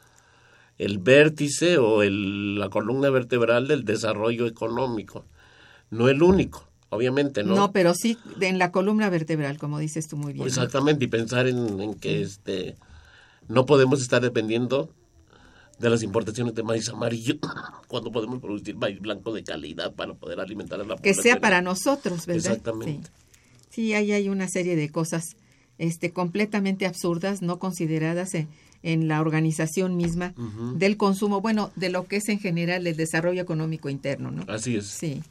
el 0.80 0.98
vértice 0.98 1.76
o 1.76 2.02
el, 2.02 2.58
la 2.58 2.70
columna 2.70 3.10
vertebral 3.10 3.68
del 3.68 3.84
desarrollo 3.84 4.46
económico. 4.46 5.26
No 5.90 6.08
el 6.08 6.22
único, 6.22 6.66
obviamente, 6.88 7.44
¿no? 7.44 7.54
No, 7.54 7.72
pero 7.72 7.92
sí 7.94 8.16
en 8.40 8.58
la 8.58 8.72
columna 8.72 9.10
vertebral, 9.10 9.58
como 9.58 9.78
dices 9.78 10.08
tú 10.08 10.16
muy 10.16 10.32
bien. 10.32 10.46
Exactamente, 10.46 11.04
y 11.04 11.08
pensar 11.08 11.46
en, 11.48 11.80
en 11.80 11.94
que 11.94 12.22
este 12.22 12.76
no 13.46 13.66
podemos 13.66 14.00
estar 14.00 14.22
dependiendo 14.22 14.88
de 15.78 15.90
las 15.90 16.02
importaciones 16.02 16.54
de 16.54 16.62
maíz 16.62 16.88
amarillo 16.88 17.34
cuando 17.88 18.10
podemos 18.10 18.40
producir 18.40 18.74
maíz 18.76 19.00
blanco 19.00 19.34
de 19.34 19.44
calidad 19.44 19.92
para 19.92 20.14
poder 20.14 20.40
alimentar 20.40 20.80
a 20.80 20.84
la 20.84 20.94
Que 20.96 21.00
población. 21.12 21.22
sea 21.22 21.40
para 21.40 21.60
nosotros, 21.60 22.24
¿verdad? 22.24 22.52
Exactamente. 22.52 23.08
Sí, 23.68 23.82
Sí, 23.82 23.94
ahí 23.94 24.12
hay 24.12 24.28
una 24.30 24.48
serie 24.48 24.76
de 24.76 24.88
cosas 24.88 25.36
este, 25.78 26.10
completamente 26.10 26.86
absurdas, 26.86 27.40
no 27.42 27.58
consideradas 27.58 28.34
en, 28.34 28.48
en 28.82 29.08
la 29.08 29.20
organización 29.20 29.96
misma 29.96 30.34
del 30.76 30.96
consumo, 30.96 31.40
bueno, 31.40 31.70
de 31.76 31.90
lo 31.90 32.06
que 32.06 32.16
es 32.16 32.28
en 32.28 32.38
general 32.38 32.86
el 32.86 32.96
desarrollo 32.96 33.42
económico 33.42 33.88
interno, 33.90 34.30
¿no? 34.30 34.44
Así 34.48 34.76
es. 34.76 34.86
Sí. 34.86 35.22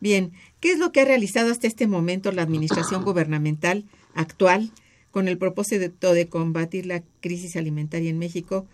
Bien, 0.00 0.32
¿qué 0.60 0.72
es 0.72 0.78
lo 0.78 0.92
que 0.92 1.00
ha 1.00 1.04
realizado 1.04 1.50
hasta 1.50 1.66
este 1.66 1.86
momento 1.86 2.30
la 2.30 2.42
administración 2.42 3.04
gubernamental 3.04 3.84
actual 4.14 4.70
con 5.10 5.28
el 5.28 5.38
propósito 5.38 6.12
de 6.12 6.28
combatir 6.28 6.86
la 6.86 7.02
crisis 7.20 7.56
alimentaria 7.56 8.10
en 8.10 8.18
México 8.18 8.66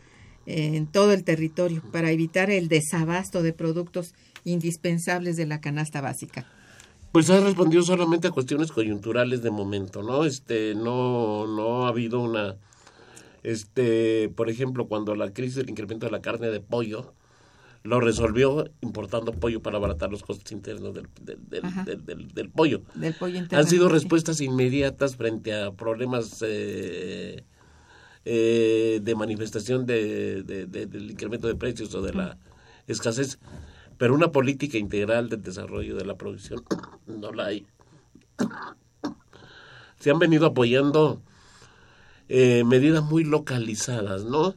eh, 0.46 0.72
en 0.74 0.86
todo 0.86 1.12
el 1.12 1.24
territorio 1.24 1.82
para 1.92 2.10
evitar 2.10 2.50
el 2.50 2.68
desabasto 2.68 3.42
de 3.42 3.52
productos 3.52 4.14
indispensables 4.44 5.36
de 5.36 5.46
la 5.46 5.60
canasta 5.60 6.00
básica? 6.00 6.46
Pues 7.12 7.28
ha 7.28 7.40
respondido 7.40 7.82
solamente 7.82 8.28
a 8.28 8.30
cuestiones 8.30 8.70
coyunturales 8.70 9.42
de 9.42 9.50
momento, 9.50 10.02
¿no? 10.02 10.24
Este, 10.24 10.74
no, 10.74 11.46
no 11.46 11.84
ha 11.84 11.88
habido 11.88 12.20
una, 12.20 12.56
este, 13.42 14.28
por 14.34 14.50
ejemplo, 14.50 14.86
cuando 14.86 15.14
la 15.14 15.32
crisis 15.32 15.56
del 15.56 15.70
incremento 15.70 16.06
de 16.06 16.12
la 16.12 16.20
carne 16.20 16.48
de 16.50 16.60
pollo 16.60 17.14
lo 17.82 17.98
resolvió 17.98 18.68
importando 18.82 19.32
pollo 19.32 19.62
para 19.62 19.78
abaratar 19.78 20.10
los 20.10 20.22
costos 20.22 20.52
internos 20.52 20.92
del, 20.94 21.08
del, 21.22 21.38
del, 22.04 22.28
del- 22.28 22.50
pollo. 22.50 22.82
Del 22.94 23.14
pollo 23.14 23.38
interno. 23.38 23.58
Han 23.58 23.66
sido 23.70 23.88
respuestas 23.88 24.42
inmediatas 24.42 25.16
frente 25.16 25.54
a 25.54 25.72
problemas 25.72 26.44
eh, 26.46 27.42
eh, 28.26 29.00
de 29.02 29.14
manifestación 29.14 29.86
de, 29.86 30.42
de- 30.42 30.66
de- 30.66 30.84
del 30.86 31.10
incremento 31.10 31.46
de 31.48 31.54
precios 31.54 31.94
o 31.94 32.02
de 32.02 32.12
la 32.12 32.36
escasez, 32.86 33.38
pero 33.96 34.14
una 34.14 34.30
política 34.30 34.76
integral 34.76 35.30
del 35.30 35.42
desarrollo 35.42 35.96
de 35.96 36.04
la 36.04 36.16
producción 36.16 36.62
no 37.06 37.32
la 37.32 37.46
hay. 37.46 37.66
Se 39.98 40.10
han 40.10 40.18
venido 40.18 40.46
apoyando 40.46 41.22
eh, 42.32 42.62
medidas 42.62 43.02
muy 43.02 43.24
localizadas, 43.24 44.24
¿no? 44.24 44.54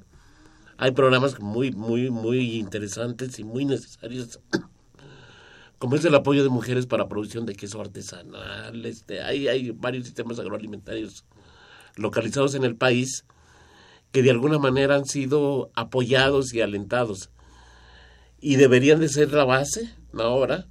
Hay 0.78 0.92
programas 0.92 1.40
muy, 1.40 1.72
muy, 1.72 2.12
muy 2.12 2.60
interesantes 2.60 3.40
y 3.40 3.44
muy 3.44 3.66
necesarios 3.66 4.40
como 5.80 5.96
es 5.96 6.06
el 6.06 6.14
apoyo 6.14 6.44
de 6.44 6.50
mujeres 6.50 6.86
para 6.86 7.08
producción 7.08 7.48
de 7.48 7.56
queso 7.56 7.82
artesanal, 7.82 8.86
este, 8.86 9.24
hay, 9.24 9.48
hay 9.48 9.72
varios 9.72 10.06
sistemas 10.06 10.38
agroalimentarios 10.38 11.26
localizados 11.96 12.54
en 12.54 12.64
el 12.64 12.76
país 12.76 13.26
que 14.12 14.22
de 14.22 14.30
alguna 14.30 14.60
manera 14.60 14.96
han 14.96 15.06
sido 15.06 15.72
apoyados 15.74 16.54
y 16.54 16.62
alentados. 16.62 17.32
Y 18.40 18.58
deberían 18.58 19.00
de 19.00 19.10
ser 19.10 19.34
la 19.34 19.46
base 19.46 19.96
ahora 20.14 20.68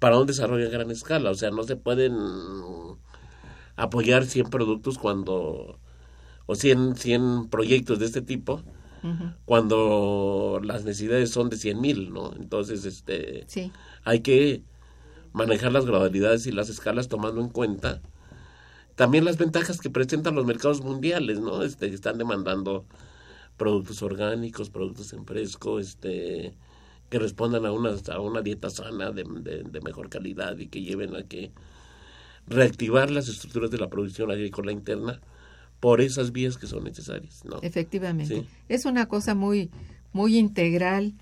para 0.00 0.18
un 0.18 0.26
desarrollo 0.26 0.66
a 0.66 0.70
gran 0.70 0.90
escala, 0.90 1.30
o 1.30 1.34
sea, 1.34 1.52
no 1.52 1.62
se 1.62 1.76
pueden 1.76 2.16
apoyar 3.76 4.24
100 4.24 4.50
productos 4.50 4.98
cuando 4.98 5.78
o 6.52 6.54
100, 6.54 6.96
100 6.96 7.48
proyectos 7.48 7.98
de 7.98 8.06
este 8.06 8.22
tipo 8.22 8.62
cuando 9.44 10.60
las 10.62 10.84
necesidades 10.84 11.30
son 11.30 11.50
de 11.50 11.56
100 11.56 11.80
mil, 11.80 12.12
¿no? 12.12 12.32
Entonces, 12.36 12.84
este, 12.84 13.44
Sí. 13.48 13.72
hay 14.04 14.20
que 14.20 14.62
manejar 15.32 15.72
las 15.72 15.86
gradualidades 15.86 16.46
y 16.46 16.52
las 16.52 16.68
escalas 16.68 17.08
tomando 17.08 17.40
en 17.40 17.48
cuenta 17.48 18.00
también 18.94 19.24
las 19.24 19.38
ventajas 19.38 19.80
que 19.80 19.90
presentan 19.90 20.34
los 20.34 20.44
mercados 20.46 20.82
mundiales, 20.82 21.40
¿no? 21.40 21.62
Este, 21.62 21.88
que 21.88 21.94
están 21.94 22.18
demandando 22.18 22.84
productos 23.56 24.02
orgánicos, 24.02 24.70
productos 24.70 25.12
en 25.14 25.24
fresco, 25.26 25.78
este, 25.80 26.54
que 27.10 27.18
respondan 27.18 27.66
a 27.66 27.72
una, 27.72 27.90
a 28.12 28.20
una 28.20 28.40
dieta 28.42 28.70
sana 28.70 29.10
de, 29.10 29.24
de- 29.24 29.62
de 29.64 29.80
mejor 29.80 30.08
calidad 30.10 30.56
y 30.58 30.68
que 30.68 30.82
lleven 30.82 31.16
a 31.16 31.22
que 31.24 31.50
reactivar 32.46 33.10
las 33.10 33.28
estructuras 33.28 33.70
de 33.70 33.78
la 33.78 33.88
producción 33.88 34.30
agrícola 34.30 34.72
interna 34.72 35.20
por 35.82 36.00
esas 36.00 36.30
vías 36.30 36.56
que 36.58 36.68
son 36.68 36.84
necesarias, 36.84 37.44
¿no? 37.44 37.58
Efectivamente. 37.60 38.26
Sí. 38.42 38.46
Es 38.68 38.84
una 38.84 39.06
cosa 39.06 39.34
muy 39.34 39.68
muy 40.12 40.36
integral 40.38 41.14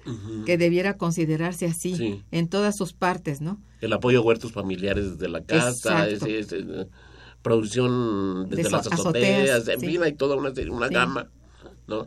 que 0.47 0.59
debiera 0.59 0.97
considerarse 0.99 1.65
así 1.67 1.95
Sí. 1.97 2.23
en 2.33 2.49
todas 2.49 2.77
sus 2.77 2.93
partes, 2.93 3.41
¿no? 3.41 3.59
el 3.81 3.93
apoyo 3.95 4.19
a 4.19 4.23
huertos 4.23 4.53
familiares 4.53 5.13
desde 5.13 5.29
la 5.31 5.43
casa, 5.43 6.07
eh, 6.11 6.45
producción 7.43 8.49
desde 8.51 8.65
De 8.65 8.71
las 8.71 8.87
azoteas, 8.87 9.01
azoteas, 9.61 9.69
en 9.69 9.81
sí. 9.81 9.87
fin, 9.87 10.03
hay 10.03 10.13
toda 10.13 10.37
una, 10.37 10.51
una 10.71 10.89
Sí. 10.89 10.95
gama, 10.95 11.29
¿no? 11.87 12.07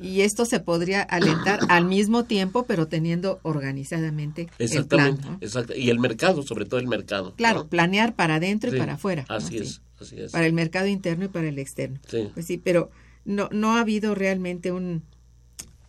Y 0.00 0.20
esto 0.20 0.44
se 0.44 0.60
podría 0.60 1.02
alentar 1.02 1.60
al 1.68 1.84
mismo 1.84 2.24
tiempo, 2.24 2.64
pero 2.68 2.86
teniendo 2.86 3.40
organizadamente 3.42 4.42
el 4.58 4.66
Exactamente, 4.66 5.22
plan. 5.22 5.32
¿no? 5.32 5.38
exacto. 5.40 5.74
Y 5.74 5.90
el 5.90 5.98
mercado, 5.98 6.42
sobre 6.44 6.66
todo 6.66 6.78
el 6.78 6.86
mercado. 6.86 7.34
Claro, 7.36 7.60
¿no? 7.60 7.68
planear 7.68 8.14
para 8.14 8.36
adentro 8.36 8.74
y 8.74 8.78
para 8.78 8.94
afuera. 8.94 9.24
Así 9.28 9.54
Sí. 9.58 9.64
es, 9.64 9.82
así 10.00 10.20
es. 10.20 10.32
Para 10.32 10.46
el 10.46 10.52
mercado 10.52 10.86
interno 10.86 11.24
y 11.26 11.28
para 11.28 11.48
el 11.48 11.58
externo. 11.58 11.98
Sí. 12.08 12.30
Pues 12.34 12.46
sí, 12.46 12.58
pero 12.58 12.90
no, 13.24 13.48
no 13.52 13.76
ha 13.76 13.80
habido 13.80 14.14
realmente 14.14 14.72
un, 14.72 15.02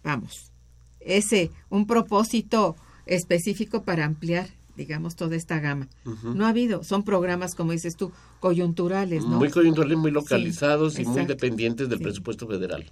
vamos, 0.03 0.51
ese, 0.99 1.51
un 1.69 1.85
propósito 1.87 2.75
específico 3.05 3.83
para 3.83 4.05
ampliar, 4.05 4.49
digamos, 4.75 5.15
toda 5.15 5.35
esta 5.35 5.59
gama. 5.59 5.87
No 6.23 6.45
ha 6.45 6.49
habido, 6.49 6.83
son 6.83 7.03
programas, 7.03 7.55
como 7.55 7.71
dices 7.71 7.95
tú, 7.95 8.11
coyunturales, 8.39 9.23
¿no? 9.23 9.37
Muy 9.37 9.49
coyunturales, 9.49 9.97
muy 9.97 10.11
localizados 10.11 10.99
y 10.99 11.05
muy 11.05 11.25
dependientes 11.25 11.89
del 11.89 11.97
Sí. 11.99 12.03
presupuesto 12.03 12.47
federal. 12.47 12.85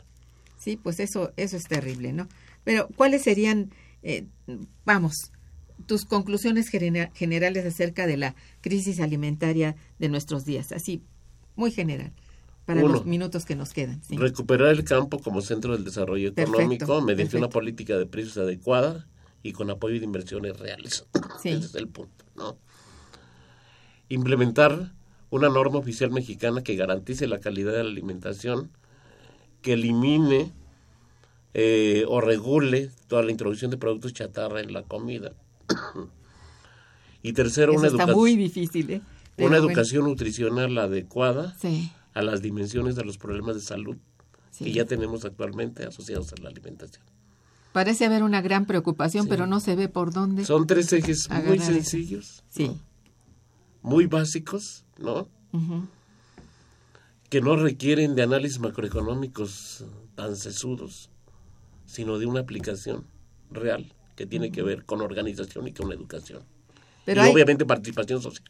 Sí, 0.60 0.76
pues 0.76 1.00
eso, 1.00 1.32
eso 1.38 1.56
es 1.56 1.64
terrible, 1.64 2.12
¿no? 2.14 2.28
Pero, 2.64 2.88
¿cuáles 2.96 3.22
serían, 3.24 3.72
eh, 4.04 4.26
vamos, 4.86 5.32
tus 5.86 6.04
conclusiones 6.06 6.68
genera- 6.70 7.12
generales 7.14 7.66
acerca 7.66 8.08
de 8.08 8.18
la 8.18 8.36
crisis 8.62 9.00
alimentaria 9.00 9.76
de 10.00 10.10
nuestros 10.10 10.46
días? 10.46 10.72
Así, 10.72 11.04
muy 11.56 11.72
general, 11.72 12.12
para 12.66 12.84
Uno. 12.84 12.94
los 12.96 13.06
minutos 13.06 13.46
que 13.46 13.56
nos 13.56 13.74
quedan. 13.74 14.02
Sí. 14.04 14.18
Recuperar 14.18 14.70
el 14.70 14.84
campo 14.84 15.20
como 15.20 15.42
centro 15.42 15.74
del 15.74 15.84
desarrollo 15.84 16.34
Perfecto, 16.34 16.60
económico 16.62 17.02
mediante 17.02 17.38
una 17.38 17.50
política 17.50 17.98
de 17.98 18.06
precios 18.06 18.38
adecuada 18.38 19.08
y 19.44 19.54
con 19.54 19.70
apoyo 19.70 20.00
de 20.00 20.06
inversiones 20.06 20.58
reales. 20.60 21.06
Sí. 21.42 21.50
Ese 21.50 21.66
es 21.68 21.76
el 21.76 21.88
punto, 21.88 22.26
¿no? 22.36 22.58
Implementar 24.10 24.94
una 25.30 25.50
norma 25.50 25.80
oficial 25.80 26.12
mexicana 26.12 26.62
que 26.64 26.76
garantice 26.76 27.28
la 27.28 27.40
calidad 27.40 27.74
de 27.74 27.84
la 27.84 27.90
alimentación, 27.90 28.72
que 29.62 29.74
elimine 29.74 30.54
eh, 31.54 32.06
o 32.08 32.22
regule 32.22 32.92
toda 33.08 33.24
la 33.24 33.32
introducción 33.32 33.72
de 33.72 33.78
productos 33.78 34.14
chatarra 34.14 34.62
en 34.62 34.72
la 34.72 34.84
comida. 34.84 35.34
y 37.22 37.34
tercero, 37.34 37.74
Eso 37.74 37.80
una, 37.80 37.88
está 37.90 38.04
educa- 38.04 38.14
muy 38.16 38.36
difícil, 38.38 38.90
¿eh? 38.92 39.02
Pero 39.38 39.48
una 39.50 39.58
bueno, 39.60 39.70
educación 39.72 40.04
nutricional 40.06 40.78
adecuada 40.78 41.56
sí, 41.62 41.92
a 42.14 42.22
las 42.22 42.42
dimensiones 42.42 42.96
de 42.96 43.06
los 43.06 43.18
problemas 43.18 43.56
de 43.56 43.62
salud 43.62 43.96
sí. 44.52 44.66
que 44.66 44.74
ya 44.74 44.84
tenemos 44.86 45.24
actualmente 45.24 45.86
asociados 45.86 46.34
a 46.34 46.42
la 46.42 46.50
alimentación. 46.50 47.06
Parece 47.72 48.06
haber 48.06 48.24
una 48.24 48.42
gran 48.42 48.66
preocupación, 48.66 49.24
Sí. 49.26 49.30
pero 49.30 49.46
no 49.48 49.60
se 49.60 49.76
ve 49.76 49.88
por 49.88 50.12
dónde. 50.12 50.44
Son 50.44 50.66
tres 50.68 50.92
ejes 50.92 51.30
muy 51.46 51.60
sencillos, 51.60 52.44
Sí. 52.50 52.72
muy 53.82 54.08
básicos, 54.08 54.84
¿no? 54.98 55.30
ujú. 55.54 55.88
Que 57.30 57.42
no 57.42 57.56
requieren 57.58 58.16
de 58.16 58.24
análisis 58.24 58.60
macroeconómicos 58.60 59.86
tan 60.16 60.36
sesudos, 60.36 61.10
sino 61.86 62.18
de 62.20 62.26
una 62.26 62.40
aplicación 62.40 63.06
real 63.52 63.94
que 64.16 64.26
tiene 64.26 64.52
que 64.52 64.64
ver 64.64 64.84
con 64.86 65.02
organización 65.02 65.68
y 65.68 65.74
con 65.74 65.92
educación. 65.92 66.42
Pero 67.06 67.22
y 67.22 67.26
hay 67.26 67.32
obviamente 67.34 67.66
participación 67.66 68.22
social. 68.22 68.44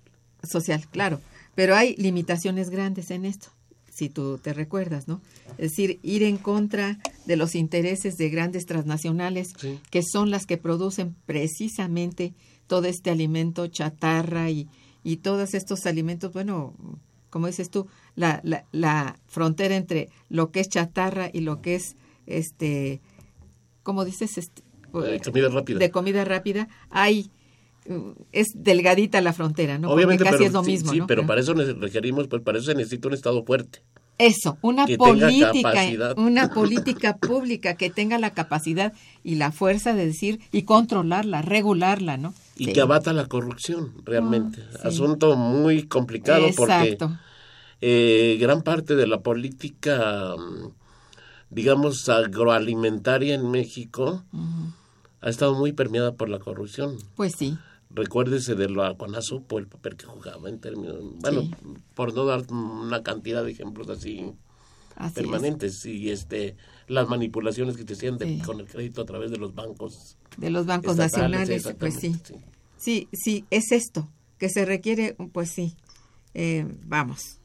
Social, 0.44 0.86
claro. 0.90 1.22
Pero 1.56 1.76
hay 1.76 1.96
limitaciones 1.98 2.70
grandes 2.70 3.10
en 3.12 3.26
esto, 3.26 3.48
si 3.90 4.10
tú 4.10 4.38
te 4.38 4.54
recuerdas, 4.54 5.08
¿no? 5.08 5.22
Es 5.58 5.72
decir, 5.72 6.00
ir 6.04 6.22
en 6.24 6.38
contra 6.38 7.00
de 7.26 7.36
los 7.36 7.56
intereses 7.56 8.16
de 8.18 8.30
grandes 8.30 8.66
transnacionales 8.66 9.54
Sí. 9.58 9.80
que 9.90 10.02
son 10.04 10.30
las 10.30 10.46
que 10.46 10.58
producen 10.58 11.16
precisamente 11.26 12.34
todo 12.68 12.86
este 12.86 13.10
alimento 13.10 13.66
chatarra 13.68 14.50
y, 14.52 14.68
y 15.04 15.18
todos 15.18 15.54
estos 15.54 15.86
alimentos, 15.86 16.32
bueno, 16.34 16.74
como 17.30 17.48
dices 17.48 17.70
tú, 17.70 17.88
la, 18.16 18.40
la, 18.44 18.66
la 18.72 19.18
frontera 19.28 19.76
entre 19.76 20.10
lo 20.30 20.52
que 20.52 20.60
es 20.60 20.70
chatarra 20.70 21.30
y 21.34 21.42
lo 21.42 21.62
que 21.62 21.76
es, 21.76 21.96
este, 22.28 23.02
¿cómo 23.84 24.06
dices? 24.06 24.38
Este, 24.38 24.62
Eh, 24.94 25.20
comida 25.24 25.50
rápida. 25.50 25.80
De 25.80 25.92
comida 25.92 26.24
rápida, 26.26 26.68
hay, 26.90 27.30
es 28.32 28.48
delgadita 28.56 29.22
la 29.22 29.34
frontera, 29.34 29.78
¿no? 29.78 29.90
obviamente, 29.92 30.24
Porque 30.24 30.38
casi 30.38 30.44
pero, 30.44 30.48
es 30.48 30.54
lo 30.54 30.64
sí, 30.64 30.72
mismo, 30.72 30.92
sí, 30.92 31.00
¿no? 31.00 31.08
pero 31.08 31.26
para 31.26 31.42
eso 31.42 31.54
requerimos, 31.54 32.28
pues 32.28 32.42
para 32.42 32.58
eso 32.58 32.68
se 32.72 32.76
necesita 32.76 33.08
un 33.08 33.14
Estado 33.14 33.44
fuerte, 33.46 33.82
Eso, 34.18 34.58
una 34.62 34.86
que 34.86 34.98
política, 34.98 36.14
una 36.18 36.50
política 36.54 37.18
pública 37.18 37.76
que 37.76 37.90
tenga 37.90 38.18
la 38.20 38.32
capacidad 38.34 38.94
y 39.24 39.36
la 39.36 39.52
fuerza 39.52 39.94
de 39.94 40.06
decir 40.08 40.40
y 40.52 40.64
controlarla, 40.64 41.42
regularla, 41.42 42.18
¿no? 42.18 42.34
y 42.58 42.66
Sí. 42.66 42.74
que 42.74 42.82
abata 42.82 43.14
la 43.14 43.28
corrupción 43.28 43.94
realmente. 44.04 44.64
Ah, 44.74 44.78
sí. 44.82 44.88
Asunto 44.88 45.36
muy 45.36 45.84
complicado 45.84 46.48
porque 46.56 46.98
eh, 47.82 48.38
gran 48.42 48.64
parte 48.64 48.96
de 48.96 49.06
la 49.06 49.20
política, 49.22 50.34
digamos, 51.50 52.10
agroalimentaria 52.10 53.36
en 53.36 53.50
México 53.52 54.24
ha 55.22 55.30
estado 55.30 55.56
muy 55.56 55.74
permeada 55.74 56.14
por 56.14 56.30
la 56.30 56.40
corrupción. 56.40 56.98
Pues 57.16 57.34
sí, 57.38 57.58
Recuérdese 57.90 58.56
de 58.56 58.70
la 58.70 58.96
Conasupo, 58.98 59.60
el 59.60 59.68
papel 59.68 59.96
que 59.96 60.06
jugaba 60.06 60.50
en 60.50 60.60
términos, 60.60 60.98
bueno, 61.22 61.42
Sí. 61.42 61.52
por 61.96 62.14
no 62.14 62.26
dar 62.26 62.44
una 62.52 63.02
cantidad 63.02 63.44
de 63.44 63.52
ejemplos 63.52 63.90
así 63.90 64.34
así 64.96 65.08
es. 65.08 65.14
permanentes 65.14 65.86
y 65.86 66.10
este 66.12 66.56
las 66.88 67.08
manipulaciones 67.08 67.78
que 67.78 67.84
se 67.84 67.94
hacían 67.94 68.18
de- 68.18 68.26
Sí. 68.26 68.42
con 68.46 68.60
el 68.60 68.68
crédito 68.68 69.02
a 69.02 69.06
través 69.06 69.32
de 69.32 69.38
los 69.38 69.54
bancos 69.56 70.18
De 70.38 70.50
los 70.50 70.66
bancos 70.66 70.98
nacionales, 70.98 71.64
pues 71.80 71.96
sí. 71.96 72.08
exactamente, 72.08 72.50
Sí, 72.78 73.08
sí, 73.14 73.46
es 73.52 73.72
esto, 73.72 74.08
que 74.38 74.50
se 74.50 74.66
requiere, 74.66 75.16
pues 75.34 75.50
sí, 75.52 75.76
eh, 76.34 76.66
vamos, 76.86 77.40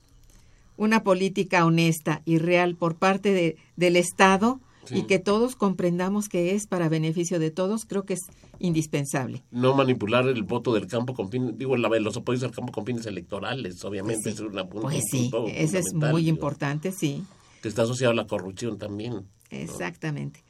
una 0.76 1.02
política 1.04 1.64
honesta 1.64 2.20
y 2.24 2.38
real 2.38 2.74
por 2.76 2.96
parte 2.96 3.32
de, 3.32 3.56
del 3.76 3.96
Estado 3.96 4.60
y 4.90 4.96
Sí. 5.00 5.02
que 5.04 5.18
todos 5.20 5.54
comprendamos 5.56 6.28
que 6.28 6.54
es 6.54 6.66
para 6.66 6.88
beneficio 6.88 7.38
de 7.38 7.50
todos, 7.52 7.84
creo 7.86 8.04
que 8.04 8.14
es 8.14 8.20
indispensable. 8.62 9.42
no 9.50 9.74
manipular 9.74 10.26
el 10.28 10.42
voto 10.44 10.72
del 10.72 10.86
campo 10.86 11.12
con 11.14 11.30
fines, 11.30 11.58
digo, 11.58 11.76
la, 11.76 11.88
los 12.00 12.16
apoyos 12.16 12.42
al 12.44 12.52
campo 12.52 12.72
con 12.72 12.86
fines 12.86 13.04
electorales, 13.06 13.84
obviamente 13.84 14.22
Pues 14.22 14.36
sí, 14.36 14.42
es 14.42 14.48
una, 14.48 14.62
un 14.62 14.68
Pues 14.82 15.02
sí, 15.10 15.28
punto 15.30 15.46
eso 15.48 15.78
es 15.78 15.92
muy 15.92 16.22
digo, 16.22 16.34
importante, 16.34 16.92
sí, 16.92 17.24
Que 17.60 17.68
está 17.68 17.82
asociado 17.82 18.12
a 18.12 18.14
la 18.16 18.26
corrupción 18.26 18.78
también. 18.78 19.12
¿no? 19.12 19.24
exactamente. 19.50 20.42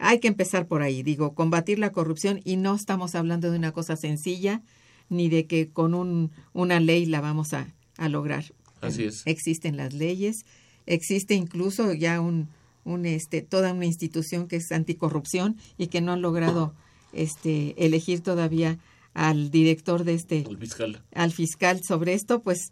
Hay 0.00 0.20
que 0.20 0.28
empezar 0.28 0.66
por 0.66 0.82
ahí, 0.82 1.02
digo, 1.02 1.34
combatir 1.34 1.78
la 1.78 1.90
corrupción 1.92 2.40
y 2.44 2.56
no 2.56 2.74
estamos 2.74 3.14
hablando 3.14 3.50
de 3.50 3.58
una 3.58 3.72
cosa 3.72 3.96
sencilla 3.96 4.62
ni 5.08 5.28
de 5.28 5.46
que 5.46 5.70
con 5.70 5.94
un, 5.94 6.30
una 6.52 6.78
ley 6.80 7.06
la 7.06 7.20
vamos 7.20 7.52
a, 7.54 7.74
a 7.96 8.08
lograr. 8.08 8.44
Así 8.80 9.04
es. 9.04 9.22
Existen 9.26 9.76
las 9.76 9.92
leyes, 9.92 10.44
existe 10.86 11.34
incluso 11.34 11.92
ya 11.94 12.20
un, 12.20 12.48
un 12.84 13.06
este 13.06 13.42
toda 13.42 13.72
una 13.72 13.86
institución 13.86 14.46
que 14.46 14.56
es 14.56 14.70
anticorrupción 14.70 15.56
y 15.78 15.88
que 15.88 16.00
no 16.00 16.12
han 16.12 16.22
logrado 16.22 16.74
este 17.12 17.74
elegir 17.84 18.20
todavía 18.22 18.78
al 19.14 19.50
director 19.50 20.04
de 20.04 20.14
este 20.14 20.42
El 20.48 20.58
fiscal. 20.58 21.02
al 21.14 21.32
fiscal 21.32 21.80
sobre 21.82 22.14
esto, 22.14 22.40
pues 22.42 22.70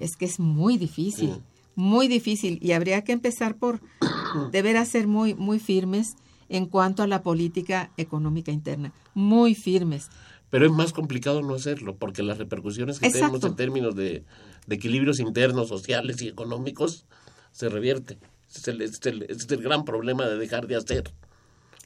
es 0.00 0.16
que 0.16 0.24
es 0.26 0.38
muy 0.40 0.76
difícil, 0.76 1.30
Sí. 1.34 1.40
muy 1.74 2.08
difícil 2.08 2.58
y 2.60 2.72
habría 2.72 3.02
que 3.04 3.12
empezar 3.12 3.56
por 3.56 3.80
deber 4.52 4.84
ser 4.86 5.06
muy 5.06 5.34
muy 5.34 5.58
firmes 5.58 6.16
en 6.48 6.66
cuanto 6.66 7.02
a 7.02 7.06
la 7.06 7.22
política 7.22 7.90
económica 7.96 8.52
interna, 8.52 8.92
muy 9.14 9.54
firmes. 9.54 10.08
Pero 10.48 10.66
es 10.66 10.72
más 10.72 10.92
complicado 10.92 11.42
no 11.42 11.54
hacerlo, 11.54 11.96
porque 11.96 12.22
las 12.22 12.38
repercusiones 12.38 13.00
que 13.00 13.10
tenemos 13.10 13.42
en 13.42 13.56
términos 13.56 13.96
de, 13.96 14.22
de 14.68 14.74
equilibrios 14.76 15.18
internos, 15.18 15.68
sociales 15.68 16.22
y 16.22 16.28
económicos 16.28 17.04
se 17.50 17.68
revierte. 17.68 18.16
Es 18.54 18.68
el, 18.68 18.80
es 18.82 19.50
el 19.50 19.60
gran 19.62 19.84
problema 19.84 20.24
de 20.26 20.36
dejar 20.38 20.68
de 20.68 20.76
hacer 20.76 21.12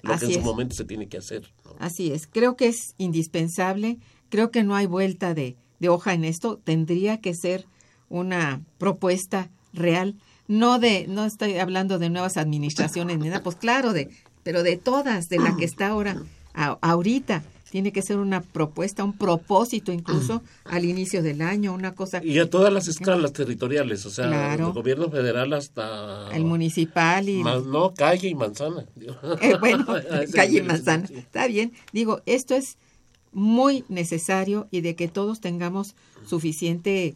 lo 0.03 0.13
Así 0.15 0.27
que 0.27 0.33
en 0.33 0.33
su 0.35 0.39
es. 0.41 0.45
momento 0.45 0.75
se 0.75 0.85
tiene 0.85 1.09
que 1.09 1.19
hacer. 1.19 1.53
¿no? 1.65 1.75
Así 1.79 2.13
es, 2.13 2.27
creo 2.27 2.57
que 2.57 2.69
es 2.69 2.95
indispensable, 2.99 3.99
creo 4.29 4.51
que 4.51 4.63
no 4.65 4.75
hay 4.75 4.87
vuelta 4.87 5.35
de, 5.35 5.57
de 5.79 5.89
hoja 5.89 6.15
en 6.15 6.25
esto, 6.25 6.59
tendría 6.63 7.21
que 7.21 7.35
ser 7.35 7.67
una 8.09 8.63
propuesta 8.79 9.51
real, 9.73 10.17
no 10.49 10.79
de, 10.79 11.07
no 11.09 11.25
estoy 11.27 11.59
hablando 11.59 11.99
de 11.99 12.11
nuevas 12.11 12.37
administraciones 12.37 13.19
ni 13.19 13.29
nada, 13.29 13.43
pues 13.43 13.57
claro, 13.57 13.93
de, 13.93 14.09
pero 14.43 14.63
de 14.63 14.77
todas, 14.77 15.29
de 15.29 15.39
la 15.39 15.57
que 15.57 15.65
está 15.65 15.89
ahora, 15.89 16.21
a- 16.55 16.79
ahorita, 16.83 17.45
tiene 17.71 17.93
que 17.93 18.03
ser 18.03 18.17
una 18.19 18.41
propuesta, 18.43 19.05
un 19.05 19.17
propósito 19.17 19.93
incluso 19.93 20.43
al 20.65 20.85
inicio 20.85 21.23
del 21.23 21.41
año, 21.43 21.73
una 21.73 21.95
cosa, 21.95 22.23
Y 22.25 22.39
a 22.39 22.51
todas 22.51 22.73
las 22.73 22.89
escalas 22.89 23.33
territoriales, 23.33 24.05
o 24.07 24.11
sea, 24.11 24.27
Claro. 24.27 24.67
del 24.67 24.75
gobierno 24.75 25.11
federal 25.11 25.53
hasta... 25.53 26.29
el 26.35 26.45
municipal 26.45 27.29
y... 27.29 27.43
No, 27.43 27.95
calle 27.95 28.29
y 28.29 28.35
manzana. 28.35 28.85
Eh, 29.41 29.57
bueno, 29.59 29.87
A 30.11 30.23
ese 30.23 30.33
calle 30.33 30.59
y 30.59 30.63
manzana. 30.63 31.09
Está 31.15 31.47
bien. 31.47 31.73
Digo, 31.93 32.21
esto 32.27 32.55
es 32.55 32.77
muy 33.33 33.85
necesario 33.89 34.67
y 34.71 34.81
de 34.81 34.97
que 34.97 35.09
todos 35.09 35.41
tengamos 35.41 35.95
suficiente 36.27 37.15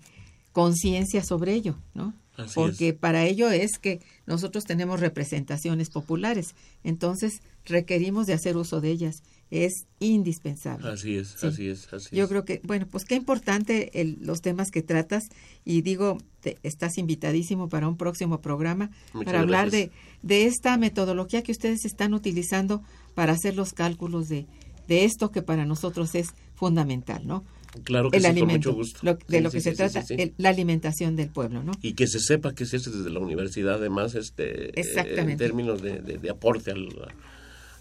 conciencia 0.53 1.25
sobre 1.25 1.55
ello, 1.55 1.77
¿no? 1.95 2.15
Así 2.37 2.55
Porque 2.55 2.89
es. 2.91 2.95
para 2.95 3.25
ello 3.25 3.49
es 3.51 3.79
que 3.79 4.01
nosotros 4.27 4.65
tenemos 4.65 5.01
representaciones 5.01 5.91
populares, 5.91 6.55
entonces 6.83 7.43
requerimos 7.67 8.27
de 8.27 8.33
hacer 8.35 8.57
uso 8.57 8.81
de 8.81 8.91
ellas. 8.91 9.23
Es 9.51 9.87
indispensable. 10.01 10.89
Así 10.89 11.17
es, 11.17 11.29
Sí. 11.39 11.47
así 11.47 11.69
es, 11.69 11.93
así 11.93 12.17
Yo 12.17 12.25
es. 12.25 12.31
creo 12.31 12.45
que, 12.45 12.61
bueno, 12.65 12.87
pues 12.91 13.05
qué 13.05 13.15
importante 13.15 14.01
el- 14.01 14.19
los 14.21 14.41
temas 14.41 14.71
que 14.71 14.83
tratas 14.83 15.25
y 15.65 15.83
digo, 15.83 16.19
te- 16.41 16.57
estás 16.63 16.99
invitadísimo 16.99 17.69
para 17.69 17.87
un 17.87 17.97
próximo 17.97 18.41
programa 18.41 18.91
Muchas 19.13 19.27
para 19.27 19.41
hablar 19.41 19.71
de, 19.71 19.91
de 20.23 20.47
esta 20.47 20.77
metodología 20.77 21.43
que 21.43 21.53
ustedes 21.53 21.85
están 21.85 22.15
utilizando 22.15 22.83
para 23.15 23.33
hacer 23.33 23.55
los 23.55 23.73
cálculos 23.75 24.29
de, 24.29 24.47
de 24.89 25.05
esto 25.05 25.31
que 25.31 25.43
para 25.43 25.65
nosotros 25.67 26.15
es 26.15 26.29
fundamental, 26.55 27.27
¿no? 27.27 27.45
Claro 27.85 28.11
que 28.11 28.17
el 28.19 28.23
sí, 28.23 28.29
con 28.29 28.37
alimento, 28.37 28.71
mucho 28.71 28.75
gusto. 28.79 29.01
lo- 29.03 29.15
de 29.15 29.39
Sí, 29.39 29.41
lo 29.43 29.51
que 29.51 29.61
se 29.61 29.71
sí, 29.73 29.77
trata, 29.77 30.05
el- 30.11 30.35
la 30.39 30.49
alimentación 30.49 31.17
del 31.17 31.29
pueblo, 31.31 31.63
¿no? 31.63 31.73
y 31.83 31.95
que 31.95 32.07
se 32.07 32.19
sepa 32.21 32.55
que 32.55 32.67
se 32.67 32.77
hace 32.79 32.91
desde 32.91 33.11
la 33.11 33.19
universidad 33.21 33.75
además 33.75 34.15
este 34.15 34.79
eh, 34.81 34.85
en 35.21 35.37
términos 35.37 35.83
de, 35.83 36.01
de- 36.01 36.19
de 36.19 36.31
aporte 36.31 36.71
al, 36.71 36.89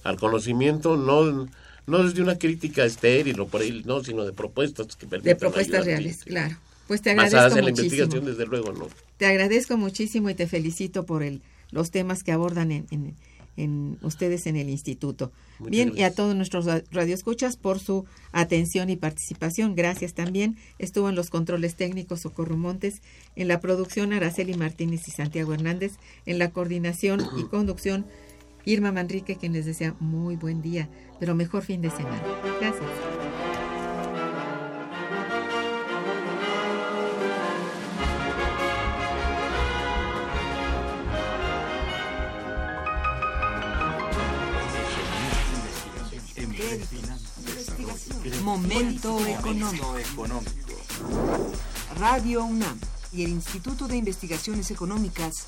al 0.03 0.17
conocimiento 0.17 0.97
no 0.97 1.47
no 1.85 2.03
desde 2.03 2.21
una 2.21 2.37
crítica 2.37 2.85
estéril 2.85 3.39
o 3.41 3.47
por 3.47 3.61
ahí 3.61 3.81
no 3.85 4.03
sino 4.03 4.23
de 4.25 4.31
propuestas 4.33 4.95
que 4.95 5.05
De 5.05 5.09
permitan 5.09 5.37
propuestas 5.37 5.81
ayudar, 5.81 5.99
reales, 5.99 6.23
claro. 6.23 6.55
Pues 6.87 7.01
te 7.01 7.15
basadas 7.15 7.53
agradezco 7.53 7.61
la 7.63 7.69
investigación 7.69 8.25
desde 8.25 8.45
luego 8.45 8.73
no 8.73 8.87
Te 9.17 9.25
agradezco 9.25 9.77
muchísimo 9.77 10.29
y 10.29 10.35
te 10.35 10.47
felicito 10.47 11.05
por 11.05 11.23
el, 11.23 11.41
los 11.71 11.91
temas 11.91 12.23
que 12.23 12.31
abordan 12.31 12.71
en, 12.71 12.85
en- 12.91 13.15
en 13.55 13.99
ustedes 14.01 14.47
en 14.47 14.55
el 14.55 14.67
instituto. 14.67 15.31
Muchas 15.59 15.69
Bien, 15.71 15.93
y 15.95 16.01
a 16.01 16.11
todos 16.15 16.35
nuestros 16.35 16.65
ra- 16.65 16.81
radioescuchas 16.89 17.55
por 17.55 17.79
su 17.79 18.05
atención 18.31 18.89
y 18.89 18.95
participación. 18.95 19.75
Gracias 19.75 20.15
también. 20.15 20.57
Estuvo 20.79 21.07
en 21.07 21.13
los 21.15 21.29
controles 21.29 21.75
técnicos 21.75 22.21
Socorro 22.21 22.57
Montes, 22.57 22.95
en 23.35 23.47
la 23.47 23.59
producción 23.59 24.11
Araceli 24.11 24.55
Martínez 24.55 25.01
y 25.07 25.11
Santiago 25.11 25.53
Hernández, 25.53 25.91
en 26.25 26.39
la 26.39 26.49
coordinación 26.49 27.21
y 27.37 27.43
conducción 27.51 28.07
Irma 28.65 28.91
Manrique, 28.91 29.35
quien 29.35 29.53
les 29.53 29.65
desea 29.65 29.95
muy 29.99 30.35
buen 30.35 30.61
día, 30.61 30.89
pero 31.19 31.35
mejor 31.35 31.63
fin 31.63 31.81
de 31.81 31.89
semana. 31.89 32.21
Gracias. 32.59 32.89
Momento 48.43 49.25
económico. 49.25 49.95
Radio 51.97 52.43
UNAM 52.43 52.77
y 53.11 53.23
el 53.23 53.29
Instituto 53.29 53.87
de 53.87 53.97
Investigaciones 53.97 54.71
Económicas 54.71 55.47